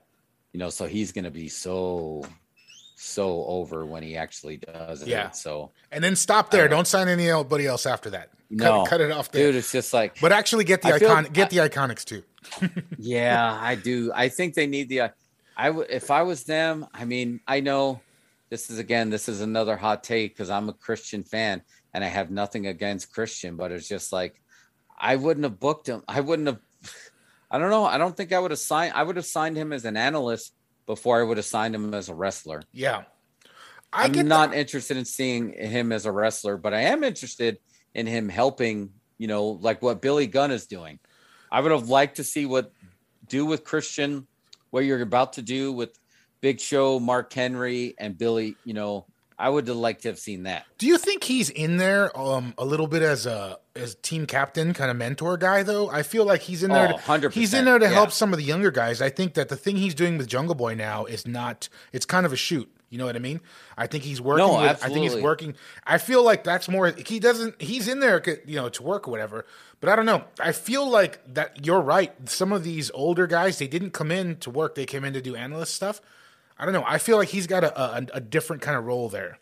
You 0.53 0.61
know, 0.61 0.71
so 0.71 0.87
he's 0.87 1.13
going 1.13 1.25
to 1.25 1.31
be 1.31 1.49
so 1.49 2.25
so 2.97 3.45
over 3.45 3.85
when 3.85 4.03
he 4.03 4.17
actually 4.17 4.57
does 4.57 5.03
it. 5.03 5.09
Yeah. 5.09 5.31
So 5.33 5.73
And 5.93 6.03
then 6.03 6.17
stop 6.17 6.51
there. 6.51 6.65
Uh, 6.65 6.69
Don't 6.69 6.87
sign 6.87 7.09
anybody 7.09 7.67
else 7.67 7.85
after 7.85 8.09
that. 8.11 8.31
Cut, 8.49 8.65
no, 8.65 8.85
cut 8.87 9.01
it 9.03 9.11
off 9.11 9.31
there. 9.31 9.49
dude. 9.49 9.57
It's 9.57 9.71
just 9.71 9.93
like 9.93 10.19
But 10.21 10.33
actually 10.33 10.65
get 10.65 10.81
the 10.81 10.95
I 10.95 10.99
feel- 10.99 11.11
icon 11.11 11.25
get 11.25 11.51
the 11.51 11.59
iconics 11.59 12.05
too. 12.05 12.23
Yeah, 12.99 13.59
I 13.61 13.75
do. 13.75 14.13
I 14.15 14.29
think 14.31 14.55
they 14.55 14.67
need 14.67 14.89
the. 14.89 15.13
I 15.57 15.71
would 15.71 15.91
if 15.91 16.11
I 16.11 16.23
was 16.23 16.45
them. 16.45 16.87
I 16.95 17.05
mean, 17.05 17.41
I 17.47 17.61
know 17.61 18.01
this 18.49 18.71
is 18.71 18.79
again, 18.79 19.11
this 19.11 19.29
is 19.29 19.41
another 19.43 19.77
hot 19.77 20.05
take 20.05 20.33
because 20.35 20.49
I'm 20.49 20.69
a 20.69 20.73
Christian 20.73 21.23
fan 21.25 21.63
and 21.93 22.05
I 22.05 22.09
have 22.09 22.31
nothing 22.31 22.67
against 22.67 23.13
Christian, 23.13 23.57
but 23.57 23.73
it's 23.73 23.89
just 23.89 24.13
like 24.13 24.41
I 24.99 25.17
wouldn't 25.17 25.45
have 25.45 25.61
booked 25.61 25.89
him. 25.89 26.03
I 26.09 26.21
wouldn't 26.21 26.49
have. 26.49 26.59
I 27.51 27.59
don't 27.59 27.71
know. 27.71 27.85
I 27.85 27.99
don't 27.99 28.17
think 28.17 28.33
I 28.33 28.39
would 28.39 28.51
have 28.51 28.61
signed. 28.61 28.95
I 28.95 29.03
would 29.03 29.17
have 29.17 29.27
signed 29.27 29.57
him 29.57 29.73
as 29.73 29.85
an 29.85 29.97
analyst 29.97 30.53
before 30.87 31.21
I 31.21 31.23
would 31.23 31.37
have 31.37 31.47
signed 31.47 31.75
him 31.75 31.95
as 31.95 32.09
a 32.09 32.15
wrestler. 32.15 32.63
Yeah. 32.73 33.05
I 33.93 34.07
am 34.07 34.29
not 34.29 34.51
that. 34.51 34.59
interested 34.59 34.97
in 34.97 35.05
seeing 35.05 35.53
him 35.53 35.93
as 35.93 36.07
a 36.07 36.13
wrestler, 36.13 36.57
but 36.57 36.75
I 36.75 36.83
am 36.83 37.05
interested 37.05 37.59
in 37.95 38.07
him 38.07 38.29
helping, 38.29 38.91
you 39.17 39.27
know, 39.27 39.47
like 39.47 39.81
what 39.81 40.03
Billy 40.03 40.27
Gunn 40.27 40.51
is 40.51 40.67
doing. 40.67 40.99
I 41.51 41.61
would 41.61 41.73
have 41.73 41.89
liked 41.89 42.17
to 42.17 42.25
see 42.25 42.47
what 42.47 42.73
do 43.29 43.47
with 43.47 43.65
Christian, 43.65 44.27
what 44.71 44.85
you're 44.85 45.01
about 45.01 45.35
to 45.35 45.43
do 45.43 45.73
with 45.73 45.99
Big 46.41 46.61
Show, 46.61 47.01
Mark 47.01 47.33
Henry, 47.33 47.95
and 47.99 48.19
Billy, 48.19 48.57
you 48.65 48.75
know, 48.75 49.07
I 49.39 49.51
would 49.51 49.69
have 49.69 49.77
liked 49.77 50.03
to 50.03 50.09
have 50.09 50.19
seen 50.19 50.45
that. 50.45 50.65
Do 50.79 50.87
you 50.87 50.97
think 50.97 51.23
he's 51.23 51.51
in 51.51 51.77
there 51.77 52.17
um, 52.19 52.55
a 52.57 52.65
little 52.65 52.87
bit 52.87 53.03
as 53.03 53.27
a 53.27 53.59
as 53.75 53.95
team 53.97 54.27
captain, 54.27 54.73
kind 54.73 54.91
of 54.91 54.97
mentor 54.97 55.37
guy 55.37 55.63
though? 55.63 55.91
I 55.91 56.03
feel 56.03 56.25
like 56.25 56.41
he's 56.41 56.63
in 56.63 56.71
there. 56.71 56.95
Oh, 57.07 57.19
to, 57.19 57.29
he's 57.29 57.53
in 57.53 57.67
there 57.67 57.79
to 57.79 57.85
yeah. 57.85 57.93
help 57.93 58.13
some 58.13 58.33
of 58.33 58.39
the 58.39 58.45
younger 58.45 58.71
guys. 58.71 59.03
I 59.03 59.11
think 59.11 59.35
that 59.35 59.51
the 59.51 59.57
thing 59.57 59.77
he's 59.77 59.95
doing 59.95 60.17
with 60.17 60.27
Jungle 60.27 60.55
Boy 60.55 60.75
now 60.75 61.05
is 61.05 61.27
not. 61.27 61.69
It's 61.93 62.07
kind 62.07 62.25
of 62.25 62.33
a 62.33 62.37
shoot. 62.37 62.71
You 62.89 62.99
know 62.99 63.07
what 63.07 63.17
I 63.17 63.19
mean? 63.19 63.41
I 63.77 63.89
think 63.89 64.05
he's 64.05 64.21
working. 64.21 64.47
No, 64.47 64.61
with, 64.61 64.83
I 64.83 64.89
think 64.89 65.11
he's 65.11 65.21
working. 65.21 65.55
I 65.85 65.99
feel 65.99 66.25
like 66.25 66.45
that's 66.45 66.69
more. 66.69 66.89
He 66.93 67.19
doesn't. 67.19 67.61
He's 67.61 67.89
in 67.89 68.01
there, 68.01 68.23
you 68.47 68.57
know, 68.57 68.71
to 68.71 68.83
work 68.83 69.07
or 69.07 69.11
whatever. 69.11 69.45
But 69.81 69.91
I 69.91 69.97
don't 69.97 70.07
know. 70.07 70.25
I 70.41 70.53
feel 70.53 70.89
like 70.89 71.21
that. 71.35 71.67
You're 71.67 71.81
right. 71.81 72.13
Some 72.29 72.53
of 72.53 72.65
these 72.65 72.91
older 72.95 73.27
guys, 73.27 73.59
they 73.59 73.67
didn't 73.67 73.91
come 73.91 74.11
in 74.11 74.37
to 74.37 74.51
work. 74.51 74.77
They 74.77 74.87
came 74.87 75.05
in 75.05 75.13
to 75.13 75.21
do 75.21 75.37
analyst 75.37 75.75
stuff. 75.75 76.01
I 76.59 76.65
don't 76.65 76.75
know. 76.75 76.85
I 76.87 76.99
feel 76.99 77.17
like 77.17 77.29
he's 77.29 77.47
got 77.47 77.65
a, 77.65 77.81
a, 77.81 78.07
a 78.15 78.21
different 78.21 78.63
kind 78.63 78.77
of 78.77 78.85
role 78.85 79.09
there. 79.09 79.39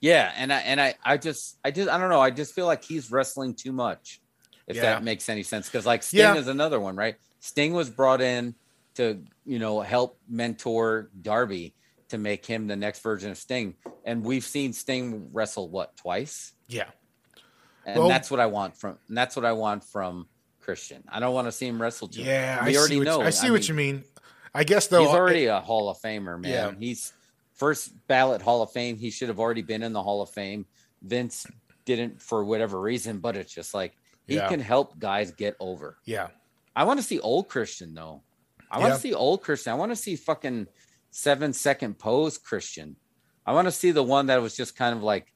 Yeah, 0.00 0.32
and 0.36 0.52
I 0.52 0.58
and 0.58 0.80
I 0.80 0.94
I 1.04 1.16
just 1.16 1.58
I 1.64 1.70
just 1.70 1.88
I 1.88 1.98
don't 1.98 2.10
know. 2.10 2.20
I 2.20 2.30
just 2.30 2.54
feel 2.54 2.66
like 2.66 2.84
he's 2.84 3.10
wrestling 3.10 3.54
too 3.54 3.72
much. 3.72 4.20
If 4.66 4.76
yeah. 4.76 4.82
that 4.82 5.04
makes 5.04 5.28
any 5.28 5.42
sense, 5.42 5.68
because 5.68 5.86
like 5.86 6.02
Sting 6.02 6.20
yeah. 6.20 6.34
is 6.36 6.48
another 6.48 6.80
one, 6.80 6.96
right? 6.96 7.16
Sting 7.40 7.72
was 7.72 7.88
brought 7.88 8.20
in 8.20 8.54
to 8.96 9.22
you 9.44 9.58
know 9.58 9.80
help 9.80 10.18
mentor 10.28 11.10
Darby 11.20 11.74
to 12.08 12.18
make 12.18 12.44
him 12.44 12.66
the 12.66 12.76
next 12.76 13.00
version 13.00 13.30
of 13.30 13.38
Sting, 13.38 13.74
and 14.04 14.24
we've 14.24 14.44
seen 14.44 14.72
Sting 14.72 15.30
wrestle 15.32 15.68
what 15.70 15.96
twice. 15.96 16.52
Yeah, 16.68 16.90
and 17.86 17.98
well, 17.98 18.08
that's 18.08 18.30
what 18.30 18.40
I 18.40 18.46
want 18.46 18.76
from. 18.76 18.98
And 19.08 19.16
that's 19.16 19.36
what 19.36 19.44
I 19.44 19.52
want 19.52 19.84
from 19.84 20.26
Christian. 20.60 21.04
I 21.08 21.20
don't 21.20 21.32
want 21.32 21.46
to 21.46 21.52
see 21.52 21.66
him 21.66 21.80
wrestle. 21.80 22.08
Too. 22.08 22.22
Yeah, 22.22 22.64
we 22.64 22.76
I 22.76 22.78
already 22.78 23.00
know. 23.00 23.22
I 23.22 23.30
see 23.30 23.46
I 23.46 23.50
what 23.50 23.60
mean, 23.60 23.68
you 23.68 23.74
mean. 23.74 24.04
I 24.56 24.64
guess 24.64 24.86
though 24.86 25.02
he's 25.02 25.10
already 25.10 25.44
it, 25.44 25.48
a 25.48 25.60
Hall 25.60 25.90
of 25.90 25.98
Famer, 25.98 26.40
man. 26.40 26.50
Yeah. 26.50 26.72
He's 26.78 27.12
first 27.52 27.92
ballot 28.06 28.40
Hall 28.40 28.62
of 28.62 28.72
Fame. 28.72 28.96
He 28.96 29.10
should 29.10 29.28
have 29.28 29.38
already 29.38 29.60
been 29.60 29.82
in 29.82 29.92
the 29.92 30.02
Hall 30.02 30.22
of 30.22 30.30
Fame. 30.30 30.64
Vince 31.02 31.46
didn't 31.84 32.22
for 32.22 32.42
whatever 32.42 32.80
reason, 32.80 33.18
but 33.18 33.36
it's 33.36 33.52
just 33.52 33.74
like 33.74 33.92
he 34.26 34.36
yeah. 34.36 34.48
can 34.48 34.60
help 34.60 34.98
guys 34.98 35.30
get 35.30 35.56
over. 35.60 35.98
Yeah. 36.06 36.28
I 36.74 36.84
want 36.84 36.98
to 36.98 37.04
see 37.04 37.20
old 37.20 37.48
Christian 37.48 37.92
though. 37.92 38.22
I 38.70 38.78
want 38.78 38.94
to 38.94 39.00
see 39.00 39.12
old 39.12 39.42
Christian. 39.42 39.72
I 39.72 39.76
want 39.76 39.92
to 39.92 39.96
see 39.96 40.16
fucking 40.16 40.68
seven 41.10 41.52
second 41.52 41.98
pose 41.98 42.38
Christian. 42.38 42.96
I 43.44 43.52
want 43.52 43.66
to 43.66 43.72
see 43.72 43.90
the 43.90 44.02
one 44.02 44.26
that 44.26 44.40
was 44.40 44.56
just 44.56 44.74
kind 44.74 44.96
of 44.96 45.02
like, 45.02 45.32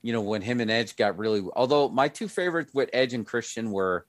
you 0.00 0.14
know, 0.14 0.22
when 0.22 0.40
him 0.40 0.60
and 0.60 0.70
Edge 0.70 0.96
got 0.96 1.18
really. 1.18 1.46
Although 1.54 1.90
my 1.90 2.08
two 2.08 2.26
favorites 2.26 2.72
with 2.72 2.88
Edge 2.94 3.12
and 3.12 3.26
Christian 3.26 3.70
were 3.70 4.06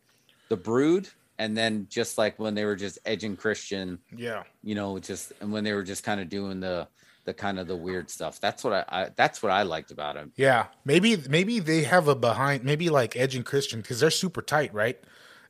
the 0.47 0.57
Brood 0.57 1.09
and 1.43 1.57
then 1.57 1.87
just 1.89 2.17
like 2.17 2.39
when 2.39 2.55
they 2.55 2.63
were 2.63 2.77
just 2.77 2.99
Edge 3.05 3.25
and 3.25 3.37
Christian, 3.37 3.99
yeah, 4.15 4.43
you 4.63 4.75
know, 4.75 4.97
just 4.97 5.33
and 5.41 5.51
when 5.51 5.65
they 5.65 5.73
were 5.73 5.83
just 5.83 6.01
kind 6.01 6.21
of 6.21 6.29
doing 6.29 6.61
the 6.61 6.87
the 7.25 7.33
kind 7.33 7.59
of 7.59 7.67
the 7.67 7.75
weird 7.75 8.09
stuff. 8.09 8.39
That's 8.39 8.63
what 8.63 8.71
I, 8.73 8.85
I 8.87 9.09
that's 9.13 9.43
what 9.43 9.51
I 9.51 9.63
liked 9.63 9.91
about 9.91 10.15
him. 10.15 10.31
Yeah, 10.37 10.67
maybe 10.85 11.17
maybe 11.27 11.59
they 11.59 11.83
have 11.83 12.07
a 12.07 12.15
behind, 12.15 12.63
maybe 12.63 12.89
like 12.89 13.17
Edge 13.17 13.35
and 13.35 13.45
Christian 13.45 13.81
because 13.81 13.99
they're 13.99 14.09
super 14.09 14.41
tight, 14.41 14.73
right? 14.73 14.97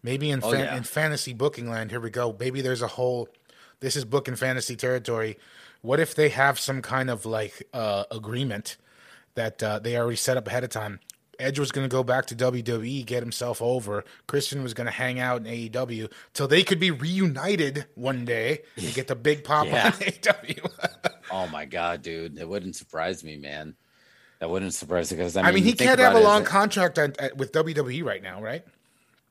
Maybe 0.01 0.31
in 0.31 0.39
oh, 0.41 0.53
yeah. 0.53 0.75
in 0.75 0.81
fantasy 0.81 1.31
booking 1.31 1.69
land, 1.69 1.91
here 1.91 1.99
we 1.99 2.09
go. 2.09 2.35
Maybe 2.39 2.61
there's 2.61 2.81
a 2.81 2.87
whole. 2.87 3.29
This 3.79 3.95
is 3.95 4.03
book 4.03 4.27
and 4.27 4.39
fantasy 4.39 4.75
territory. 4.75 5.37
What 5.81 5.99
if 5.99 6.15
they 6.15 6.29
have 6.29 6.57
some 6.59 6.81
kind 6.81 7.11
of 7.11 7.27
like 7.27 7.67
uh, 7.71 8.05
agreement 8.09 8.77
that 9.35 9.61
uh, 9.61 9.77
they 9.77 9.95
already 9.95 10.15
set 10.15 10.37
up 10.37 10.47
ahead 10.47 10.63
of 10.63 10.71
time? 10.71 11.01
Edge 11.39 11.59
was 11.59 11.71
going 11.71 11.87
to 11.87 11.93
go 11.93 12.03
back 12.03 12.25
to 12.27 12.35
WWE, 12.35 13.05
get 13.05 13.23
himself 13.23 13.61
over. 13.61 14.03
Christian 14.27 14.63
was 14.63 14.73
going 14.73 14.85
to 14.85 14.91
hang 14.91 15.19
out 15.19 15.45
in 15.45 15.51
AEW 15.51 16.11
till 16.33 16.47
they 16.47 16.63
could 16.63 16.79
be 16.79 16.91
reunited 16.91 17.85
one 17.95 18.25
day 18.25 18.61
and 18.77 18.93
get 18.93 19.07
the 19.07 19.15
big 19.15 19.43
pop 19.43 19.67
yeah. 19.67 19.87
on 19.87 19.91
AEW. 19.93 20.69
oh 21.31 21.47
my 21.47 21.65
god, 21.65 22.01
dude, 22.01 22.35
that 22.35 22.47
wouldn't 22.47 22.75
surprise 22.75 23.23
me, 23.23 23.37
man. 23.37 23.75
That 24.39 24.49
wouldn't 24.49 24.73
surprise 24.73 25.11
me 25.11 25.17
because 25.17 25.37
I 25.37 25.41
mean, 25.41 25.47
I 25.47 25.51
mean 25.53 25.63
he 25.63 25.73
can't 25.73 25.99
have 25.99 26.15
a 26.15 26.19
long 26.19 26.43
contract 26.43 26.97
at, 26.97 27.19
at, 27.19 27.37
with 27.37 27.51
WWE 27.53 28.03
right 28.03 28.21
now, 28.21 28.41
right? 28.41 28.65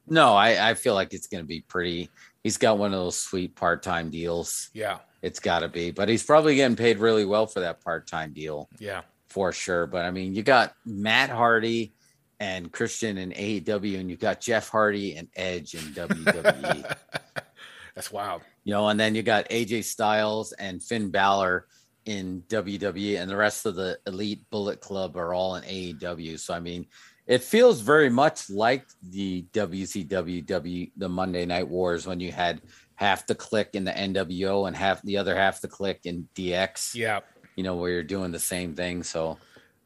No, 0.09 0.35
I, 0.35 0.71
I 0.71 0.75
feel 0.75 0.95
like 0.95 1.13
it's 1.13 1.27
going 1.27 1.45
to 1.45 1.47
be 1.47 1.61
pretty. 1.61 2.11
He's 2.43 2.57
got 2.57 2.79
one 2.79 2.93
of 2.93 2.99
those 2.99 3.19
sweet 3.19 3.55
part 3.55 3.83
time 3.83 4.11
deals. 4.11 4.71
Yeah, 4.73 4.99
it's 5.21 5.39
got 5.39 5.61
to 5.61 5.69
be, 5.69 5.91
but 5.91 6.09
he's 6.09 6.23
probably 6.23 6.57
getting 6.57 6.77
paid 6.77 6.99
really 6.99 7.25
well 7.25 7.47
for 7.47 7.61
that 7.61 7.85
part 7.85 8.07
time 8.07 8.33
deal. 8.33 8.69
Yeah, 8.79 9.03
for 9.33 9.53
sure. 9.53 9.87
But 9.87 10.05
I 10.05 10.11
mean, 10.11 10.35
you 10.35 10.43
got 10.43 10.75
Matt 10.85 11.31
Hardy 11.31 11.95
and 12.39 12.71
Christian 12.71 13.19
and 13.19 13.33
AEW, 13.35 13.99
and 13.99 14.11
you 14.11 14.17
got 14.17 14.41
Jeff 14.41 14.69
Hardy 14.69 15.17
and 15.17 15.29
Edge 15.37 15.75
in 15.75 15.81
WWE. 15.95 16.97
That's 17.95 18.11
wild. 18.11 18.43
You 18.65 18.73
know, 18.73 18.89
and 18.89 18.99
then 18.99 19.15
you 19.15 19.23
got 19.23 19.49
AJ 19.49 19.85
Styles 19.85 20.53
and 20.53 20.83
Finn 20.83 21.11
Balor 21.11 21.67
in 22.05 22.43
WWE, 22.49 23.21
and 23.21 23.31
the 23.31 23.37
rest 23.37 23.67
of 23.67 23.75
the 23.75 23.99
Elite 24.07 24.45
Bullet 24.51 24.81
Club 24.81 25.17
are 25.17 25.35
all 25.35 25.57
in 25.57 25.65
AEW. 25.65 26.39
So 26.39 26.55
I 26.55 26.61
mean, 26.61 26.87
it 27.27 27.43
feels 27.43 27.81
very 27.81 28.11
much 28.11 28.51
like 28.51 28.87
the 29.03 29.47
WCW, 29.53 30.91
the 30.97 31.09
Monday 31.09 31.47
Night 31.47 31.69
Wars, 31.69 32.07
when 32.07 32.21
you 32.21 32.33
had 32.33 32.61
half 32.97 33.27
the 33.27 33.35
Kliq 33.35 33.75
in 33.75 33.85
the 33.85 33.93
NWO 33.93 34.67
and 34.67 34.77
half 34.77 35.03
the 35.03 35.17
other 35.17 35.37
half 35.37 35.61
the 35.61 35.69
Kliq 35.69 36.01
in 36.05 36.29
DX. 36.35 36.95
Yeah, 36.95 37.21
you 37.57 37.63
know, 37.63 37.77
where 37.77 37.91
you're 37.91 38.03
doing 38.03 38.33
the 38.33 38.39
same 38.39 38.75
thing. 38.75 39.03
So 39.03 39.39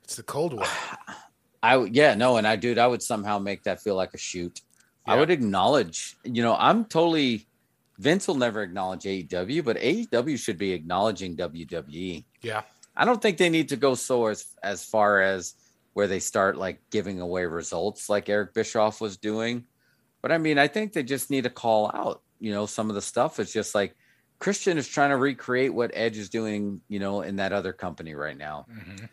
it's 0.04 0.16
the 0.16 0.22
Cold 0.22 0.54
one. 0.54 0.68
I 1.62 1.82
yeah 1.84 2.14
no, 2.14 2.36
and 2.36 2.46
I 2.46 2.56
dude, 2.56 2.78
I 2.78 2.86
would 2.86 3.02
somehow 3.02 3.38
make 3.38 3.64
that 3.64 3.82
feel 3.82 3.96
like 3.96 4.14
a 4.14 4.18
shoot. 4.18 4.60
Yeah. 5.06 5.14
I 5.14 5.16
would 5.18 5.30
acknowledge, 5.30 6.16
you 6.24 6.42
know, 6.42 6.54
I'm 6.54 6.84
totally 6.84 7.46
Vince 7.98 8.28
will 8.28 8.34
never 8.34 8.62
acknowledge 8.62 9.04
AEW, 9.04 9.64
but 9.64 9.78
AEW 9.78 10.38
should 10.38 10.58
be 10.58 10.72
acknowledging 10.72 11.36
WWE. 11.36 12.24
Yeah. 12.42 12.62
I 12.96 13.04
don't 13.04 13.20
think 13.20 13.38
they 13.38 13.48
need 13.48 13.68
to 13.70 13.76
go 13.76 13.94
so 13.94 14.26
as 14.26 14.46
as 14.62 14.84
far 14.84 15.20
as 15.20 15.54
where 15.94 16.06
they 16.06 16.20
start 16.20 16.56
like 16.56 16.78
giving 16.90 17.20
away 17.20 17.46
results 17.46 18.08
like 18.10 18.28
Eric 18.28 18.54
Bischoff 18.54 19.00
was 19.00 19.16
doing. 19.16 19.64
But 20.22 20.32
I 20.32 20.38
mean, 20.38 20.58
I 20.58 20.68
think 20.68 20.92
they 20.92 21.02
just 21.02 21.30
need 21.30 21.44
to 21.44 21.50
call 21.50 21.90
out, 21.94 22.22
you 22.38 22.52
know, 22.52 22.66
some 22.66 22.90
of 22.90 22.94
the 22.94 23.02
stuff. 23.02 23.40
It's 23.40 23.52
just 23.52 23.74
like 23.74 23.96
Christian 24.38 24.78
is 24.78 24.88
trying 24.88 25.10
to 25.10 25.16
recreate 25.16 25.72
what 25.72 25.90
Edge 25.94 26.18
is 26.18 26.28
doing, 26.28 26.80
you 26.88 26.98
know, 26.98 27.22
in 27.22 27.36
that 27.36 27.52
other 27.52 27.72
company 27.72 28.14
right 28.14 28.36
now. 28.36 28.66
Mm-hmm. 28.70 29.04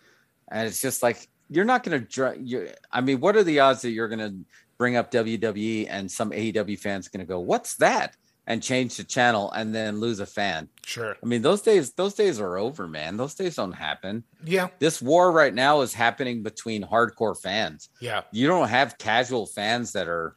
And 0.52 0.68
it's 0.68 0.82
just 0.82 1.02
like 1.02 1.28
you're 1.50 1.66
not 1.66 1.84
going 1.84 2.06
to. 2.06 2.74
I 2.92 3.02
mean, 3.02 3.20
what 3.20 3.36
are 3.36 3.44
the 3.44 3.60
odds 3.60 3.82
that 3.82 3.92
you're 3.92 4.10
going 4.10 4.20
to 4.20 4.36
bring 4.78 4.96
up 4.96 5.12
WWE 5.12 5.88
and 5.90 6.12
some 6.12 6.32
AEW 6.32 6.78
fans 6.80 7.08
going 7.08 7.26
to 7.26 7.30
go, 7.30 7.40
"What's 7.40 7.76
that?" 7.78 8.16
and 8.46 8.62
change 8.62 8.98
the 8.98 9.04
channel 9.04 9.52
and 9.52 9.74
then 9.74 10.00
lose 10.00 10.20
a 10.20 10.26
fan? 10.26 10.68
Sure. 10.86 11.16
I 11.22 11.26
mean, 11.26 11.42
those 11.42 11.62
days 11.62 11.94
those 11.94 12.14
days 12.14 12.40
are 12.40 12.58
over, 12.58 12.88
man. 12.88 13.18
Those 13.18 13.36
days 13.36 13.56
don't 13.56 13.72
happen. 13.72 14.24
Yeah. 14.44 14.70
This 14.80 15.02
war 15.02 15.32
right 15.32 15.54
now 15.54 15.82
is 15.82 15.94
happening 15.94 16.44
between 16.44 16.84
hardcore 16.84 17.40
fans. 17.40 17.90
Yeah. 18.00 18.24
You 18.32 18.48
don't 18.48 18.68
have 18.68 18.98
casual 18.98 19.46
fans 19.46 19.94
that 19.94 20.08
are 20.08 20.36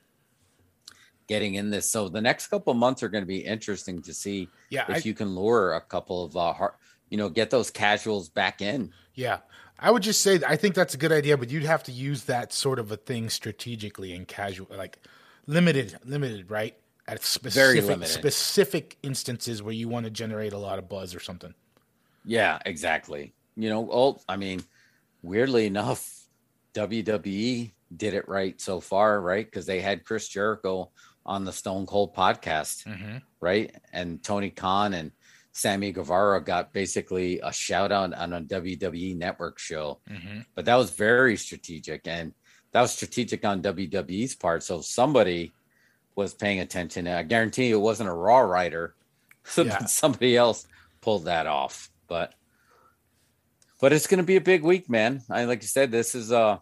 getting 1.26 1.54
in 1.54 1.70
this. 1.70 1.90
So 1.90 2.08
the 2.08 2.20
next 2.20 2.48
couple 2.48 2.72
months 2.74 3.02
are 3.02 3.08
going 3.08 3.22
to 3.22 3.28
be 3.28 3.38
interesting 3.38 4.02
to 4.02 4.14
see 4.14 4.48
yeah, 4.70 4.84
if 4.88 4.96
I, 4.96 5.08
you 5.08 5.14
can 5.14 5.34
lure 5.34 5.74
a 5.74 5.80
couple 5.80 6.24
of 6.24 6.36
uh, 6.36 6.68
you 7.10 7.18
know, 7.18 7.28
get 7.28 7.50
those 7.50 7.70
casuals 7.70 8.28
back 8.28 8.62
in. 8.62 8.92
Yeah. 9.14 9.38
I 9.78 9.90
would 9.90 10.02
just 10.02 10.22
say 10.22 10.40
I 10.46 10.56
think 10.56 10.74
that's 10.74 10.94
a 10.94 10.98
good 10.98 11.12
idea, 11.12 11.36
but 11.36 11.50
you'd 11.50 11.64
have 11.64 11.82
to 11.84 11.92
use 11.92 12.24
that 12.24 12.52
sort 12.52 12.78
of 12.78 12.90
a 12.92 12.96
thing 12.96 13.28
strategically 13.28 14.14
and 14.14 14.26
casual, 14.26 14.68
like 14.70 14.98
limited, 15.46 15.98
limited, 16.04 16.50
right? 16.50 16.74
At 17.08 17.22
specific, 17.22 18.04
specific 18.06 18.96
instances 19.02 19.62
where 19.62 19.74
you 19.74 19.88
want 19.88 20.04
to 20.04 20.10
generate 20.10 20.52
a 20.52 20.58
lot 20.58 20.78
of 20.78 20.88
buzz 20.88 21.14
or 21.14 21.20
something. 21.20 21.54
Yeah, 22.24 22.58
exactly. 22.66 23.32
You 23.54 23.68
know, 23.68 23.88
oh, 23.92 24.20
I 24.28 24.36
mean, 24.36 24.64
weirdly 25.22 25.66
enough, 25.66 26.26
WWE 26.74 27.70
did 27.96 28.14
it 28.14 28.28
right 28.28 28.60
so 28.60 28.80
far, 28.80 29.20
right? 29.20 29.46
Because 29.46 29.66
they 29.66 29.80
had 29.80 30.04
Chris 30.04 30.26
Jericho 30.26 30.90
on 31.26 31.44
the 31.44 31.52
Stone 31.52 31.86
Cold 31.86 32.14
podcast, 32.14 32.86
mm-hmm. 32.86 33.18
right? 33.40 33.74
And 33.92 34.22
Tony 34.22 34.50
Khan 34.50 34.94
and 34.94 35.10
Sammy 35.52 35.92
Guevara 35.92 36.42
got 36.42 36.72
basically 36.72 37.40
a 37.40 37.52
shout 37.52 37.92
out 37.92 38.14
on 38.14 38.32
a 38.32 38.40
WWE 38.40 39.16
network 39.16 39.58
show. 39.58 40.00
Mm-hmm. 40.08 40.40
But 40.54 40.66
that 40.66 40.76
was 40.76 40.90
very 40.90 41.36
strategic 41.36 42.06
and 42.06 42.32
that 42.72 42.82
was 42.82 42.92
strategic 42.92 43.44
on 43.44 43.62
WWE's 43.62 44.34
part. 44.34 44.62
So 44.62 44.80
somebody 44.80 45.52
was 46.14 46.34
paying 46.34 46.60
attention. 46.60 47.08
I 47.08 47.22
guarantee 47.22 47.68
you 47.68 47.78
it 47.78 47.82
wasn't 47.82 48.08
a 48.08 48.14
Raw 48.14 48.38
writer. 48.38 48.94
So 49.48 49.62
yeah. 49.62 49.84
somebody 49.84 50.36
else 50.36 50.66
pulled 51.00 51.26
that 51.26 51.46
off, 51.46 51.88
but 52.08 52.34
but 53.80 53.92
it's 53.92 54.08
going 54.08 54.18
to 54.18 54.24
be 54.24 54.34
a 54.34 54.40
big 54.40 54.64
week, 54.64 54.90
man. 54.90 55.22
I 55.30 55.44
like 55.44 55.62
you 55.62 55.68
said, 55.68 55.92
this 55.92 56.16
is 56.16 56.32
uh 56.32 56.58